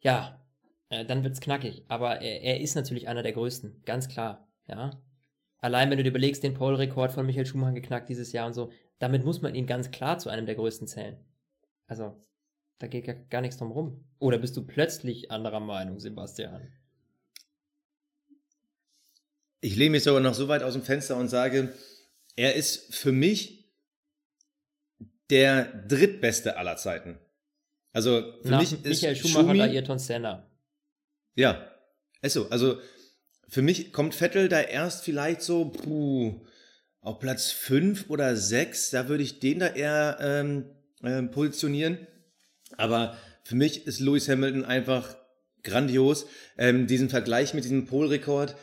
ja, 0.00 0.40
äh, 0.88 1.04
dann 1.04 1.22
wird's 1.22 1.40
knackig. 1.40 1.84
Aber 1.88 2.20
er, 2.20 2.42
er 2.42 2.60
ist 2.60 2.74
natürlich 2.74 3.08
einer 3.08 3.22
der 3.22 3.32
größten, 3.32 3.82
ganz 3.84 4.08
klar. 4.08 4.48
Ja, 4.66 5.02
Allein 5.60 5.90
wenn 5.90 5.98
du 5.98 6.04
dir 6.04 6.10
überlegst, 6.10 6.42
den 6.42 6.54
Pole-Rekord 6.54 7.12
von 7.12 7.26
Michael 7.26 7.46
Schumacher 7.46 7.72
geknackt 7.72 8.08
dieses 8.08 8.32
Jahr 8.32 8.46
und 8.46 8.54
so, 8.54 8.72
damit 8.98 9.24
muss 9.24 9.42
man 9.42 9.54
ihn 9.54 9.66
ganz 9.66 9.90
klar 9.90 10.18
zu 10.18 10.30
einem 10.30 10.46
der 10.46 10.54
größten 10.54 10.86
zählen. 10.86 11.18
Also, 11.86 12.16
da 12.78 12.86
geht 12.86 13.04
gar, 13.04 13.14
gar 13.14 13.40
nichts 13.40 13.58
drum 13.58 13.72
rum. 13.72 14.04
Oder 14.18 14.38
bist 14.38 14.56
du 14.56 14.66
plötzlich 14.66 15.30
anderer 15.30 15.60
Meinung, 15.60 15.98
Sebastian? 15.98 16.72
Ich 19.60 19.76
lehne 19.76 19.90
mich 19.90 20.04
sogar 20.04 20.20
noch 20.20 20.34
so 20.34 20.48
weit 20.48 20.62
aus 20.62 20.72
dem 20.72 20.82
Fenster 20.82 21.16
und 21.16 21.28
sage, 21.28 21.74
er 22.36 22.54
ist 22.54 22.94
für 22.94 23.12
mich 23.12 23.70
der 25.28 25.64
drittbeste 25.86 26.56
aller 26.56 26.76
Zeiten. 26.76 27.18
Also 27.92 28.32
für 28.42 28.48
Nach 28.48 28.60
mich 28.60 28.72
ist 28.72 28.84
Michael 28.84 29.16
Schumacher 29.16 29.48
Schumi, 29.48 29.60
Ayrton 29.60 29.98
Senna. 29.98 30.50
Ja, 31.34 31.70
ist 32.22 32.34
so. 32.34 32.48
Also 32.48 32.78
für 33.50 33.62
mich 33.62 33.92
kommt 33.92 34.14
Vettel 34.14 34.48
da 34.48 34.60
erst 34.60 35.04
vielleicht 35.04 35.42
so 35.42 35.66
puh, 35.66 36.40
auf 37.00 37.18
Platz 37.18 37.50
5 37.50 38.08
oder 38.08 38.36
6. 38.36 38.90
Da 38.90 39.08
würde 39.08 39.24
ich 39.24 39.40
den 39.40 39.58
da 39.58 39.66
eher 39.66 40.18
ähm, 40.20 40.64
äh, 41.02 41.22
positionieren. 41.22 41.98
Aber 42.76 43.16
für 43.42 43.56
mich 43.56 43.86
ist 43.86 43.98
Lewis 43.98 44.28
Hamilton 44.28 44.64
einfach 44.64 45.16
grandios. 45.64 46.26
Ähm, 46.56 46.86
diesen 46.86 47.10
Vergleich 47.10 47.52
mit 47.52 47.64
diesem 47.64 47.86
Polrekord, 47.86 48.54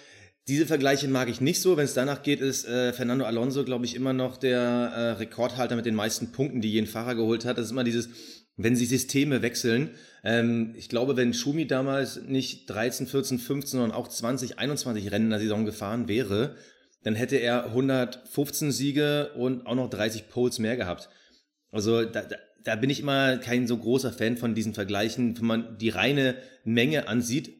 diese 0.47 0.65
Vergleiche 0.65 1.10
mag 1.10 1.28
ich 1.28 1.41
nicht 1.41 1.62
so. 1.62 1.76
Wenn 1.76 1.84
es 1.84 1.93
danach 1.93 2.23
geht, 2.23 2.39
ist 2.39 2.65
äh, 2.65 2.93
Fernando 2.93 3.26
Alonso, 3.26 3.65
glaube 3.65 3.84
ich, 3.84 3.95
immer 3.95 4.13
noch 4.13 4.38
der 4.38 4.60
äh, 4.62 5.12
Rekordhalter 5.12 5.76
mit 5.76 5.86
den 5.86 5.95
meisten 5.95 6.32
Punkten, 6.32 6.62
die 6.62 6.71
jeden 6.71 6.88
Fahrer 6.88 7.15
geholt 7.15 7.43
hat. 7.43 7.58
Das 7.58 7.65
ist 7.65 7.71
immer 7.71 7.84
dieses, 7.84 8.08
wenn 8.58 8.76
sie 8.76 8.86
Systeme 8.86 9.41
wechseln, 9.41 9.91
ähm, 10.24 10.74
ich 10.76 10.89
glaube, 10.89 11.15
wenn 11.15 11.34
Schumi 11.34 11.67
damals 11.67 12.22
nicht 12.24 12.70
13, 12.70 13.08
14, 13.08 13.39
15, 13.39 13.80
sondern 13.80 13.98
auch 13.98 14.08
20, 14.08 14.60
21 14.60 15.12
Rennen 15.12 15.26
in 15.26 15.32
der 15.32 15.39
Saison 15.39 15.65
gefahren 15.65 16.08
wäre, 16.08 16.56
dann 17.04 17.15
hätte 17.15 17.38
er 17.38 17.65
115 17.65 18.72
Siege 18.72 19.32
und 19.36 19.65
auch 19.67 19.76
noch 19.76 19.89
30 19.89 20.30
Poles 20.30 20.60
mehr 20.60 20.76
gehabt. 20.76 21.10
Also 21.72 22.04
da, 22.04 22.24
da, 22.24 22.36
da 22.63 22.76
bin 22.76 22.89
ich 22.89 23.00
immer 23.00 23.38
kein 23.38 23.67
so 23.67 23.78
großer 23.78 24.12
Fan 24.12 24.38
von 24.38 24.56
diesen 24.56 24.74
Vergleichen, 24.74 25.38
wenn 25.38 25.46
man 25.46 25.78
die 25.78 25.89
reine 25.89 26.36
Menge 26.63 27.08
ansieht 27.08 27.54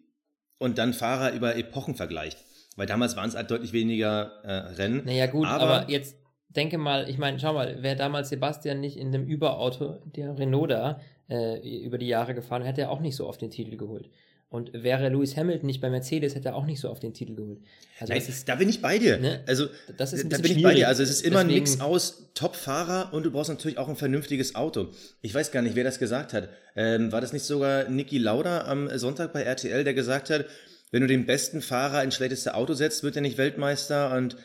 und 0.58 0.80
dann 0.80 0.94
Fahrer 0.94 1.34
über 1.34 1.56
Epochen 1.56 1.96
vergleicht. 1.96 2.44
Weil 2.76 2.88
damals 2.88 3.16
waren 3.16 3.30
es 3.30 3.36
halt 3.36 3.50
deutlich 3.50 3.74
weniger 3.74 4.42
äh, 4.44 4.52
Rennen. 4.52 5.04
Naja 5.06 5.28
gut, 5.28 5.48
aber, 5.48 5.82
aber 5.82 5.90
jetzt 5.90 6.16
denke 6.50 6.78
mal, 6.78 7.10
ich 7.10 7.18
meine, 7.18 7.40
schau 7.40 7.54
mal, 7.54 7.82
wäre 7.84 7.96
damals 7.96 8.30
Sebastian 8.30 8.80
nicht 8.80 8.98
in 8.98 9.12
dem 9.12 9.26
Überauto, 9.26 9.98
der 10.16 10.38
Renault 10.38 10.72
da, 10.72 11.00
äh, 11.30 11.84
über 11.84 11.98
die 11.98 12.08
Jahre 12.08 12.34
gefahren, 12.34 12.64
hätte 12.64 12.82
er 12.82 12.92
auch 12.92 13.00
nicht 13.00 13.16
so 13.16 13.28
oft 13.28 13.42
den 13.42 13.52
Titel 13.52 13.78
geholt. 13.78 14.10
Und 14.50 14.72
wäre 14.72 15.10
Lewis 15.10 15.36
Hamilton 15.36 15.68
nicht 15.68 15.82
bei 15.82 15.90
Mercedes, 15.90 16.34
hätte 16.34 16.50
er 16.50 16.56
auch 16.56 16.66
nicht 16.66 16.80
so 16.80 16.90
oft 16.90 17.04
den 17.04 17.14
Titel 17.14 17.36
geholt. 17.36 17.60
Also 18.00 18.14
Nein, 18.14 18.22
ist, 18.26 18.48
da 18.48 18.56
bin 18.56 18.70
ich 18.70 18.82
bei 18.82 18.98
dir. 18.98 19.18
Ne? 19.18 19.42
Also 19.46 19.68
das 19.98 20.14
ist 20.14 20.32
da 20.32 20.38
bin 20.38 20.58
ich 20.58 20.64
bei 20.64 20.74
dir. 20.74 20.88
Also 20.88 21.04
es 21.04 21.10
ist 21.10 21.26
immer 21.26 21.44
Deswegen, 21.44 21.50
ein 21.50 21.64
Mix 21.64 21.82
aus 21.82 22.30
Top-Fahrer 22.34 23.14
und 23.14 23.26
du 23.26 23.32
brauchst 23.32 23.50
natürlich 23.50 23.78
auch 23.78 23.90
ein 23.90 23.98
vernünftiges 23.98 24.56
Auto. 24.56 24.88
Ich 25.22 25.34
weiß 25.34 25.52
gar 25.52 25.62
nicht, 25.62 25.76
wer 25.76 25.84
das 25.84 26.00
gesagt 26.00 26.32
hat. 26.32 26.48
Ähm, 26.78 27.12
war 27.12 27.20
das 27.20 27.34
nicht 27.34 27.44
sogar 27.44 27.90
Niki 27.90 28.20
Lauda 28.20 28.68
am 28.68 28.90
Sonntag 28.98 29.34
bei 29.34 29.42
RTL, 29.42 29.84
der 29.84 29.94
gesagt 29.94 30.30
hat, 30.30 30.46
wenn 30.92 31.02
du 31.02 31.08
den 31.08 31.26
besten 31.26 31.62
Fahrer 31.62 32.02
ins 32.02 32.16
schlechteste 32.16 32.56
Auto 32.56 32.74
setzt, 32.74 33.04
wird 33.04 33.18
er 33.18 33.22
nicht 33.22 33.38
Weltmeister 33.38 34.16
und 34.16 34.38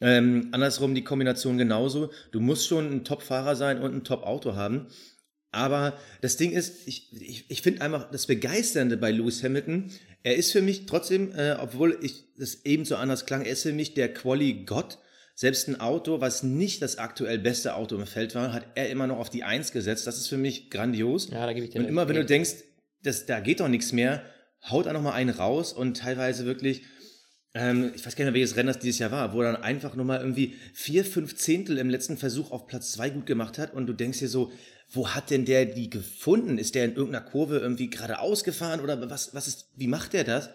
Ähm, 0.00 0.48
andersrum 0.52 0.94
die 0.94 1.04
Kombination 1.04 1.58
genauso. 1.58 2.10
Du 2.30 2.40
musst 2.40 2.66
schon 2.66 2.90
ein 2.92 3.04
Top-Fahrer 3.04 3.56
sein 3.56 3.80
und 3.80 3.94
ein 3.94 4.04
Top-Auto 4.04 4.54
haben. 4.54 4.86
Aber 5.50 5.98
das 6.20 6.36
Ding 6.36 6.52
ist, 6.52 6.86
ich, 6.86 7.12
ich, 7.12 7.50
ich 7.50 7.62
finde 7.62 7.80
einfach 7.80 8.10
das 8.10 8.26
Begeisternde 8.26 8.96
bei 8.96 9.10
Lewis 9.10 9.42
Hamilton, 9.42 9.90
er 10.22 10.36
ist 10.36 10.52
für 10.52 10.62
mich 10.62 10.86
trotzdem, 10.86 11.32
äh, 11.32 11.56
obwohl 11.58 11.98
ich 12.02 12.24
das 12.36 12.64
eben 12.64 12.84
so 12.84 12.96
anders 12.96 13.24
klang, 13.24 13.44
er 13.44 13.52
ist 13.52 13.62
für 13.62 13.72
mich 13.72 13.94
der 13.94 14.12
Quali-Gott. 14.12 14.98
Selbst 15.34 15.68
ein 15.68 15.80
Auto, 15.80 16.20
was 16.20 16.42
nicht 16.42 16.82
das 16.82 16.98
aktuell 16.98 17.38
beste 17.38 17.76
Auto 17.76 17.94
im 17.94 18.06
Feld 18.06 18.34
war, 18.34 18.52
hat 18.52 18.66
er 18.74 18.90
immer 18.90 19.06
noch 19.06 19.18
auf 19.18 19.30
die 19.30 19.44
Eins 19.44 19.70
gesetzt. 19.70 20.06
Das 20.06 20.18
ist 20.18 20.26
für 20.26 20.36
mich 20.36 20.68
grandios. 20.68 21.30
Ja, 21.30 21.46
da 21.46 21.52
gebe 21.52 21.64
ich 21.64 21.70
dir 21.70 21.78
Und 21.78 21.86
immer 21.86 22.08
wenn 22.08 22.16
du 22.16 22.24
denkst, 22.24 22.56
das, 23.04 23.24
da 23.26 23.38
geht 23.38 23.60
doch 23.60 23.68
nichts 23.68 23.92
mehr, 23.92 24.24
haut 24.68 24.86
er 24.86 24.92
nochmal 24.92 25.12
einen 25.12 25.30
raus 25.30 25.72
und 25.72 25.96
teilweise 25.96 26.44
wirklich, 26.44 26.82
ähm, 27.58 27.92
ich 27.94 28.06
weiß 28.06 28.14
gar 28.14 28.24
nicht 28.24 28.32
mehr, 28.32 28.40
welches 28.40 28.56
Rennen 28.56 28.68
das 28.68 28.78
dieses 28.78 29.00
Jahr 29.00 29.10
war, 29.10 29.32
wo 29.32 29.42
er 29.42 29.52
dann 29.52 29.62
einfach 29.62 29.96
nochmal 29.96 30.20
irgendwie 30.20 30.54
vier, 30.72 31.04
fünf 31.04 31.34
Zehntel 31.34 31.78
im 31.78 31.90
letzten 31.90 32.16
Versuch 32.16 32.52
auf 32.52 32.68
Platz 32.68 32.92
zwei 32.92 33.10
gut 33.10 33.26
gemacht 33.26 33.58
hat 33.58 33.74
und 33.74 33.86
du 33.86 33.92
denkst 33.92 34.20
dir 34.20 34.28
so, 34.28 34.52
wo 34.90 35.08
hat 35.08 35.30
denn 35.30 35.44
der 35.44 35.66
die 35.66 35.90
gefunden? 35.90 36.56
Ist 36.56 36.74
der 36.76 36.84
in 36.84 36.94
irgendeiner 36.94 37.24
Kurve 37.24 37.58
irgendwie 37.58 37.90
geradeaus 37.90 38.44
gefahren 38.44 38.80
oder 38.80 39.10
was, 39.10 39.34
was 39.34 39.48
ist, 39.48 39.68
wie 39.76 39.88
macht 39.88 40.12
der 40.12 40.24
das? 40.24 40.50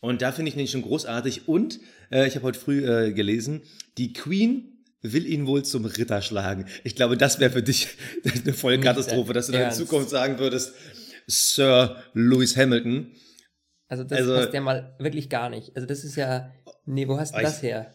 Und 0.00 0.22
da 0.22 0.32
finde 0.32 0.50
ich 0.50 0.54
den 0.54 0.68
schon 0.68 0.82
großartig. 0.82 1.48
Und 1.48 1.80
äh, 2.12 2.28
ich 2.28 2.36
habe 2.36 2.46
heute 2.46 2.60
früh 2.60 2.86
äh, 2.86 3.12
gelesen, 3.12 3.62
die 3.98 4.12
Queen 4.12 4.78
will 5.02 5.26
ihn 5.26 5.46
wohl 5.46 5.64
zum 5.64 5.84
Ritter 5.84 6.22
schlagen. 6.22 6.66
Ich 6.84 6.94
glaube, 6.94 7.16
das 7.16 7.40
wäre 7.40 7.50
für 7.50 7.62
dich 7.62 7.88
eine 8.44 8.54
Vollkatastrophe, 8.54 9.32
dass 9.32 9.46
du 9.46 9.52
dann 9.52 9.70
in 9.70 9.72
Zukunft 9.72 10.10
sagen 10.10 10.38
würdest, 10.38 10.72
Sir 11.26 12.02
Lewis 12.14 12.56
Hamilton. 12.56 13.10
Also 13.88 14.04
das 14.04 14.18
also, 14.18 14.34
passt 14.36 14.54
ja 14.54 14.60
mal 14.60 14.94
wirklich 14.98 15.28
gar 15.28 15.50
nicht. 15.50 15.74
Also 15.76 15.86
das 15.86 16.04
ist 16.04 16.16
ja, 16.16 16.52
nee, 16.86 17.06
wo 17.06 17.18
hast 17.18 17.36
du 17.36 17.42
das 17.42 17.62
her? 17.62 17.92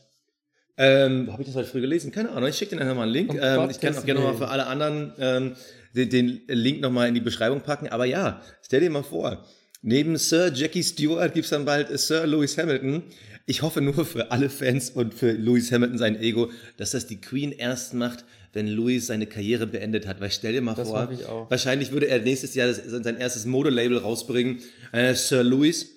Ähm, 0.77 1.27
wo 1.27 1.33
habe 1.33 1.41
ich 1.41 1.47
das 1.47 1.55
heute 1.57 1.67
früh 1.67 1.81
gelesen? 1.81 2.11
Keine 2.11 2.29
Ahnung, 2.29 2.49
ich 2.49 2.57
schicke 2.57 2.75
dir 2.75 2.81
nachher 2.81 2.95
mal 2.95 3.03
einen 3.03 3.11
Link. 3.11 3.31
Um 3.31 3.39
ähm, 3.41 3.69
ich 3.69 3.81
kann 3.81 3.97
auch 3.97 4.05
gerne 4.05 4.21
nochmal 4.21 4.37
für 4.37 4.47
alle 4.47 4.65
anderen 4.65 5.13
ähm, 5.19 5.55
den, 5.93 6.09
den 6.09 6.41
Link 6.47 6.79
nochmal 6.79 7.09
in 7.09 7.15
die 7.15 7.21
Beschreibung 7.21 7.61
packen. 7.61 7.89
Aber 7.89 8.05
ja, 8.05 8.41
stell 8.61 8.79
dir 8.79 8.89
mal 8.89 9.03
vor, 9.03 9.45
neben 9.81 10.15
Sir 10.17 10.53
Jackie 10.53 10.83
Stewart 10.83 11.33
gibt 11.33 11.45
es 11.45 11.49
dann 11.49 11.65
bald 11.65 11.97
Sir 11.99 12.25
Lewis 12.25 12.57
Hamilton. 12.57 13.03
Ich 13.49 13.63
hoffe 13.63 13.81
nur 13.81 14.05
für 14.05 14.29
alle 14.29 14.47
Fans 14.47 14.91
und 14.91 15.15
für 15.15 15.31
Lewis 15.31 15.71
Hamilton 15.71 15.97
sein 15.97 16.21
Ego, 16.21 16.51
dass 16.77 16.91
das 16.91 17.07
die 17.07 17.19
Queen 17.19 17.51
erst 17.51 17.95
macht, 17.95 18.23
wenn 18.53 18.67
Louis 18.67 19.07
seine 19.07 19.25
Karriere 19.25 19.65
beendet 19.65 20.05
hat. 20.05 20.21
Weil 20.21 20.29
stell 20.29 20.53
dir 20.53 20.61
mal 20.61 20.75
das 20.75 20.89
vor, 20.89 21.09
wahrscheinlich 21.49 21.91
würde 21.91 22.07
er 22.07 22.19
nächstes 22.19 22.53
Jahr 22.53 22.71
sein 22.71 23.17
erstes 23.17 23.47
Modelabel 23.47 23.97
rausbringen, 23.97 24.59
äh, 24.91 25.15
Sir 25.15 25.43
Louis. 25.43 25.87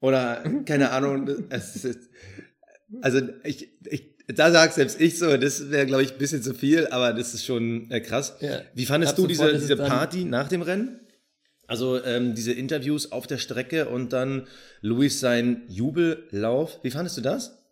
Oder, 0.00 0.42
keine 0.64 0.90
Ahnung, 0.90 1.30
also 3.00 3.20
ich, 3.44 3.68
ich, 3.84 4.16
da 4.26 4.50
sagt 4.50 4.74
selbst 4.74 5.00
ich 5.00 5.16
so, 5.16 5.36
das 5.36 5.70
wäre, 5.70 5.86
glaube 5.86 6.02
ich, 6.02 6.14
ein 6.14 6.18
bisschen 6.18 6.42
zu 6.42 6.54
viel, 6.54 6.88
aber 6.88 7.12
das 7.12 7.34
ist 7.34 7.44
schon 7.44 7.88
äh, 7.92 8.00
krass. 8.00 8.34
Ja, 8.40 8.62
Wie 8.74 8.86
fandest 8.86 9.16
du 9.16 9.28
diese, 9.28 9.52
diese 9.52 9.76
Party 9.76 10.24
nach 10.24 10.48
dem 10.48 10.62
Rennen? 10.62 10.99
Also 11.70 12.02
ähm, 12.02 12.34
diese 12.34 12.52
Interviews 12.52 13.12
auf 13.12 13.28
der 13.28 13.38
Strecke 13.38 13.88
und 13.88 14.12
dann 14.12 14.48
Louis 14.80 15.20
sein 15.20 15.62
Jubellauf. 15.68 16.80
Wie 16.82 16.90
fandest 16.90 17.16
du 17.16 17.20
das? 17.20 17.62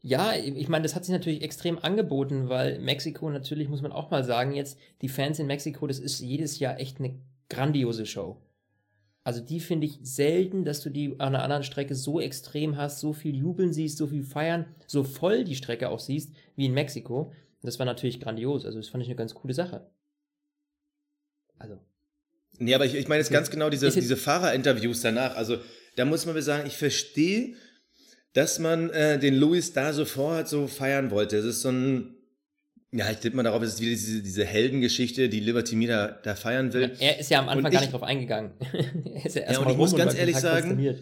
Ja, 0.00 0.32
ich 0.34 0.70
meine, 0.70 0.84
das 0.84 0.94
hat 0.94 1.04
sich 1.04 1.12
natürlich 1.12 1.42
extrem 1.42 1.78
angeboten, 1.78 2.48
weil 2.48 2.78
Mexiko 2.78 3.28
natürlich, 3.28 3.68
muss 3.68 3.82
man 3.82 3.92
auch 3.92 4.10
mal 4.10 4.24
sagen, 4.24 4.54
jetzt 4.54 4.78
die 5.02 5.10
Fans 5.10 5.38
in 5.38 5.46
Mexiko, 5.46 5.86
das 5.86 5.98
ist 5.98 6.20
jedes 6.20 6.60
Jahr 6.60 6.80
echt 6.80 6.98
eine 6.98 7.20
grandiose 7.50 8.06
Show. 8.06 8.38
Also 9.22 9.42
die 9.42 9.60
finde 9.60 9.86
ich 9.86 9.98
selten, 10.02 10.64
dass 10.64 10.80
du 10.80 10.88
die 10.88 11.20
an 11.20 11.34
einer 11.34 11.42
anderen 11.42 11.62
Strecke 11.62 11.94
so 11.94 12.20
extrem 12.20 12.78
hast, 12.78 13.00
so 13.00 13.12
viel 13.12 13.36
jubeln 13.36 13.74
siehst, 13.74 13.98
so 13.98 14.06
viel 14.06 14.24
feiern, 14.24 14.64
so 14.86 15.04
voll 15.04 15.44
die 15.44 15.56
Strecke 15.56 15.90
auch 15.90 16.00
siehst, 16.00 16.34
wie 16.56 16.64
in 16.64 16.72
Mexiko. 16.72 17.34
Das 17.60 17.78
war 17.78 17.84
natürlich 17.84 18.18
grandios. 18.18 18.64
Also 18.64 18.78
das 18.78 18.88
fand 18.88 19.02
ich 19.02 19.10
eine 19.10 19.16
ganz 19.16 19.34
coole 19.34 19.52
Sache. 19.52 19.90
Also. 21.58 21.80
Nee, 22.60 22.74
aber 22.74 22.84
ich, 22.84 22.94
ich 22.94 23.08
meine 23.08 23.20
jetzt 23.20 23.32
ganz 23.32 23.50
genau 23.50 23.70
diese, 23.70 23.90
diese 23.90 24.16
Fahrerinterviews 24.18 25.00
danach. 25.00 25.34
Also 25.34 25.58
da 25.96 26.04
muss 26.04 26.26
man 26.26 26.34
mir 26.34 26.42
sagen, 26.42 26.66
ich 26.66 26.76
verstehe, 26.76 27.54
dass 28.34 28.58
man 28.58 28.90
äh, 28.90 29.18
den 29.18 29.34
Louis 29.34 29.72
da 29.72 29.94
sofort 29.94 30.46
so 30.46 30.66
feiern 30.66 31.10
wollte. 31.10 31.38
Es 31.38 31.46
ist 31.46 31.62
so 31.62 31.70
ein, 31.70 32.14
ja, 32.92 33.10
ich 33.10 33.16
tippe 33.16 33.34
mal 33.36 33.44
darauf, 33.44 33.62
es 33.62 33.74
ist 33.74 33.80
wieder 33.80 33.92
diese, 33.92 34.22
diese 34.22 34.44
Heldengeschichte, 34.44 35.30
die 35.30 35.40
Liberty 35.40 35.74
Media 35.74 36.08
da, 36.08 36.34
feiern 36.34 36.74
will. 36.74 36.92
Er 37.00 37.18
ist 37.18 37.30
ja 37.30 37.38
am 37.38 37.48
Anfang 37.48 37.72
ich, 37.72 37.72
gar 37.72 37.80
nicht 37.80 37.92
drauf 37.94 38.02
eingegangen. 38.02 38.52
er 39.14 39.24
ist 39.24 39.36
ja, 39.36 39.50
ja 39.50 39.58
und 39.58 39.70
ich 39.70 39.78
muss 39.78 39.96
ganz 39.96 40.14
ehrlich 40.14 40.36
sagen, 40.36 40.98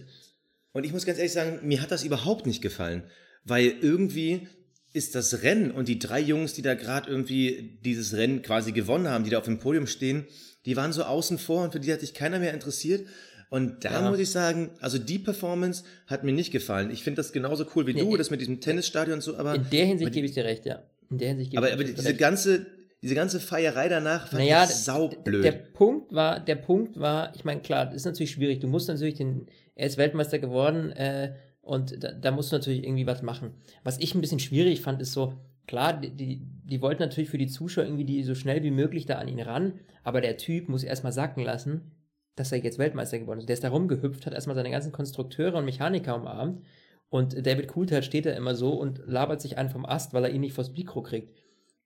und 0.73 0.85
ich 0.85 0.93
muss 0.93 1.07
ganz 1.07 1.19
ehrlich 1.19 1.33
sagen, 1.33 1.59
mir 1.65 1.83
hat 1.83 1.91
das 1.91 2.05
überhaupt 2.05 2.47
nicht 2.47 2.63
gefallen, 2.63 3.03
weil 3.43 3.75
irgendwie 3.81 4.47
ist 4.93 5.17
das 5.17 5.43
Rennen 5.43 5.73
und 5.73 5.89
die 5.89 5.99
drei 5.99 6.21
Jungs, 6.21 6.55
die 6.55 6.63
da 6.63 6.75
gerade 6.75 7.11
irgendwie 7.11 7.81
dieses 7.85 8.15
Rennen 8.15 8.43
quasi 8.43 8.71
gewonnen 8.71 9.09
haben, 9.09 9.25
die 9.25 9.31
da 9.31 9.39
auf 9.39 9.45
dem 9.45 9.59
Podium 9.59 9.89
stehen, 9.89 10.27
die 10.67 10.77
waren 10.77 10.93
so 10.93 11.03
außen 11.05 11.39
vor 11.39 11.65
und 11.65 11.73
für 11.73 11.81
die 11.81 11.93
hat 11.93 12.01
sich 12.01 12.15
keiner 12.15 12.39
mehr 12.39 12.55
interessiert. 12.55 13.07
Und 13.51 13.85
da 13.85 14.03
ja. 14.03 14.11
muss 14.11 14.19
ich 14.19 14.31
sagen, 14.31 14.71
also 14.81 14.99
die 14.99 15.19
Performance 15.19 15.85
hat 16.07 16.23
mir 16.23 16.33
nicht 16.33 16.51
gefallen. 16.51 16.91
Ich 16.91 17.03
finde 17.03 17.19
das 17.19 17.33
genauso 17.33 17.67
cool 17.75 17.87
wie 17.87 17.95
nee, 17.95 18.01
du, 18.01 18.17
das 18.17 18.31
mit 18.31 18.41
diesem 18.41 18.61
Tennisstadion 18.61 19.17
und 19.17 19.23
so, 19.23 19.37
aber. 19.37 19.55
In 19.55 19.71
der 19.71 19.87
Hinsicht 19.87 20.13
gebe 20.13 20.27
ich 20.27 20.33
dir 20.33 20.45
recht, 20.45 20.67
ja. 20.67 20.83
In 21.11 21.19
der 21.19 21.29
Hinsicht 21.29 21.51
gebe 21.53 21.59
aber, 21.59 21.69
ich 21.69 21.75
aber 21.75 21.85
diese 21.85 22.07
recht. 22.07 22.19
ganze, 22.19 22.67
diese 23.01 23.15
ganze 23.15 23.41
Feierei 23.41 23.89
danach 23.89 24.29
fand 24.29 24.43
naja, 24.43 24.65
ich 24.65 24.71
saublöd. 24.71 25.45
Der, 25.45 25.53
der 25.53 25.59
Punkt 25.59 26.13
war, 26.13 26.41
der 26.41 26.57
Punkt 26.57 27.01
war, 27.01 27.33
ich 27.35 27.45
meine, 27.45 27.63
klar, 27.63 27.87
das 27.87 27.95
ist 27.95 28.05
natürlich 28.05 28.33
schwierig. 28.33 28.61
Du 28.61 28.67
musst 28.69 28.89
natürlich 28.89 29.15
den, 29.15 29.47
er 29.75 29.87
ist 29.87 29.97
Weltmeister 29.97 30.39
geworden, 30.39 30.91
äh, 30.93 31.33
und 31.63 32.03
da, 32.03 32.13
da 32.13 32.31
musst 32.31 32.51
du 32.51 32.57
natürlich 32.57 32.83
irgendwie 32.83 33.07
was 33.07 33.21
machen. 33.21 33.53
Was 33.85 33.99
ich 33.99 34.15
ein 34.15 34.23
bisschen 34.23 34.41
schwierig 34.41 34.81
fand, 34.81 35.03
ist 35.03 35.13
so, 35.13 35.35
klar, 35.69 35.93
die, 35.93 36.11
die, 36.11 36.41
die 36.65 36.83
wollten 36.83 37.03
natürlich 37.03 37.31
für 37.31 37.39
die 37.39 37.47
Zuschauer 37.47 37.85
irgendwie 37.85 38.05
die 38.05 38.25
so 38.25 38.35
schnell 38.35 38.63
wie 38.65 38.73
möglich 38.73 39.07
da 39.07 39.17
an 39.17 39.29
ihn 39.29 39.41
ran, 39.41 39.75
aber 40.03 40.21
der 40.21 40.37
Typ 40.37 40.69
muss 40.69 40.83
erstmal 40.83 41.13
sacken 41.13 41.45
lassen, 41.45 41.93
dass 42.35 42.51
er 42.51 42.59
jetzt 42.59 42.79
Weltmeister 42.79 43.19
geworden 43.19 43.39
ist. 43.39 43.49
Der 43.49 43.55
ist 43.55 43.65
da 43.65 43.69
rumgehüpft, 43.69 44.27
hat 44.27 44.33
erstmal 44.35 44.57
seine 44.57 44.71
ganzen 44.71 44.93
Konstrukteure 44.93 45.59
und 45.59 45.65
Mechaniker 45.65 46.17
umarmt 46.17 46.65
und 47.11 47.47
David 47.47 47.69
Coulthard 47.69 48.05
steht 48.05 48.27
da 48.27 48.31
immer 48.31 48.55
so 48.55 48.73
und 48.73 49.01
labert 49.07 49.41
sich 49.41 49.57
einen 49.57 49.71
vom 49.71 49.87
Ast, 49.87 50.13
weil 50.13 50.25
er 50.25 50.31
ihn 50.31 50.41
nicht 50.41 50.53
vors 50.53 50.73
Mikro 50.73 51.03
kriegt. 51.03 51.31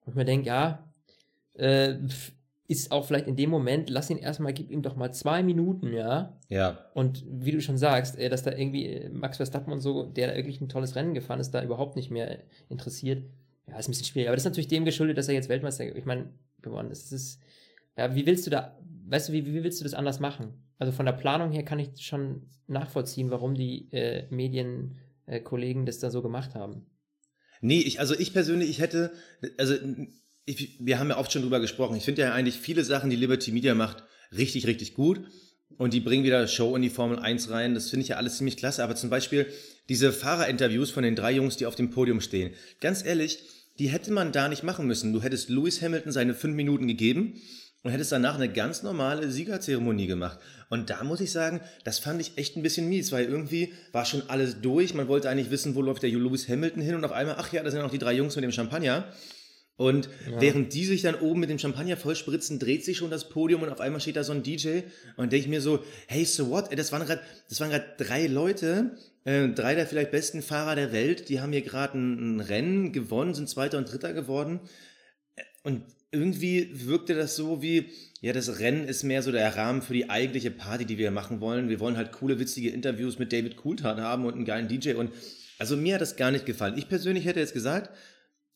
Und 0.05 0.13
ich 0.13 0.15
mir 0.15 0.25
denke, 0.25 0.47
ja, 0.47 0.93
äh, 1.55 1.97
ist 2.67 2.91
auch 2.91 3.05
vielleicht 3.05 3.27
in 3.27 3.37
dem 3.37 3.51
Moment, 3.51 3.91
lass 3.91 4.11
ihn 4.11 4.19
erstmal, 4.19 4.53
gib 4.53 4.71
ihm 4.71 4.83
doch 4.83 4.97
mal 4.97 5.13
zwei 5.13 5.43
Minuten, 5.43 5.93
ja. 5.93 6.39
Ja. 6.49 6.79
Und 6.95 7.25
wie 7.29 7.53
du 7.53 7.61
schon 7.61 7.79
sagst, 7.79 8.19
äh, 8.19 8.29
dass 8.29 8.43
da 8.43 8.53
irgendwie 8.53 8.87
äh, 8.87 9.09
Max 9.11 9.37
Verstappen 9.37 9.73
und 9.73 9.81
so, 9.81 10.05
der 10.05 10.29
da 10.29 10.37
wirklich 10.37 10.61
ein 10.61 10.69
tolles 10.69 10.97
Rennen 10.97 11.15
gefahren 11.15 11.41
ist, 11.41 11.53
da 11.53 11.63
überhaupt 11.63 11.97
nicht 11.97 12.11
mehr 12.11 12.41
interessiert. 12.69 13.25
Ja, 13.73 13.79
ist 13.79 13.89
ein 13.89 13.93
bisschen 13.93 14.07
schwierig. 14.07 14.29
Aber 14.29 14.37
das 14.37 14.43
ist 14.43 14.51
natürlich 14.51 14.69
dem 14.69 14.85
geschuldet, 14.85 15.17
dass 15.17 15.29
er 15.29 15.35
jetzt 15.35 15.49
Weltmeister, 15.49 15.97
ich 15.97 16.05
meine, 16.05 16.29
geworden 16.61 16.91
ist. 16.91 17.05
Das 17.05 17.13
ist, 17.13 17.41
ja, 17.97 18.15
wie 18.15 18.27
willst 18.27 18.47
du 18.47 18.51
da, 18.51 18.79
weißt 19.07 19.31
du, 19.31 19.33
wie, 19.33 19.47
wie 19.47 19.65
willst 19.65 19.81
du 19.81 19.85
das 19.85 19.95
anders 19.95 20.21
machen? 20.21 20.53
Also 20.79 20.93
von 20.93 21.07
der 21.07 21.15
Planung 21.15 21.53
her 21.53 21.65
kann 21.65 21.79
ich 21.79 22.05
schon 22.05 22.43
nachvollziehen, 22.67 23.31
warum 23.31 23.55
die 23.55 23.91
äh, 23.93 24.27
Medienkollegen 24.31 25.83
äh, 25.83 25.87
das 25.87 26.01
da 26.01 26.11
so 26.11 26.21
gemacht 26.21 26.55
haben. 26.55 26.87
Nee, 27.63 27.81
ich, 27.81 27.99
also 27.99 28.15
ich 28.15 28.35
persönlich, 28.35 28.69
ich 28.69 28.81
hätte, 28.81 29.13
also 29.57 29.75
ich, 30.45 30.77
wir 30.81 30.99
haben 30.99 31.09
ja 31.09 31.19
oft 31.19 31.33
schon 31.33 31.43
drüber 31.43 31.61
gesprochen. 31.61 31.97
Ich 31.97 32.05
finde 32.05 32.23
ja 32.23 32.35
eigentlich 32.35 32.57
viele 32.57 32.85
Sachen, 32.85 33.09
die 33.09 33.17
Liberty 33.17 33.53
Media 33.53 33.75
macht, 33.75 34.05
richtig, 34.37 34.67
richtig 34.67 34.93
gut. 34.93 35.23
Und 35.79 35.95
die 35.95 36.01
bringen 36.01 36.25
wieder 36.25 36.47
Show 36.47 36.77
in 36.77 36.83
die 36.83 36.91
Formel 36.91 37.19
1 37.19 37.49
rein. 37.49 37.75
Das 37.75 37.89
finde 37.89 38.03
ich 38.03 38.09
ja 38.09 38.17
alles 38.17 38.37
ziemlich 38.37 38.59
klasse. 38.59 38.85
Aber 38.85 38.95
zum 38.95 39.09
Beispiel 39.09 39.47
diese 39.89 40.13
Fahrerinterviews 40.13 40.91
von 40.91 41.03
den 41.03 41.17
drei 41.17 41.33
Jungs, 41.33 41.57
die 41.57 41.67
auf 41.67 41.75
dem 41.75 41.91
Podium 41.91 42.21
stehen. 42.21 42.53
Ganz 42.81 43.05
ehrlich, 43.05 43.39
die 43.79 43.89
hätte 43.89 44.13
man 44.13 44.33
da 44.33 44.49
nicht 44.49 44.63
machen 44.63 44.87
müssen. 44.87 45.13
Du 45.13 45.23
hättest 45.23 45.49
Lewis 45.49 45.83
Hamilton 45.83 46.13
seine 46.13 46.35
fünf 46.35 46.55
Minuten 46.55 46.87
gegeben 46.87 47.41
und 47.83 47.91
hättest 47.91 48.13
danach 48.13 48.37
eine 48.37 48.49
ganz 48.49 48.83
normale 48.83 49.31
Siegerzeremonie 49.31 50.07
gemacht. 50.07 50.39
Und 50.71 50.91
da 50.91 51.03
muss 51.05 51.21
ich 51.21 51.33
sagen, 51.33 51.61
das 51.85 51.99
fand 51.99 52.21
ich 52.21 52.39
echt 52.39 52.57
ein 52.57 52.63
bisschen 52.63 52.89
mies, 52.89 53.13
weil 53.13 53.25
irgendwie 53.25 53.73
war 53.91 54.05
schon 54.05 54.23
alles 54.29 54.61
durch. 54.61 54.95
Man 54.95 55.09
wollte 55.09 55.29
eigentlich 55.29 55.51
wissen, 55.51 55.75
wo 55.75 55.83
läuft 55.83 56.03
der 56.03 56.11
Lewis 56.11 56.49
Hamilton 56.49 56.83
hin 56.83 56.95
und 56.95 57.05
auf 57.05 57.13
einmal, 57.13 57.37
ach 57.39 57.53
ja, 57.53 57.63
da 57.63 57.71
sind 57.71 57.79
ja 57.79 57.85
noch 57.85 57.93
die 57.93 57.99
drei 57.99 58.13
Jungs 58.13 58.37
mit 58.37 58.45
dem 58.45 58.53
Champagner. 58.53 59.13
Und 59.77 60.09
ja. 60.31 60.41
während 60.41 60.75
die 60.75 60.85
sich 60.85 61.03
dann 61.03 61.17
oben 61.17 61.41
mit 61.41 61.51
dem 61.51 61.59
Champagner 61.59 61.97
vollspritzen, 61.97 62.59
dreht 62.59 62.85
sich 62.85 62.99
schon 62.99 63.11
das 63.11 63.31
Podium 63.31 63.63
und 63.63 63.71
auf 63.71 63.81
einmal 63.81 64.01
steht 64.01 64.17
da 64.17 64.23
so 64.23 64.33
ein 64.33 64.43
DJ 64.43 64.83
und 65.17 65.33
denke 65.33 65.45
ich 65.45 65.49
mir 65.49 65.61
so, 65.61 65.83
hey, 66.07 66.25
so 66.25 66.51
what? 66.51 66.69
Das 66.79 66.93
waren 66.93 67.07
gerade 67.07 67.85
drei 67.99 68.27
Leute, 68.27 68.97
äh, 69.25 69.49
drei 69.49 69.75
der 69.75 69.87
vielleicht 69.87 70.11
besten 70.11 70.43
Fahrer 70.43 70.75
der 70.75 70.93
Welt, 70.93 71.29
die 71.29 71.41
haben 71.41 71.53
hier 71.53 71.63
gerade 71.63 71.99
ein, 71.99 72.37
ein, 72.37 72.41
Rennen 72.41 72.93
gewonnen, 72.93 73.35
sind 73.35 73.49
Zweiter 73.49 73.79
und 73.79 73.91
Dritter 73.91 74.13
geworden. 74.13 74.61
Und 75.63 75.83
irgendwie 76.11 76.71
wirkte 76.73 77.15
das 77.15 77.37
so 77.37 77.63
wie, 77.63 77.87
ja, 78.21 78.33
das 78.33 78.59
Rennen 78.59 78.87
ist 78.87 79.03
mehr 79.03 79.23
so 79.23 79.33
der 79.33 79.57
Rahmen 79.57 79.81
für 79.81 79.95
die 79.95 80.11
eigentliche 80.11 80.51
Party, 80.51 80.85
die 80.85 80.99
wir 80.99 81.11
machen 81.11 81.41
wollen. 81.41 81.69
Wir 81.69 81.81
wollen 81.81 81.97
halt 81.97 82.13
coole, 82.13 82.39
witzige 82.39 82.71
Interviews 82.71 83.19
mit 83.19 83.33
David 83.33 83.57
Coulthard 83.57 83.99
haben 83.99 84.25
und 84.27 84.35
einen 84.35 84.45
geilen 84.45 84.69
DJ 84.69 84.95
und 84.95 85.11
also 85.59 85.77
mir 85.77 85.95
hat 85.95 86.01
das 86.01 86.17
gar 86.17 86.33
nicht 86.33 86.45
gefallen. 86.45 86.77
Ich 86.77 86.89
persönlich 86.89 87.25
hätte 87.25 87.39
jetzt 87.39 87.55
gesagt, 87.55 87.91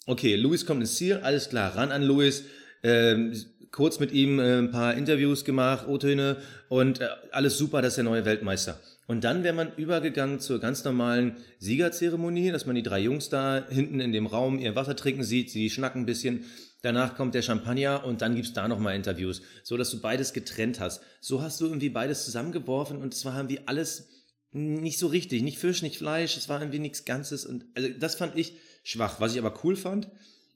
okay, 0.07 0.35
Louis 0.35 0.67
kommt 0.67 0.81
ins 0.81 0.97
Ziel, 0.97 1.19
alles 1.19 1.49
klar, 1.49 1.77
ran 1.77 1.93
an 1.93 2.03
Louis, 2.03 2.45
ähm, 2.83 3.33
kurz 3.71 4.01
mit 4.01 4.13
ihm 4.13 4.39
äh, 4.39 4.59
ein 4.59 4.71
paar 4.71 4.95
Interviews 4.95 5.45
gemacht, 5.45 5.87
O-Töne 5.87 6.39
und 6.69 7.01
äh, 7.01 7.09
alles 7.31 7.59
super, 7.59 7.81
das 7.81 7.93
ist 7.93 7.97
der 7.97 8.05
neue 8.05 8.25
Weltmeister. 8.25 8.81
Und 9.07 9.23
dann 9.23 9.45
wäre 9.45 9.55
man 9.55 9.73
übergegangen 9.77 10.41
zur 10.41 10.59
ganz 10.59 10.83
normalen 10.85 11.37
Siegerzeremonie, 11.59 12.51
dass 12.51 12.67
man 12.67 12.75
die 12.75 12.83
drei 12.83 13.01
Jungs 13.01 13.29
da 13.29 13.65
hinten 13.69 14.01
in 14.01 14.13
dem 14.13 14.27
Raum 14.27 14.59
ihr 14.59 14.75
Wasser 14.75 14.97
trinken 14.97 15.23
sieht, 15.23 15.51
sie 15.51 15.71
schnacken 15.71 16.03
ein 16.03 16.07
bisschen. 16.07 16.45
Danach 16.83 17.17
kommt 17.17 17.35
der 17.35 17.43
Champagner 17.43 18.05
und 18.05 18.21
dann 18.21 18.35
gibt's 18.35 18.53
da 18.53 18.69
nochmal 18.69 18.97
Interviews, 18.97 19.43
so 19.63 19.77
dass 19.77 19.91
du 19.91 20.01
beides 20.01 20.33
getrennt 20.33 20.81
hast. 20.81 21.03
So 21.21 21.41
hast 21.41 21.61
du 21.61 21.67
irgendwie 21.67 21.89
beides 21.89 22.25
zusammengeworfen 22.25 22.99
und 22.99 23.15
zwar 23.15 23.35
haben 23.35 23.49
wir 23.49 23.63
alles 23.67 24.09
nicht 24.53 24.99
so 24.99 25.07
richtig, 25.07 25.43
nicht 25.43 25.59
Fisch, 25.59 25.83
nicht 25.83 25.99
Fleisch, 25.99 26.37
es 26.37 26.49
war 26.49 26.61
irgendwie 26.61 26.79
nichts 26.79 27.05
Ganzes 27.05 27.45
und 27.45 27.65
also 27.75 27.89
das 27.89 28.15
fand 28.15 28.37
ich 28.37 28.59
schwach. 28.83 29.21
Was 29.21 29.33
ich 29.33 29.39
aber 29.39 29.59
cool 29.65 29.77
fand, 29.77 30.09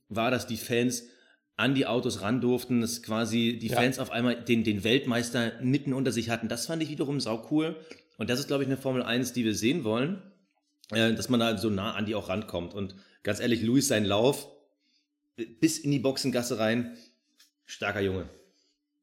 war, 0.09 0.31
dass 0.31 0.47
die 0.47 0.57
Fans 0.57 1.05
an 1.57 1.75
die 1.75 1.87
Autos 1.87 2.23
ran 2.23 2.41
durften, 2.41 2.81
dass 2.81 3.03
quasi 3.03 3.59
die 3.61 3.69
Fans 3.69 3.99
auf 3.99 4.11
einmal 4.11 4.43
den, 4.43 4.65
den 4.65 4.83
Weltmeister 4.83 5.53
mitten 5.63 5.93
unter 5.93 6.11
sich 6.11 6.31
hatten. 6.31 6.49
Das 6.49 6.67
fand 6.67 6.83
ich 6.83 6.89
wiederum 6.89 7.21
sau 7.21 7.47
cool. 7.51 7.77
Und 8.21 8.29
das 8.29 8.39
ist, 8.39 8.49
glaube 8.49 8.63
ich, 8.63 8.69
eine 8.69 8.77
Formel 8.77 9.03
1, 9.03 9.33
die 9.33 9.47
wir 9.47 9.55
sehen 9.55 9.83
wollen, 9.83 10.21
äh, 10.93 11.15
dass 11.15 11.31
man 11.31 11.41
da 11.41 11.57
so 11.57 11.71
nah 11.71 11.95
an 11.95 12.05
die 12.05 12.15
auch 12.15 12.29
rankommt. 12.29 12.75
Und 12.75 12.95
ganz 13.23 13.41
ehrlich, 13.41 13.63
Luis, 13.63 13.89
sein 13.89 14.05
Lauf 14.05 14.47
bis 15.59 15.79
in 15.79 15.91
die 15.91 16.01
Boxengasse 16.01 16.59
rein, 16.59 16.99
starker 17.65 18.03
Junge. 18.03 18.29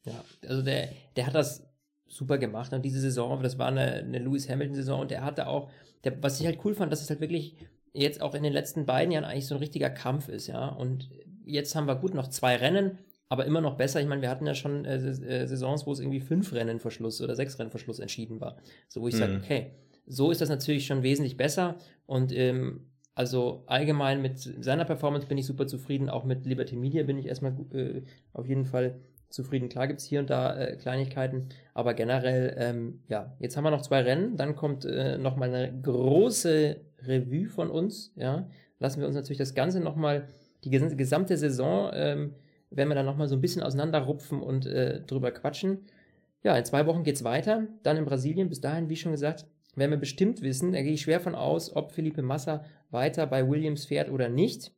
Ja, 0.06 0.24
also 0.48 0.62
der, 0.62 0.90
der 1.16 1.26
hat 1.26 1.34
das 1.34 1.68
super 2.06 2.38
gemacht 2.38 2.72
und 2.74 2.84
diese 2.84 3.02
Saison, 3.02 3.42
das 3.42 3.58
war 3.58 3.70
eine, 3.70 3.94
eine 3.94 4.20
Lewis 4.20 4.48
Hamilton-Saison 4.48 5.02
und 5.02 5.10
der 5.10 5.24
hatte 5.24 5.48
auch, 5.48 5.72
der, 6.04 6.22
was 6.22 6.40
ich 6.40 6.46
halt 6.46 6.60
cool 6.64 6.76
fand, 6.76 6.92
dass 6.92 7.02
es 7.02 7.10
halt 7.10 7.20
wirklich 7.20 7.56
jetzt 7.94 8.22
auch 8.22 8.36
in 8.36 8.44
den 8.44 8.54
letzten 8.54 8.86
beiden 8.86 9.12
Jahren 9.12 9.26
eigentlich 9.26 9.48
so 9.48 9.56
ein 9.56 9.60
richtiger 9.60 9.90
Kampf 9.90 10.30
ist, 10.30 10.46
ja. 10.46 10.68
Und 10.68 11.10
jetzt 11.44 11.74
haben 11.74 11.88
wir 11.88 11.96
gut 11.96 12.14
noch 12.14 12.28
zwei 12.28 12.56
Rennen, 12.56 13.00
aber 13.30 13.46
immer 13.46 13.62
noch 13.62 13.76
besser. 13.76 14.00
Ich 14.00 14.08
meine, 14.08 14.22
wir 14.22 14.30
hatten 14.30 14.46
ja 14.46 14.56
schon 14.56 14.86
äh, 14.86 14.96
äh 14.96 15.48
Saisons, 15.48 15.86
wo 15.86 15.92
es 15.92 16.00
irgendwie 16.00 16.20
fünf 16.20 16.54
Rennen 16.54 16.80
vor 16.80 16.92
Schluss 16.92 17.22
oder 17.22 17.36
sechs 17.36 17.60
Rennen 17.60 17.72
vor 17.72 17.80
Schluss 17.80 18.00
entschieden 18.00 18.40
war. 18.40 18.58
So, 18.88 19.02
wo 19.02 19.08
ich 19.08 19.16
mhm. 19.16 19.20
sage, 19.20 19.42
okay, 19.44 19.72
so 20.06 20.32
ist 20.32 20.42
das 20.42 20.50
natürlich 20.50 20.86
schon 20.86 21.04
wesentlich 21.04 21.38
besser. 21.38 21.78
Und 22.06 22.32
ähm, 22.32 22.88
also 23.16 23.64
allgemein 23.66 24.22
mit 24.22 24.40
seiner 24.40 24.86
Performance 24.86 25.28
bin 25.28 25.38
ich 25.38 25.46
super 25.46 25.68
zufrieden. 25.68 26.10
Auch 26.10 26.24
mit 26.24 26.46
Liberty 26.46 26.76
Media 26.76 27.04
bin 27.04 27.18
ich 27.18 27.26
erstmal 27.26 27.54
äh, 27.74 28.04
auf 28.32 28.48
jeden 28.48 28.66
Fall 28.66 29.00
zufrieden. 29.30 29.70
Klar 29.70 29.88
gibt 29.88 30.00
es 30.00 30.06
hier 30.06 30.20
und 30.20 30.30
da 30.30 30.58
äh, 30.58 30.78
Kleinigkeiten, 30.78 31.50
aber 31.74 31.94
generell, 31.94 32.56
ähm, 32.58 33.02
ja, 33.08 33.36
jetzt 33.40 33.58
haben 33.58 33.64
wir 33.64 33.72
noch 33.72 33.82
zwei 33.82 34.02
Rennen, 34.02 34.38
dann 34.38 34.56
kommt 34.56 34.86
äh, 34.86 35.18
nochmal 35.18 35.54
eine 35.54 35.82
große 35.82 36.78
Revue 37.06 37.48
von 37.48 37.70
uns, 37.70 38.14
ja. 38.16 38.48
Lassen 38.80 39.02
wir 39.02 39.08
uns 39.08 39.16
natürlich 39.16 39.40
das 39.40 39.56
Ganze 39.56 39.80
nochmal, 39.80 40.28
die 40.64 40.70
gesamte 40.70 41.36
Saison, 41.36 41.90
ähm, 41.94 42.36
werden 42.70 42.90
wir 42.90 42.96
dann 42.96 43.06
nochmal 43.06 43.28
so 43.28 43.36
ein 43.36 43.42
bisschen 43.42 43.64
auseinanderrupfen 43.64 44.42
und 44.42 44.66
äh, 44.66 45.02
drüber 45.02 45.32
quatschen. 45.32 45.86
Ja, 46.44 46.56
in 46.58 46.66
zwei 46.66 46.86
Wochen 46.86 47.04
geht's 47.04 47.24
weiter, 47.24 47.68
dann 47.84 47.98
in 47.98 48.06
Brasilien. 48.06 48.50
Bis 48.50 48.62
dahin, 48.62 48.90
wie 48.90 48.96
schon 48.96 49.12
gesagt, 49.12 49.46
werden 49.76 49.92
wir 49.92 49.98
bestimmt 49.98 50.42
wissen, 50.42 50.72
da 50.72 50.82
gehe 50.82 50.94
ich 50.94 51.02
schwer 51.02 51.20
von 51.20 51.36
aus, 51.36 51.76
ob 51.76 51.92
Felipe 51.92 52.22
Massa 52.22 52.66
weiter 52.90 53.28
bei 53.28 53.48
Williams 53.48 53.86
fährt 53.86 54.10
oder 54.10 54.30
nicht. 54.30 54.72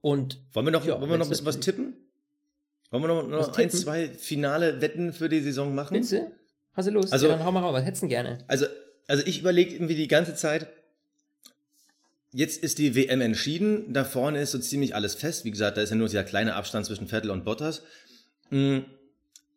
Und 0.00 0.42
wollen 0.52 0.66
wir 0.66 0.72
noch, 0.72 0.86
ja, 0.86 0.98
wollen 1.00 1.10
wir 1.10 1.18
noch 1.18 1.26
ein 1.26 1.30
bisschen 1.30 1.46
was 1.46 1.60
tippen? 1.60 1.94
Wollen 2.90 3.02
wir 3.02 3.08
noch, 3.08 3.28
noch 3.28 3.56
ein, 3.56 3.70
zwei 3.70 4.08
finale 4.08 4.80
Wetten 4.80 5.12
für 5.12 5.28
die 5.28 5.40
Saison 5.40 5.74
machen? 5.74 6.00
Bitte? 6.00 6.32
Hast 6.72 6.88
du 6.88 6.92
Lust? 6.92 7.12
Also, 7.12 7.26
ja, 7.26 7.36
dann 7.36 7.44
hau 7.44 7.52
mal 7.52 7.60
raus. 7.60 7.74
Was 7.74 7.84
hättest 7.84 8.02
du 8.02 8.08
gerne? 8.08 8.38
Also, 8.48 8.66
also 9.06 9.24
ich 9.26 9.40
überlege 9.40 9.74
irgendwie 9.74 9.96
die 9.96 10.08
ganze 10.08 10.34
Zeit, 10.34 10.66
jetzt 12.32 12.62
ist 12.62 12.78
die 12.78 12.94
WM 12.94 13.20
entschieden, 13.20 13.92
da 13.92 14.04
vorne 14.04 14.40
ist 14.40 14.52
so 14.52 14.58
ziemlich 14.58 14.94
alles 14.94 15.14
fest. 15.14 15.44
Wie 15.44 15.50
gesagt, 15.50 15.76
da 15.76 15.82
ist 15.82 15.90
ja 15.90 15.96
nur 15.96 16.08
dieser 16.08 16.24
kleine 16.24 16.54
Abstand 16.54 16.86
zwischen 16.86 17.08
Vettel 17.08 17.30
und 17.30 17.44
Bottas. 17.44 17.82
Hm, 18.50 18.84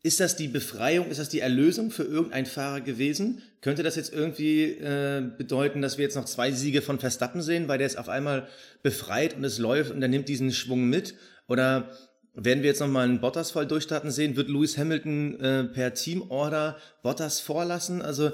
ist 0.06 0.20
das 0.20 0.36
die 0.36 0.50
Befreiung, 0.50 1.10
ist 1.10 1.20
das 1.20 1.30
die 1.30 1.40
Erlösung 1.40 1.90
für 1.90 2.04
irgendeinen 2.04 2.46
Fahrer 2.46 2.82
gewesen? 2.82 3.42
Könnte 3.62 3.84
das 3.84 3.96
jetzt 3.96 4.12
irgendwie 4.12 4.64
äh, 4.64 5.24
bedeuten, 5.38 5.82
dass 5.82 5.98
wir 5.98 6.04
jetzt 6.04 6.16
noch 6.16 6.26
zwei 6.26 6.52
Siege 6.52 6.82
von 6.82 7.00
Verstappen 7.00 7.42
sehen, 7.42 7.70
weil 7.70 7.78
der 7.78 7.88
ist 7.88 7.98
auf 7.98 8.10
einmal 8.10 8.48
befreit 8.82 9.38
und 9.38 9.46
es 9.46 9.60
läuft 9.60 9.92
und 9.92 10.02
er 10.02 10.10
nimmt 10.10 10.28
diesen 10.28 10.52
Schwung 10.52 10.90
mit? 10.90 11.16
Oder 11.48 11.90
werden 12.34 12.64
wir 12.64 12.70
jetzt 12.70 12.82
nochmal 12.82 13.08
einen 13.08 13.22
Bottas-Fall 13.22 13.66
durchstarten 13.66 14.12
sehen? 14.12 14.36
Wird 14.36 14.50
Lewis 14.50 14.78
Hamilton 14.78 15.40
äh, 15.40 15.64
per 15.66 15.94
Teamorder 15.94 16.78
Bottas 17.02 17.40
vorlassen? 17.40 18.02
Also, 18.02 18.32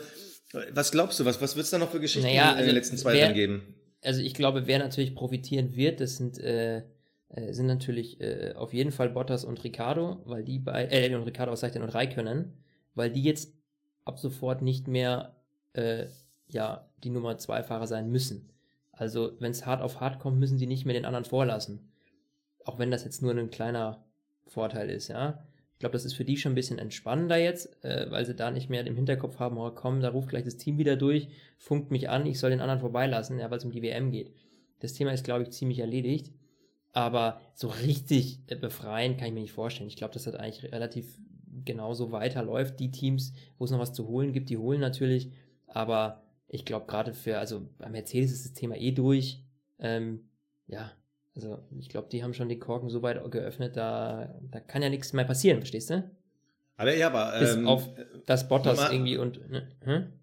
was 0.74 0.92
glaubst 0.92 1.20
du, 1.20 1.26
was, 1.26 1.40
was 1.40 1.56
wird 1.56 1.66
es 1.66 1.70
da 1.70 1.78
noch 1.78 1.92
für 1.92 2.00
Geschichten 2.00 2.28
naja, 2.28 2.50
also 2.50 2.62
in 2.62 2.66
den 2.66 2.76
letzten 2.76 2.98
zwei 2.98 3.16
Jahren 3.16 3.36
geben? 3.36 3.76
Also, 4.04 4.22
ich 4.22 4.34
glaube, 4.34 4.68
wer 4.68 4.80
natürlich 4.80 5.16
profitieren 5.16 5.76
wird, 5.76 6.00
das 6.00 6.18
sind, 6.18 6.40
äh, 6.40 6.84
äh, 7.30 7.54
sind 7.54 7.68
natürlich 7.68 8.22
äh, 8.22 8.54
auf 8.56 8.74
jeden 8.74 8.92
Fall 8.92 9.10
Bottas 9.10 9.44
und 9.44 9.64
Ricardo, 9.64 10.22
weil 10.26 10.44
die 10.44 10.60
bei, 10.60 10.88
äh, 10.90 11.14
und 11.16 11.24
Ricardo, 11.24 11.52
was 11.52 11.60
sagt 11.60 11.76
denn, 11.76 11.84
und 11.84 11.90
Raikönnen, 11.90 12.54
weil 12.96 13.12
die 13.12 13.24
jetzt 13.24 13.54
ab 14.06 14.20
sofort 14.20 14.62
nicht 14.62 14.88
mehr, 14.88 15.36
äh, 15.74 16.06
ja, 16.50 16.90
die 17.04 17.10
Nummer 17.10 17.38
zwei 17.38 17.64
Fahrer 17.64 17.88
sein 17.88 18.10
müssen. 18.10 18.50
Also, 18.92 19.34
wenn 19.40 19.52
es 19.52 19.66
hart 19.66 19.82
auf 19.82 20.00
hart 20.00 20.20
kommt, 20.20 20.40
müssen 20.40 20.58
sie 20.58 20.68
nicht 20.68 20.86
mehr 20.86 20.94
den 20.96 21.06
anderen 21.06 21.26
vorlassen 21.26 21.90
auch 22.70 22.80
wenn 22.80 22.92
das 22.92 23.04
jetzt 23.04 23.22
nur 23.22 23.32
ein 23.32 23.50
kleiner 23.50 24.06
Vorteil 24.48 24.90
ist, 24.90 25.08
ja. 25.08 25.44
Ich 25.80 25.82
glaube, 25.82 25.94
das 25.94 26.04
ist 26.04 26.16
für 26.16 26.26
die 26.26 26.36
schon 26.36 26.52
ein 26.52 26.56
bisschen 26.56 26.78
entspannender 26.78 27.38
jetzt, 27.38 27.82
äh, 27.86 28.12
weil 28.12 28.26
sie 28.26 28.36
da 28.36 28.52
nicht 28.52 28.70
mehr 28.70 28.86
im 28.86 28.98
Hinterkopf 28.98 29.40
haben, 29.40 29.58
oh 29.58 29.72
komm, 29.72 30.02
da 30.02 30.10
ruft 30.10 30.28
gleich 30.28 30.44
das 30.44 30.58
Team 30.58 30.78
wieder 30.78 30.98
durch, 30.98 31.30
funkt 31.58 31.90
mich 31.90 32.10
an, 32.10 32.26
ich 32.26 32.38
soll 32.38 32.50
den 32.50 32.60
anderen 32.60 32.82
vorbeilassen, 32.82 33.40
ja, 33.40 33.50
weil 33.50 33.60
es 33.60 33.64
um 33.64 33.72
die 33.72 33.82
WM 33.82 34.12
geht. 34.12 34.34
Das 34.82 34.92
Thema 34.92 35.14
ist, 35.14 35.24
glaube 35.24 35.44
ich, 35.44 35.52
ziemlich 35.52 35.80
erledigt. 35.80 36.34
Aber 36.92 37.40
so 37.54 37.70
richtig 37.70 38.40
äh, 38.48 38.58
befreien 38.58 39.16
kann 39.16 39.30
ich 39.30 39.34
mir 39.34 39.40
nicht 39.40 39.54
vorstellen. 39.54 39.88
Ich 39.88 39.96
glaube, 39.96 40.14
dass 40.14 40.26
das 40.26 40.36
eigentlich 40.36 40.70
relativ 40.70 41.18
genauso 41.64 42.12
weiterläuft. 42.12 42.78
Die 42.82 42.92
Teams, 42.92 43.32
wo 43.58 43.64
es 43.64 43.72
noch 43.72 43.80
was 43.80 43.94
zu 43.94 44.06
holen 44.06 44.34
gibt, 44.34 44.50
die 44.50 44.58
holen 44.58 44.82
natürlich. 44.82 45.32
Aber 45.66 46.24
ich 46.50 46.66
glaube, 46.66 46.88
gerade 46.88 47.14
für, 47.14 47.40
also 47.40 47.70
bei 47.78 47.88
Mercedes 47.88 48.34
ist 48.34 48.44
das 48.44 48.54
Thema 48.54 48.76
eh 48.76 48.92
durch. 48.92 49.46
Ähm, 49.80 50.28
ja, 50.68 50.92
also 51.40 51.60
ich 51.80 51.88
glaube, 51.88 52.10
die 52.12 52.24
haben 52.24 52.34
schon 52.34 52.50
die 52.50 52.60
Korken 52.60 52.90
so 52.90 53.02
weit 53.02 53.32
geöffnet, 53.32 53.78
da, 53.78 54.36
da 54.52 54.60
kann 54.60 54.82
ja 54.82 54.90
nichts 54.90 55.14
mehr 55.14 55.24
passieren, 55.24 55.60
verstehst 55.60 55.90
du? 55.90 56.10
Aber 56.76 56.94
ja, 56.96 57.08
aber. 57.08 57.40
Bis 57.40 57.56
ähm, 57.56 57.68
auf 57.68 57.90
das 58.26 58.48
Bottas 58.48 58.78
mal, 58.78 58.92
irgendwie 58.92 59.18
und. 59.18 59.50
Ne, 59.50 59.68
hm? 59.84 60.14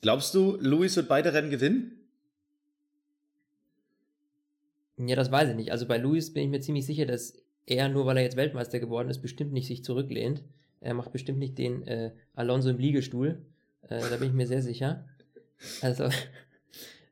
Glaubst 0.00 0.34
du, 0.34 0.56
Luis 0.60 0.96
wird 0.96 1.08
beide 1.08 1.32
Rennen 1.32 1.50
gewinnen? 1.50 1.92
Ja, 4.96 5.16
das 5.16 5.30
weiß 5.30 5.50
ich 5.50 5.56
nicht. 5.56 5.72
Also 5.72 5.86
bei 5.86 5.98
Luis 5.98 6.32
bin 6.32 6.44
ich 6.44 6.48
mir 6.48 6.60
ziemlich 6.60 6.86
sicher, 6.86 7.06
dass 7.06 7.34
er, 7.66 7.88
nur 7.88 8.06
weil 8.06 8.16
er 8.16 8.22
jetzt 8.22 8.36
Weltmeister 8.36 8.80
geworden 8.80 9.10
ist, 9.10 9.20
bestimmt 9.20 9.52
nicht 9.52 9.66
sich 9.66 9.84
zurücklehnt. 9.84 10.42
Er 10.80 10.94
macht 10.94 11.12
bestimmt 11.12 11.38
nicht 11.38 11.58
den 11.58 11.86
äh, 11.86 12.12
Alonso 12.34 12.70
im 12.70 12.78
Liegestuhl. 12.78 13.42
Äh, 13.88 14.00
da 14.10 14.16
bin 14.16 14.28
ich 14.28 14.34
mir 14.34 14.46
sehr 14.46 14.62
sicher. 14.62 15.04
Also, 15.80 16.08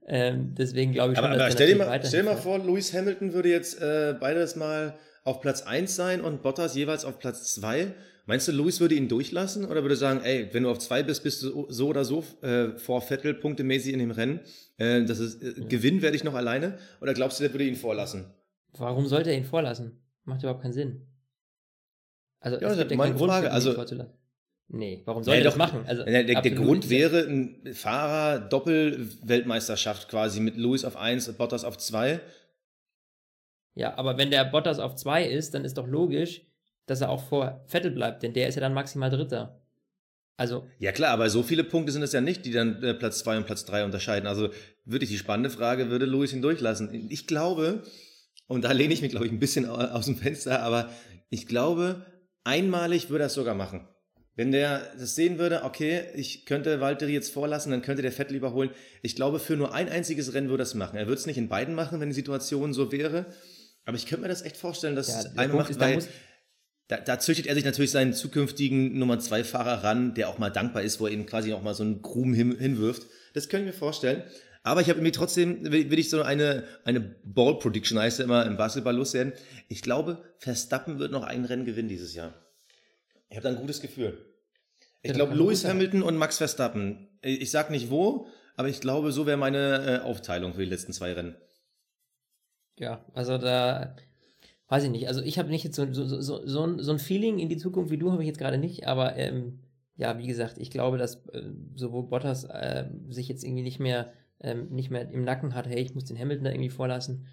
ähm, 0.07 0.55
deswegen 0.55 0.93
glaube 0.93 1.13
ich 1.13 1.19
schon, 1.19 1.27
aber, 1.27 1.35
dass 1.37 1.45
aber 1.45 1.53
stell, 1.53 1.67
dir 1.67 1.77
mal, 1.77 2.01
stell 2.05 2.23
dir 2.23 2.31
mal 2.31 2.37
vor, 2.37 2.59
Lewis 2.59 2.93
Hamilton 2.95 3.33
würde 3.33 3.49
jetzt 3.49 3.81
äh, 3.81 4.15
beides 4.19 4.55
mal 4.55 4.97
auf 5.25 5.41
Platz 5.41 5.63
1 5.63 5.95
sein 5.95 6.21
und 6.21 6.43
Bottas 6.43 6.77
jeweils 6.77 7.05
auf 7.05 7.19
Platz 7.19 7.55
2. 7.55 7.93
Meinst 8.27 8.47
du, 8.47 8.53
Lewis 8.53 8.81
würde 8.81 8.95
ihn 8.95 9.09
durchlassen 9.09 9.65
oder 9.65 9.83
würde 9.83 9.97
sagen, 9.97 10.21
ey, 10.23 10.49
wenn 10.53 10.63
du 10.63 10.71
auf 10.71 10.79
2 10.79 11.03
bist, 11.03 11.25
bist 11.25 11.43
du 11.43 11.67
so 11.69 11.89
oder 11.89 12.05
so 12.05 12.25
äh, 12.43 12.71
vor 12.77 13.01
Vettel 13.01 13.35
punktemäßig 13.35 13.93
in 13.93 13.99
dem 13.99 14.13
Rennen. 14.13 14.41
Äh, 14.79 15.05
das 15.05 15.19
ist, 15.19 15.43
äh, 15.43 15.61
ja. 15.61 15.67
Gewinnen 15.67 16.03
werde 16.03 16.17
ich 16.17 16.25
noch 16.25 16.35
alleine. 16.35 16.79
Oder 17.01 17.15
glaubst 17.15 17.39
du, 17.39 17.45
der 17.45 17.53
würde 17.53 17.65
ihn 17.65 17.77
vorlassen? 17.77 18.27
Warum 18.79 19.07
sollte 19.07 19.31
er 19.31 19.37
ihn 19.37 19.45
vorlassen? 19.45 20.03
Macht 20.25 20.43
überhaupt 20.43 20.63
keinen 20.63 20.73
Sinn. 20.73 21.07
Also, 22.41 22.61
ja, 22.61 22.75
gibt 22.75 22.91
ja 22.91 22.97
meine 22.97 23.15
Grund, 23.15 23.31
Frage. 23.31 23.51
Also, 23.51 23.75
Nee, 24.69 25.03
warum 25.05 25.23
soll 25.23 25.35
ja, 25.35 25.41
er 25.41 25.45
das 25.45 25.57
machen? 25.57 25.85
Also, 25.87 26.05
der, 26.05 26.25
der, 26.25 26.43
der 26.43 26.53
Grund 26.53 26.91
wäre 26.91 27.21
ein 27.21 27.73
Fahrer 27.73 28.41
Doppelweltmeisterschaft 28.41 30.09
quasi 30.09 30.41
mit 30.41 30.57
Lewis 30.57 30.85
auf 30.85 30.97
1 30.97 31.29
und 31.29 31.39
Bottas 31.39 31.65
auf 31.65 31.79
2. 31.79 32.21
Ja, 33.75 33.97
aber 33.97 34.19
wenn 34.19 34.31
der 34.31 34.45
Bottas 34.45 34.81
auf 34.81 34.97
2 34.97 35.25
ist, 35.25 35.55
dann 35.55 35.65
ist 35.65 35.79
doch 35.79 35.87
logisch, 35.87 36.43
dass 36.87 37.01
er 37.01 37.11
auch 37.11 37.23
vor 37.23 37.65
Vettel 37.67 37.93
bleibt, 37.93 38.23
denn 38.23 38.33
der 38.33 38.49
ist 38.49 38.57
ja 38.57 38.61
dann 38.61 38.75
maximal 38.75 39.11
Dritter. 39.11 39.63
Also. 40.39 40.67
Ja 40.79 40.93
klar, 40.93 41.13
aber 41.13 41.31
so 41.31 41.43
viele 41.43 41.65
Punkte 41.65 41.93
sind 41.93 42.03
es 42.03 42.13
ja 42.13 42.21
nicht, 42.21 42.45
die 42.45 42.53
dann 42.53 42.83
äh, 42.83 42.93
Platz 42.95 43.21
2 43.21 43.39
und 43.39 43.47
Platz 43.47 43.65
3 43.65 43.85
unterscheiden. 43.85 44.27
Also 44.27 44.51
wirklich 44.85 45.11
die 45.11 45.19
spannende 45.19 45.51
Frage, 45.51 45.91
würde 45.91 46.07
Lewis 46.07 46.33
ihn 46.33 46.43
durchlassen? 46.43 47.09
Ich 47.11 47.27
glaube, 47.27 47.83
und 48.47 48.63
da 48.63 48.73
lehne 48.73 48.93
ich 48.93 49.01
mich, 49.01 49.13
glaube 49.13 49.27
ich, 49.27 49.33
ein 49.33 49.39
bisschen 49.39 49.67
aus 49.67 50.07
dem 50.07 50.17
Fenster, 50.17 50.63
aber 50.63 50.91
ich 51.31 51.47
glaube, 51.47 52.05
einmalig 52.45 53.11
würde 53.11 53.25
er 53.25 53.29
es 53.29 53.35
sogar 53.35 53.55
machen. 53.55 53.89
Wenn 54.37 54.53
der 54.53 54.93
das 54.99 55.15
sehen 55.15 55.39
würde, 55.39 55.65
okay, 55.65 56.05
ich 56.15 56.45
könnte 56.45 56.81
Valtteri 56.81 57.13
jetzt 57.13 57.33
vorlassen, 57.33 57.73
dann 57.73 57.81
könnte 57.81 58.03
der 58.03 58.13
Vettel 58.13 58.37
überholen. 58.37 58.71
Ich 59.03 59.17
glaube, 59.17 59.39
für 59.39 59.57
nur 59.57 59.75
ein 59.75 59.89
einziges 59.89 60.35
Rennen 60.35 60.51
würde 60.51 60.63
er 60.63 60.67
es 60.67 60.75
machen. 60.75 60.97
Er 60.97 61.07
würde 61.07 61.19
es 61.19 61.27
nicht 61.27 61.39
in 61.39 61.49
beiden 61.49 61.75
machen, 61.75 62.01
wenn 62.01 62.11
die 62.11 62.15
Situation 62.15 62.75
so 62.75 62.93
wäre. 62.93 63.27
Aber 63.87 63.97
ich 63.97 64.07
könnte 64.07 64.23
mir 64.23 64.29
das 64.29 64.43
echt 64.43 64.59
vorstellen, 64.59 64.95
dass 64.95 65.09
ja, 65.09 65.21
es 65.21 65.39
einmal 65.39 65.63
macht, 65.63 65.71
ist, 65.71 65.81
weil 65.81 66.01
da, 66.89 66.99
da 66.99 67.19
züchtet 67.19 67.47
er 67.47 67.55
sich 67.55 67.65
natürlich 67.65 67.91
seinen 67.91 68.13
zukünftigen 68.13 68.99
Nummer 68.99 69.19
zwei 69.19 69.43
Fahrer 69.43 69.83
ran, 69.83 70.15
der 70.15 70.29
auch 70.29 70.39
mal 70.39 70.51
dankbar 70.51 70.83
ist, 70.83 71.01
wo 71.01 71.07
er 71.07 71.13
ihm 71.13 71.25
quasi 71.25 71.55
auch 71.55 71.63
mal 71.63 71.75
so 71.75 71.83
einen 71.83 72.03
Krumm 72.03 72.35
hin, 72.35 72.59
hinwirft. 72.59 73.07
Das 73.33 73.49
könnte 73.49 73.69
ich 73.69 73.75
mir 73.75 73.79
vorstellen. 73.79 74.23
Aber 74.63 74.83
ich 74.83 74.89
habe 74.89 74.99
irgendwie 74.99 75.13
trotzdem, 75.13 75.73
will, 75.73 75.91
will 75.91 75.99
ich 75.99 76.11
so 76.11 76.23
eine, 76.23 76.65
eine 76.85 77.01
Ball 77.01 77.59
Prediction 77.59 77.99
heißt 77.99 78.19
ja 78.19 78.25
immer 78.25 78.45
im 78.45 78.57
Basketball 78.57 78.95
loswerden. 78.95 79.33
Ich 79.69 79.81
glaube, 79.81 80.23
Verstappen 80.39 80.99
wird 80.99 81.13
noch 81.13 81.23
ein 81.23 81.45
Rennen 81.45 81.65
gewinnen 81.65 81.89
dieses 81.89 82.15
Jahr. 82.15 82.35
Ich 83.29 83.37
habe 83.37 83.49
da 83.49 83.55
ein 83.55 83.61
gutes 83.61 83.81
Gefühl. 83.81 84.19
Ich 85.03 85.13
glaube, 85.13 85.35
Lewis. 85.35 85.65
Hamilton 85.65 86.03
und 86.03 86.17
Max 86.17 86.39
Verstappen. 86.39 87.09
Ich 87.23 87.51
sag 87.51 87.71
nicht 87.71 87.91
wo, 87.91 88.27
aber 88.57 88.69
ich 88.69 88.81
glaube, 88.81 89.13
so 89.13 89.27
wäre 89.27 89.37
meine 89.37 90.01
äh, 90.03 90.05
Aufteilung 90.05 90.55
für 90.55 90.61
die 90.61 90.71
letzten 90.71 90.93
zwei 90.93 91.13
Rennen. 91.13 91.37
Ja, 92.79 93.05
also 93.15 93.39
da 93.39 93.97
weiß 94.69 94.85
ich 94.85 94.91
nicht. 94.91 95.09
Also 95.09 95.23
ich 95.23 95.39
habe 95.39 95.49
nicht 95.49 95.65
jetzt 95.65 95.77
so, 95.77 95.93
so, 95.93 96.21
so, 96.21 96.47
so, 96.47 96.67
ein, 96.67 96.79
so 96.81 96.93
ein 96.93 96.99
Feeling 96.99 97.39
in 97.39 97.49
die 97.49 97.57
Zukunft 97.57 97.91
wie 97.91 97.99
du 97.99 98.13
habe 98.13 98.23
ich 98.23 98.27
jetzt 98.27 98.39
gerade 98.39 98.59
nicht, 98.59 98.87
aber 98.87 99.17
ähm, 99.17 99.61
ja, 99.97 100.19
wie 100.19 100.27
gesagt, 100.27 100.59
ich 100.59 100.71
glaube, 100.71 100.99
dass 100.99 101.27
äh, 101.29 101.43
sowohl 101.75 102.05
Bottas 102.05 102.45
äh, 102.45 102.87
sich 103.09 103.29
jetzt 103.29 103.45
irgendwie 103.45 103.63
nicht 103.63 103.79
mehr, 103.79 104.13
ähm, 104.41 104.69
nicht 104.71 104.91
mehr 104.91 105.09
im 105.11 105.25
Nacken 105.25 105.55
hat, 105.55 105.67
hey, 105.67 105.81
ich 105.81 105.95
muss 105.95 106.05
den 106.05 106.19
Hamilton 106.19 106.45
da 106.45 106.51
irgendwie 106.51 106.71
vorlassen. 106.71 107.27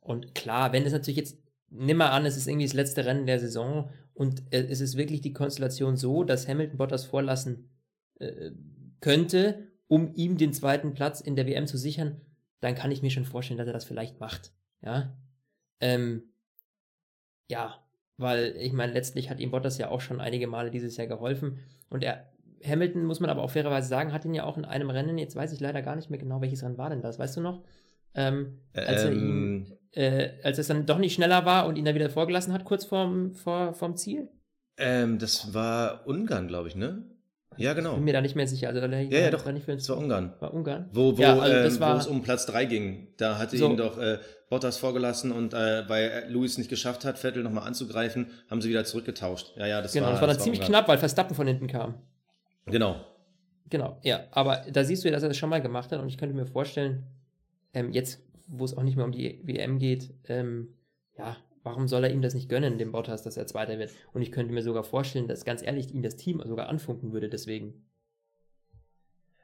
Und 0.00 0.34
klar, 0.34 0.72
wenn 0.72 0.84
es 0.84 0.92
natürlich 0.92 1.18
jetzt, 1.18 1.38
nimm 1.70 1.98
mal 1.98 2.10
an, 2.10 2.26
es 2.26 2.36
ist 2.36 2.48
irgendwie 2.48 2.66
das 2.66 2.74
letzte 2.74 3.04
Rennen 3.04 3.26
der 3.26 3.38
Saison 3.38 3.90
und 4.18 4.52
äh, 4.52 4.66
es 4.68 4.80
ist 4.80 4.96
wirklich 4.96 5.20
die 5.20 5.32
Konstellation 5.32 5.96
so, 5.96 6.24
dass 6.24 6.48
Hamilton 6.48 6.76
Bottas 6.76 7.04
vorlassen 7.04 7.70
äh, 8.18 8.50
könnte, 9.00 9.68
um 9.86 10.12
ihm 10.16 10.36
den 10.36 10.52
zweiten 10.52 10.92
Platz 10.92 11.20
in 11.20 11.36
der 11.36 11.46
WM 11.46 11.68
zu 11.68 11.78
sichern, 11.78 12.20
dann 12.58 12.74
kann 12.74 12.90
ich 12.90 13.00
mir 13.00 13.10
schon 13.10 13.24
vorstellen, 13.24 13.58
dass 13.58 13.68
er 13.68 13.72
das 13.72 13.84
vielleicht 13.84 14.18
macht. 14.18 14.52
Ja. 14.82 15.16
Ähm, 15.78 16.24
ja, 17.48 17.78
weil 18.16 18.56
ich 18.58 18.72
meine, 18.72 18.92
letztlich 18.92 19.30
hat 19.30 19.38
ihm 19.38 19.52
Bottas 19.52 19.78
ja 19.78 19.88
auch 19.88 20.00
schon 20.00 20.20
einige 20.20 20.48
Male 20.48 20.72
dieses 20.72 20.96
Jahr 20.96 21.06
geholfen. 21.06 21.60
Und 21.88 22.02
er, 22.02 22.28
Hamilton, 22.64 23.04
muss 23.04 23.20
man 23.20 23.30
aber 23.30 23.44
auch 23.44 23.52
fairerweise 23.52 23.86
sagen, 23.86 24.12
hat 24.12 24.24
ihn 24.24 24.34
ja 24.34 24.42
auch 24.42 24.58
in 24.58 24.64
einem 24.64 24.90
Rennen, 24.90 25.16
jetzt 25.18 25.36
weiß 25.36 25.52
ich 25.52 25.60
leider 25.60 25.80
gar 25.80 25.94
nicht 25.94 26.10
mehr 26.10 26.18
genau, 26.18 26.40
welches 26.40 26.64
Rennen 26.64 26.76
war 26.76 26.90
denn 26.90 27.02
das, 27.02 27.20
weißt 27.20 27.36
du 27.36 27.40
noch? 27.40 27.62
Ähm, 28.14 28.58
als 28.72 29.04
er 29.04 29.12
ihm, 29.12 29.64
Ähm, 29.66 29.77
äh, 29.92 30.30
als 30.42 30.58
es 30.58 30.68
dann 30.68 30.86
doch 30.86 30.98
nicht 30.98 31.14
schneller 31.14 31.44
war 31.44 31.66
und 31.66 31.76
ihn 31.76 31.84
da 31.84 31.94
wieder 31.94 32.10
vorgelassen 32.10 32.52
hat, 32.52 32.64
kurz 32.64 32.84
vorm, 32.84 33.34
vor, 33.34 33.74
vorm 33.74 33.96
Ziel. 33.96 34.28
ähm, 34.76 35.18
das 35.18 35.52
war 35.54 36.06
Ungarn, 36.06 36.46
glaube 36.48 36.68
ich, 36.68 36.76
ne? 36.76 37.02
Ja, 37.56 37.72
genau. 37.74 37.94
Bin 37.94 38.04
mir 38.04 38.12
da 38.12 38.20
nicht 38.20 38.36
mehr 38.36 38.46
sicher. 38.46 38.68
Also, 38.68 38.80
da 38.80 38.86
Ja, 38.86 39.18
ja, 39.18 39.30
doch. 39.30 39.44
War, 39.44 39.52
nicht 39.52 39.64
für 39.64 39.74
Das 39.74 39.88
war 39.88 39.96
Ungarn. 39.98 40.32
war 40.38 40.54
Ungarn. 40.54 40.88
Wo, 40.92 41.18
wo, 41.18 41.20
Ja, 41.20 41.36
also 41.36 41.74
ähm, 41.74 41.80
war- 41.80 41.94
wo 41.96 41.98
es 41.98 42.06
um 42.06 42.22
Platz 42.22 42.46
3 42.46 42.66
ging. 42.66 43.08
Da 43.16 43.36
hatte 43.36 43.56
So. 43.56 43.68
ihn 43.70 43.76
doch 43.76 43.98
äh, 43.98 44.18
Bottas 44.48 44.78
vorgelassen 44.78 45.32
und 45.32 45.54
äh, 45.54 45.88
weil 45.88 46.26
Lewis 46.28 46.56
nicht 46.56 46.70
geschafft 46.70 47.04
hat, 47.04 47.18
Vettel 47.18 47.42
nochmal 47.42 47.66
anzugreifen, 47.66 48.28
haben 48.48 48.60
sie 48.62 48.68
wieder 48.68 48.84
zurückgetauscht. 48.84 49.56
Ja, 49.56 49.66
ja, 49.66 49.82
das 49.82 49.92
Genau, 49.92 50.06
war 50.06 50.12
das 50.12 50.20
war 50.20 50.28
dann 50.28 50.36
das 50.36 50.44
ziemlich 50.44 50.60
Ungarn. 50.60 50.72
knapp, 50.74 50.88
weil 50.88 50.98
Verstappen 50.98 51.34
von 51.34 51.48
hinten 51.48 51.66
kam. 51.66 51.94
Genau. 52.66 52.96
Genau, 53.70 53.98
ja. 54.02 54.20
Aber 54.30 54.62
da 54.72 54.84
siehst 54.84 55.02
du 55.02 55.08
ja, 55.08 55.12
dass 55.14 55.24
er 55.24 55.28
das 55.28 55.36
schon 55.36 55.50
mal 55.50 55.60
gemacht 55.60 55.90
hat 55.90 56.00
und 56.00 56.08
ich 56.08 56.16
könnte 56.16 56.36
mir 56.36 56.46
vorstellen, 56.46 57.04
ähm, 57.74 57.92
jetzt, 57.92 58.20
wo 58.48 58.64
es 58.64 58.76
auch 58.76 58.82
nicht 58.82 58.96
mehr 58.96 59.04
um 59.04 59.12
die 59.12 59.40
WM 59.44 59.78
geht, 59.78 60.14
ähm, 60.24 60.74
ja, 61.16 61.36
warum 61.62 61.88
soll 61.88 62.04
er 62.04 62.10
ihm 62.10 62.22
das 62.22 62.34
nicht 62.34 62.48
gönnen, 62.48 62.78
dem 62.78 62.92
Bottas, 62.92 63.22
dass 63.22 63.36
er 63.36 63.46
Zweiter 63.46 63.78
wird? 63.78 63.92
Und 64.12 64.22
ich 64.22 64.32
könnte 64.32 64.52
mir 64.52 64.62
sogar 64.62 64.84
vorstellen, 64.84 65.28
dass 65.28 65.44
ganz 65.44 65.62
ehrlich 65.62 65.94
ihn 65.94 66.02
das 66.02 66.16
Team 66.16 66.42
sogar 66.44 66.68
anfunken 66.68 67.12
würde, 67.12 67.28
deswegen. 67.28 67.86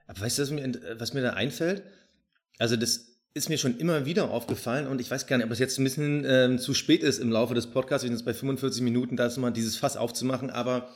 Aber 0.07 0.21
weißt 0.21 0.39
du, 0.39 0.43
was 0.43 0.51
mir, 0.51 0.73
was 0.99 1.15
mir 1.15 1.23
da 1.23 1.31
einfällt? 1.31 1.83
Also 2.59 2.77
das 2.77 3.15
ist 3.35 3.49
mir 3.49 3.59
schon 3.59 3.79
immer 3.79 4.07
wieder 4.07 4.31
aufgefallen 4.31 4.87
und 4.87 5.01
ich 5.01 5.11
weiß 5.11 5.27
gar 5.27 5.37
nicht, 5.37 5.45
ob 5.45 5.51
das 5.51 5.59
jetzt 5.59 5.79
ein 5.79 5.85
bisschen 5.85 6.25
ähm, 6.27 6.59
zu 6.59 6.73
spät 6.73 7.03
ist 7.03 7.19
im 7.19 7.33
Laufe 7.33 7.55
des 7.55 7.67
Podcasts. 7.67 8.05
Wir 8.05 8.09
sind 8.09 8.19
jetzt 8.19 8.25
bei 8.25 8.35
45 8.35 8.83
Minuten, 8.83 9.17
da 9.17 9.27
ist 9.27 9.37
mal 9.39 9.51
dieses 9.51 9.77
Fass 9.77 9.97
aufzumachen, 9.97 10.51
aber 10.51 10.89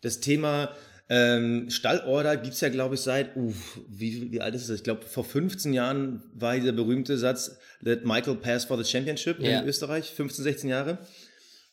das 0.00 0.20
Thema 0.20 0.70
ähm, 1.10 1.70
Stallorder 1.70 2.36
gibt 2.36 2.54
es 2.54 2.60
ja, 2.60 2.68
glaube 2.68 2.96
ich, 2.96 3.00
seit, 3.00 3.34
uff, 3.36 3.80
wie, 3.88 4.30
wie 4.32 4.40
alt 4.40 4.54
ist 4.54 4.68
das? 4.68 4.76
Ich 4.76 4.84
glaube, 4.84 5.06
vor 5.06 5.24
15 5.24 5.72
Jahren 5.72 6.22
war 6.34 6.54
dieser 6.54 6.72
berühmte 6.72 7.16
Satz, 7.16 7.56
let 7.80 8.04
Michael 8.04 8.36
pass 8.36 8.64
for 8.66 8.76
the 8.82 8.84
championship 8.88 9.40
Ja. 9.40 9.60
in 9.60 9.66
Österreich, 9.68 10.10
15, 10.10 10.42
16 10.44 10.70
Jahre. 10.70 10.98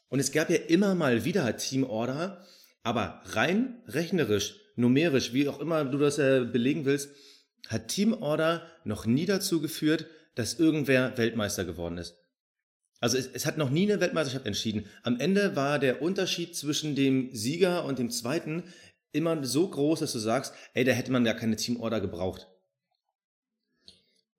Und 0.07 0.19
es 0.19 0.31
gab 0.31 0.49
ja 0.49 0.57
immer 0.67 0.95
mal 0.95 1.25
wieder 1.25 1.57
Teamorder, 1.57 2.45
aber 2.83 3.21
rein 3.25 3.81
rechnerisch, 3.87 4.55
numerisch, 4.75 5.33
wie 5.33 5.47
auch 5.49 5.59
immer 5.59 5.83
du 5.83 5.97
das 5.97 6.17
äh, 6.17 6.45
belegen 6.45 6.85
willst, 6.85 7.09
hat 7.67 7.87
Teamorder 7.89 8.65
noch 8.83 9.05
nie 9.05 9.25
dazu 9.25 9.59
geführt, 9.59 10.05
dass 10.35 10.59
irgendwer 10.59 11.17
Weltmeister 11.17 11.65
geworden 11.65 11.97
ist. 11.97 12.15
Also 13.01 13.17
es, 13.17 13.27
es 13.33 13.45
hat 13.45 13.57
noch 13.57 13.69
nie 13.69 13.91
eine 13.91 13.99
Weltmeisterschaft 13.99 14.45
entschieden. 14.45 14.85
Am 15.03 15.19
Ende 15.19 15.55
war 15.55 15.79
der 15.79 16.01
Unterschied 16.01 16.55
zwischen 16.55 16.95
dem 16.95 17.29
Sieger 17.33 17.83
und 17.85 17.99
dem 17.99 18.09
Zweiten 18.09 18.63
immer 19.15 19.43
so 19.43 19.67
groß, 19.67 20.01
dass 20.01 20.11
du 20.11 20.19
sagst, 20.19 20.53
ey, 20.73 20.83
da 20.83 20.91
hätte 20.91 21.11
man 21.11 21.25
ja 21.25 21.33
keine 21.33 21.55
Teamorder 21.55 22.01
gebraucht. 22.01 22.47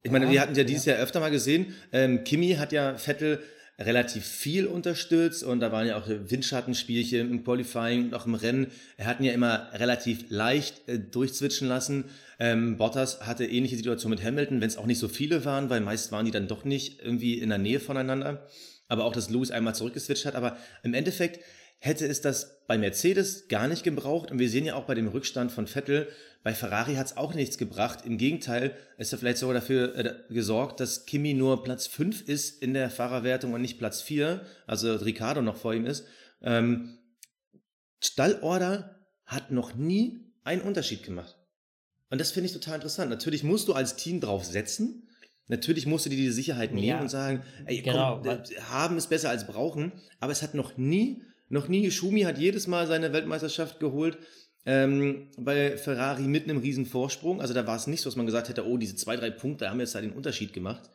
Ich 0.02 0.12
meine, 0.12 0.26
Ja, 0.26 0.30
wir 0.30 0.40
hatten 0.40 0.54
ja 0.54 0.58
ja. 0.60 0.64
dieses 0.64 0.84
Jahr 0.84 0.98
öfter 0.98 1.18
mal 1.20 1.30
gesehen, 1.30 1.74
ähm, 1.92 2.22
Kimi 2.22 2.54
hat 2.54 2.72
ja 2.72 2.96
Vettel 2.96 3.42
relativ 3.78 4.24
viel 4.24 4.66
unterstützt 4.66 5.42
und 5.42 5.60
da 5.60 5.70
waren 5.70 5.86
ja 5.86 5.98
auch 5.98 6.08
Windschattenspielchen 6.08 7.30
im 7.30 7.44
Qualifying 7.44 8.06
und 8.06 8.14
auch 8.14 8.24
im 8.24 8.34
Rennen. 8.34 8.68
Er 8.96 9.06
hat 9.06 9.20
ihn 9.20 9.26
ja 9.26 9.32
immer 9.32 9.68
relativ 9.74 10.24
leicht 10.30 10.88
äh, 10.88 10.98
durchzwitschen 10.98 11.68
lassen. 11.68 12.04
Ähm, 12.38 12.78
Bottas 12.78 13.20
hatte 13.26 13.44
ähnliche 13.44 13.76
Situation 13.76 14.10
mit 14.10 14.22
Hamilton, 14.22 14.60
wenn 14.60 14.68
es 14.68 14.78
auch 14.78 14.86
nicht 14.86 14.98
so 14.98 15.08
viele 15.08 15.44
waren, 15.44 15.68
weil 15.68 15.80
meist 15.80 16.10
waren 16.10 16.24
die 16.24 16.30
dann 16.30 16.48
doch 16.48 16.64
nicht 16.64 17.00
irgendwie 17.02 17.38
in 17.38 17.50
der 17.50 17.58
Nähe 17.58 17.80
voneinander. 17.80 18.46
Aber 18.88 19.04
auch, 19.04 19.12
dass 19.12 19.28
Lewis 19.28 19.50
einmal 19.50 19.74
zurückgeswitcht 19.74 20.24
hat. 20.24 20.36
Aber 20.36 20.56
im 20.82 20.94
Endeffekt 20.94 21.40
hätte 21.78 22.06
es 22.06 22.20
das 22.20 22.64
bei 22.66 22.78
Mercedes 22.78 23.48
gar 23.48 23.68
nicht 23.68 23.82
gebraucht. 23.82 24.30
Und 24.30 24.38
wir 24.38 24.48
sehen 24.48 24.64
ja 24.64 24.74
auch 24.74 24.84
bei 24.84 24.94
dem 24.94 25.08
Rückstand 25.08 25.52
von 25.52 25.66
Vettel, 25.66 26.08
bei 26.42 26.54
Ferrari 26.54 26.94
hat 26.94 27.06
es 27.06 27.16
auch 27.16 27.34
nichts 27.34 27.58
gebracht. 27.58 28.04
Im 28.04 28.18
Gegenteil, 28.18 28.76
es 28.98 29.12
hat 29.12 29.18
vielleicht 29.18 29.38
sogar 29.38 29.54
dafür 29.54 29.96
äh, 29.96 30.14
gesorgt, 30.32 30.78
dass 30.78 31.04
Kimi 31.04 31.34
nur 31.34 31.64
Platz 31.64 31.88
5 31.88 32.28
ist 32.28 32.62
in 32.62 32.72
der 32.72 32.88
Fahrerwertung 32.88 33.52
und 33.52 33.62
nicht 33.62 33.78
Platz 33.78 34.00
4, 34.00 34.42
also 34.64 34.94
Ricardo 34.94 35.42
noch 35.42 35.56
vor 35.56 35.74
ihm 35.74 35.86
ist. 35.86 36.06
Ähm, 36.42 36.98
Stallorder 38.00 39.08
hat 39.24 39.50
noch 39.50 39.74
nie 39.74 40.32
einen 40.44 40.62
Unterschied 40.62 41.02
gemacht. 41.02 41.36
Und 42.10 42.20
das 42.20 42.30
finde 42.30 42.46
ich 42.46 42.52
total 42.52 42.76
interessant. 42.76 43.10
Natürlich 43.10 43.42
musst 43.42 43.66
du 43.66 43.72
als 43.72 43.96
Team 43.96 44.20
drauf 44.20 44.44
setzen. 44.44 45.08
Natürlich 45.48 45.86
musst 45.86 46.06
du 46.06 46.10
dir 46.10 46.16
die 46.16 46.30
Sicherheit 46.30 46.72
nehmen 46.72 46.86
Ja, 46.86 47.00
und 47.00 47.08
sagen, 47.08 47.42
ey, 47.64 47.82
genau, 47.82 48.20
komm, 48.22 48.28
äh, 48.28 48.60
haben 48.70 48.96
ist 48.96 49.08
besser 49.08 49.30
als 49.30 49.46
brauchen. 49.46 49.92
Aber 50.20 50.30
es 50.30 50.42
hat 50.42 50.54
noch 50.54 50.76
nie, 50.76 51.22
noch 51.48 51.68
nie, 51.68 51.90
Schumi 51.90 52.22
hat 52.22 52.38
jedes 52.38 52.66
Mal 52.66 52.86
seine 52.86 53.12
Weltmeisterschaft 53.12 53.80
geholt 53.80 54.18
ähm, 54.64 55.30
bei 55.38 55.76
Ferrari 55.76 56.22
mit 56.22 56.44
einem 56.44 56.58
riesen 56.58 56.86
Vorsprung. 56.86 57.40
Also 57.40 57.54
da 57.54 57.66
war 57.66 57.76
es 57.76 57.86
nicht 57.86 58.00
so, 58.00 58.10
dass 58.10 58.16
man 58.16 58.26
gesagt 58.26 58.48
hätte, 58.48 58.66
oh, 58.66 58.76
diese 58.76 58.96
zwei, 58.96 59.16
drei 59.16 59.30
Punkte 59.30 59.70
haben 59.70 59.80
jetzt 59.80 59.94
da 59.94 60.00
den 60.00 60.12
Unterschied 60.12 60.52
gemacht. 60.52 60.90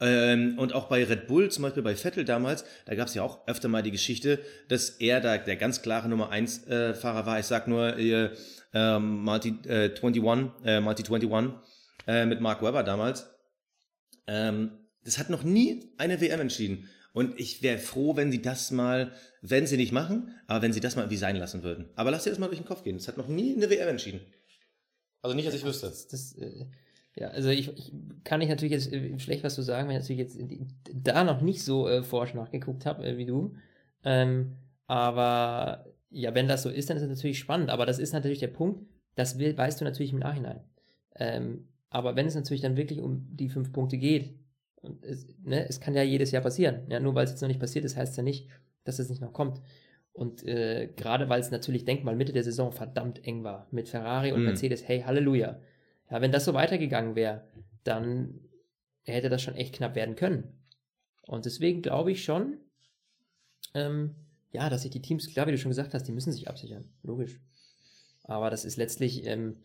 Ähm, 0.00 0.58
und 0.58 0.72
auch 0.72 0.88
bei 0.88 1.04
Red 1.04 1.26
Bull, 1.26 1.50
zum 1.50 1.62
Beispiel 1.62 1.82
bei 1.82 1.94
Vettel 1.94 2.24
damals, 2.24 2.64
da 2.86 2.94
gab 2.94 3.08
es 3.08 3.14
ja 3.14 3.22
auch 3.22 3.46
öfter 3.46 3.68
mal 3.68 3.82
die 3.82 3.90
Geschichte, 3.90 4.40
dass 4.68 4.88
er 4.88 5.20
da 5.20 5.36
der 5.36 5.56
ganz 5.56 5.82
klare 5.82 6.08
Nummer 6.08 6.30
1 6.30 6.66
äh, 6.68 6.94
Fahrer 6.94 7.26
war. 7.26 7.38
Ich 7.38 7.46
sag 7.46 7.68
nur 7.68 7.98
äh, 7.98 8.30
ähm, 8.72 9.22
Multi 9.22 9.54
äh, 9.66 9.90
21, 9.90 10.64
äh, 10.64 10.80
Multi 10.80 11.04
21 11.04 11.52
äh, 12.06 12.24
mit 12.24 12.40
Mark 12.40 12.62
Webber 12.62 12.82
damals. 12.82 13.28
Ähm, 14.26 14.70
das 15.04 15.18
hat 15.18 15.28
noch 15.28 15.42
nie 15.42 15.92
eine 15.98 16.20
WM 16.20 16.40
entschieden. 16.40 16.88
Und 17.12 17.38
ich 17.40 17.62
wäre 17.62 17.78
froh, 17.78 18.16
wenn 18.16 18.30
sie 18.30 18.40
das 18.40 18.70
mal, 18.70 19.12
wenn 19.42 19.66
sie 19.66 19.76
nicht 19.76 19.92
machen, 19.92 20.34
aber 20.46 20.62
wenn 20.62 20.72
sie 20.72 20.80
das 20.80 20.96
mal 20.96 21.02
irgendwie 21.02 21.16
sein 21.16 21.36
lassen 21.36 21.62
würden. 21.62 21.88
Aber 21.96 22.10
lass 22.10 22.24
dir 22.24 22.30
das 22.30 22.38
mal 22.38 22.46
durch 22.46 22.60
den 22.60 22.66
Kopf 22.66 22.84
gehen. 22.84 22.96
Das 22.96 23.08
hat 23.08 23.16
noch 23.16 23.28
nie 23.28 23.56
eine 23.56 23.68
WM 23.68 23.88
entschieden. 23.88 24.20
Also 25.22 25.34
nicht, 25.34 25.48
dass 25.48 25.54
ich 25.54 25.64
wüsste. 25.64 25.88
Das, 25.88 26.06
das, 26.08 26.32
äh, 26.34 26.66
ja, 27.16 27.28
also 27.28 27.48
ich, 27.48 27.68
ich 27.76 27.92
kann 28.24 28.40
ich 28.40 28.48
natürlich 28.48 28.72
jetzt 28.72 28.92
äh, 28.92 29.18
schlecht 29.18 29.42
was 29.42 29.54
zu 29.54 29.62
sagen, 29.62 29.88
wenn 29.88 29.96
ich 29.96 30.02
natürlich 30.02 30.20
jetzt 30.20 30.38
da 30.94 31.24
noch 31.24 31.40
nicht 31.40 31.64
so 31.64 31.88
äh, 31.88 32.02
forsch 32.02 32.34
nachgeguckt 32.34 32.86
habe 32.86 33.04
äh, 33.04 33.16
wie 33.16 33.26
du. 33.26 33.54
Ähm, 34.04 34.56
aber 34.86 35.86
ja, 36.10 36.34
wenn 36.34 36.48
das 36.48 36.62
so 36.62 36.70
ist, 36.70 36.90
dann 36.90 36.96
ist 36.96 37.02
es 37.02 37.08
natürlich 37.08 37.38
spannend. 37.38 37.70
Aber 37.70 37.86
das 37.86 37.98
ist 37.98 38.12
natürlich 38.12 38.38
der 38.38 38.48
Punkt, 38.48 38.86
das 39.16 39.38
will, 39.38 39.56
weißt 39.56 39.80
du 39.80 39.84
natürlich 39.84 40.12
im 40.12 40.20
Nachhinein. 40.20 40.60
Ähm, 41.16 41.68
aber 41.90 42.14
wenn 42.16 42.26
es 42.26 42.34
natürlich 42.34 42.62
dann 42.62 42.76
wirklich 42.76 43.00
um 43.00 43.26
die 43.36 43.48
fünf 43.48 43.72
Punkte 43.72 43.98
geht, 43.98 44.34
und 44.82 45.04
es, 45.04 45.26
ne, 45.42 45.68
es 45.68 45.80
kann 45.80 45.94
ja 45.94 46.02
jedes 46.02 46.30
Jahr 46.30 46.42
passieren. 46.42 46.82
Ja, 46.88 47.00
nur 47.00 47.14
weil 47.14 47.24
es 47.24 47.30
jetzt 47.30 47.40
noch 47.42 47.48
nicht 47.48 47.60
passiert 47.60 47.84
ist, 47.84 47.96
heißt 47.96 48.12
es 48.12 48.16
ja 48.16 48.22
nicht, 48.22 48.48
dass 48.84 48.98
es 48.98 49.08
nicht 49.08 49.20
noch 49.20 49.32
kommt. 49.32 49.60
Und 50.12 50.44
äh, 50.46 50.88
gerade 50.96 51.28
weil 51.28 51.40
es 51.40 51.50
natürlich, 51.50 51.84
denk 51.84 52.04
mal, 52.04 52.16
Mitte 52.16 52.32
der 52.32 52.42
Saison 52.44 52.72
verdammt 52.72 53.24
eng 53.24 53.44
war 53.44 53.66
mit 53.70 53.88
Ferrari 53.88 54.32
und 54.32 54.40
Mhm. 54.40 54.46
Mercedes, 54.46 54.86
hey, 54.86 55.02
Halleluja. 55.02 55.60
Ja, 56.10 56.20
wenn 56.20 56.32
das 56.32 56.44
so 56.44 56.54
weitergegangen 56.54 57.14
wäre, 57.14 57.44
dann 57.84 58.40
hätte 59.04 59.28
das 59.28 59.42
schon 59.42 59.54
echt 59.54 59.74
knapp 59.74 59.94
werden 59.94 60.16
können. 60.16 60.44
Und 61.22 61.44
deswegen 61.44 61.82
glaube 61.82 62.10
ich 62.12 62.24
schon, 62.24 62.56
ähm, 63.74 64.14
ja, 64.50 64.68
dass 64.68 64.82
sich 64.82 64.90
die 64.90 65.00
Teams, 65.02 65.28
klar, 65.28 65.46
wie 65.46 65.52
du 65.52 65.58
schon 65.58 65.70
gesagt 65.70 65.94
hast, 65.94 66.04
die 66.08 66.12
müssen 66.12 66.32
sich 66.32 66.48
absichern. 66.48 66.84
Logisch. 67.02 67.38
Aber 68.24 68.50
das 68.50 68.64
ist 68.64 68.76
letztlich, 68.76 69.24
ähm, 69.26 69.56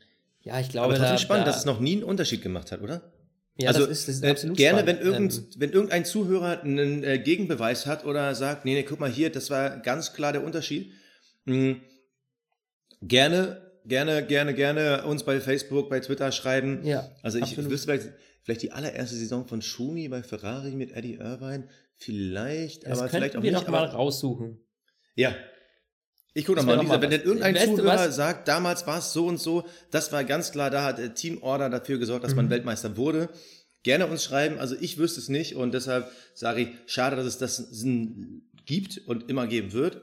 ja, 0.42 0.60
ich 0.60 0.70
glaube, 0.70 0.86
Aber 0.90 0.96
trotzdem 0.96 1.16
da, 1.16 1.18
spannend, 1.18 1.48
da, 1.48 1.52
dass 1.52 1.60
es 1.62 1.66
noch 1.66 1.80
nie 1.80 1.94
einen 1.94 2.04
Unterschied 2.04 2.42
gemacht 2.44 2.72
hat, 2.72 2.82
oder? 2.82 3.12
Ja, 3.58 3.70
also 3.70 3.82
das 3.82 3.90
ist, 4.00 4.08
das 4.08 4.16
ist 4.18 4.24
äh, 4.24 4.30
absolut 4.32 4.58
gerne, 4.58 4.80
spannend. 4.82 5.00
wenn, 5.02 5.08
irgend, 5.08 5.34
Ähm, 5.38 5.46
wenn 5.58 5.72
irgendein 5.72 6.06
Zuhörer 6.06 6.62
einen 6.62 7.04
äh, 7.04 7.20
Gegenbeweis 7.20 7.86
hat 7.86 8.06
oder 8.06 8.36
sagt, 8.36 8.66
nee, 8.66 8.74
nee, 8.74 8.84
guck 8.84 9.00
mal 9.00 9.10
hier, 9.10 9.32
das 9.32 9.50
war 9.50 9.80
ganz 9.80 10.14
klar 10.14 10.34
der 10.34 10.44
Unterschied. 10.44 10.92
Hm, 11.46 11.82
gerne 13.02 13.62
gerne, 13.86 14.26
gerne, 14.26 14.54
gerne 14.54 15.06
uns 15.06 15.24
bei 15.24 15.40
Facebook, 15.40 15.90
bei 15.90 16.00
Twitter 16.00 16.32
schreiben. 16.32 16.84
Ja, 16.84 17.10
Also 17.22 17.38
ich 17.38 17.44
absolut. 17.44 17.72
wüsste 17.72 17.86
vielleicht, 17.92 18.14
vielleicht 18.44 18.62
die 18.64 18.72
allererste 18.72 19.16
Saison 19.16 19.48
von 19.48 19.62
Schumi 19.62 20.08
bei 20.10 20.24
Ferrari 20.24 20.72
mit 20.72 20.92
Eddie 20.92 21.16
Irvine. 21.16 21.68
Vielleicht, 21.96 22.86
Das 22.86 23.00
aber 23.00 23.10
vielleicht 23.10 23.36
auch 23.38 23.44
wir 23.44 23.52
nicht. 23.52 23.64
doch 23.64 23.70
mal 23.72 23.86
raussuchen. 23.86 24.60
ja. 25.16 25.34
Ich 26.38 26.46
gucke 26.46 26.60
nochmal, 26.60 26.84
mal 26.84 27.02
wenn 27.02 27.10
denn 27.12 27.22
irgendein 27.22 27.54
du 27.56 27.78
Zuhörer 27.78 28.08
was? 28.08 28.16
sagt, 28.16 28.48
damals 28.50 28.86
war 28.86 29.00
es 29.00 29.14
so 29.14 29.26
und 29.26 29.40
so, 29.40 29.64
das 29.90 30.12
war 30.12 30.26
ganz 30.26 30.52
klar, 30.52 30.70
da 30.70 30.84
hat 30.84 31.00
äh, 31.00 31.14
Team 31.14 31.42
Order 31.42 31.70
dafür 31.70 31.98
gesorgt, 31.98 32.26
dass 32.26 32.32
Mhm. 32.32 32.38
man 32.38 32.50
Weltmeister 32.50 32.98
wurde. 32.98 33.30
Gerne 33.84 34.06
uns 34.08 34.24
schreiben, 34.26 34.60
also 34.60 34.76
ich 34.80 34.98
wüsste 34.98 35.22
es 35.22 35.30
nicht 35.30 35.56
und 35.56 35.74
deshalb 35.74 36.12
sage 36.34 36.62
ich, 36.62 36.68
schade, 36.88 37.16
dass 37.16 37.26
es 37.26 37.38
das 37.38 37.72
gibt 38.66 38.98
und 39.08 39.30
immer 39.30 39.48
geben 39.48 39.72
wird, 39.72 40.02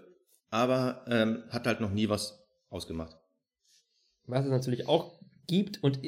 aber 0.49 1.05
ähm, 1.07 1.43
hat 1.51 1.67
halt 1.67 1.81
noch 1.81 1.91
nie 1.93 2.09
was 2.09 2.39
ausgemacht. 2.71 3.15
Was 4.27 4.45
es 4.47 4.51
natürlich 4.51 4.89
auch 4.89 5.19
gibt 5.47 5.83
und 5.83 5.99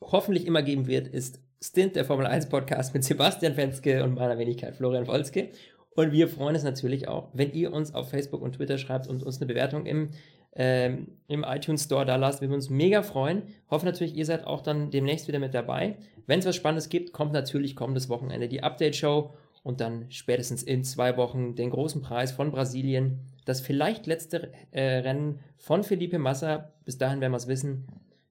hoffentlich 0.00 0.46
immer 0.46 0.62
geben 0.62 0.86
wird, 0.86 1.08
ist 1.08 1.40
Stint, 1.60 1.96
der 1.96 2.04
Formel 2.04 2.26
1 2.26 2.48
Podcast 2.48 2.92
mit 2.94 3.02
Sebastian 3.02 3.54
Fenske 3.54 4.04
und 4.04 4.14
meiner 4.14 4.36
Wenigkeit 4.38 4.76
Florian 4.76 5.06
Wolzke. 5.06 5.50
Und 5.94 6.12
wir 6.12 6.28
freuen 6.28 6.54
uns 6.54 6.64
natürlich 6.64 7.08
auch, 7.08 7.28
wenn 7.32 7.52
ihr 7.52 7.72
uns 7.72 7.94
auf 7.94 8.10
Facebook 8.10 8.42
und 8.42 8.56
Twitter 8.56 8.78
schreibt 8.78 9.06
und 9.06 9.22
uns 9.22 9.38
eine 9.38 9.46
Bewertung 9.46 9.86
im, 9.86 10.10
ähm, 10.54 11.08
im 11.28 11.44
iTunes 11.44 11.84
Store 11.84 12.06
da 12.06 12.16
lasst. 12.16 12.40
Wir 12.40 12.48
würden 12.48 12.56
uns 12.56 12.70
mega 12.70 13.02
freuen. 13.02 13.42
Hoffen 13.70 13.86
natürlich, 13.86 14.16
ihr 14.16 14.26
seid 14.26 14.46
auch 14.46 14.62
dann 14.62 14.90
demnächst 14.90 15.28
wieder 15.28 15.38
mit 15.38 15.54
dabei. 15.54 15.96
Wenn 16.26 16.38
es 16.38 16.46
was 16.46 16.56
Spannendes 16.56 16.88
gibt, 16.88 17.12
kommt 17.12 17.32
natürlich 17.32 17.76
kommendes 17.76 18.08
Wochenende 18.08 18.48
die 18.48 18.62
Update-Show 18.62 19.34
und 19.62 19.80
dann 19.80 20.06
spätestens 20.10 20.62
in 20.62 20.82
zwei 20.84 21.16
Wochen 21.16 21.54
den 21.54 21.70
großen 21.70 22.02
Preis 22.02 22.32
von 22.32 22.50
Brasilien. 22.50 23.20
Das 23.44 23.60
vielleicht 23.60 24.06
letzte 24.06 24.52
äh, 24.70 24.98
Rennen 24.98 25.40
von 25.56 25.84
Felipe 25.84 26.18
Massa. 26.18 26.72
Bis 26.84 26.98
dahin 26.98 27.20
werden 27.20 27.32
wir 27.32 27.36
es 27.36 27.48
wissen. 27.48 27.86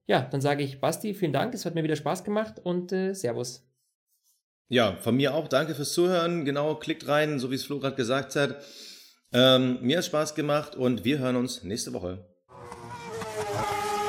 Ja, 0.08 0.22
dann 0.22 0.42
sage 0.42 0.64
ich 0.64 0.82
Basti, 0.82 1.14
vielen 1.14 1.34
Dank. 1.34 1.54
Es 1.54 1.66
hat 1.66 1.76
mir 1.76 1.84
wieder 1.84 1.96
Spaß 1.96 2.24
gemacht 2.24 2.60
und 2.62 2.92
äh, 2.92 3.14
Servus. 3.14 3.71
Ja, 4.72 4.96
von 5.02 5.18
mir 5.18 5.34
auch. 5.34 5.50
Danke 5.50 5.76
fürs 5.76 5.92
Zuhören. 5.92 6.46
Genau, 6.46 6.76
klickt 6.76 7.06
rein, 7.06 7.40
so 7.40 7.52
wie 7.52 7.56
es 7.56 7.66
Flo 7.66 7.80
gerade 7.80 7.98
gesagt 7.98 8.38
hat. 8.38 8.56
Ähm, 9.34 9.80
mir 9.82 9.98
hat 9.98 10.06
Spaß 10.06 10.34
gemacht 10.34 10.78
und 10.78 11.04
wir 11.04 11.20
hören 11.20 11.36
uns 11.36 11.64
nächste 11.64 11.92
Woche. 11.92 12.26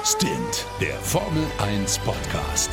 Stint, 0.05 0.65
der 0.81 0.95
Formel 1.01 1.43
1 1.59 1.99
Podcast. 1.99 2.71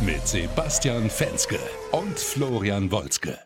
Mit 0.00 0.24
Sebastian 0.24 1.10
Fenske 1.10 1.58
und 1.90 2.16
Florian 2.16 2.92
Wolzke. 2.92 3.36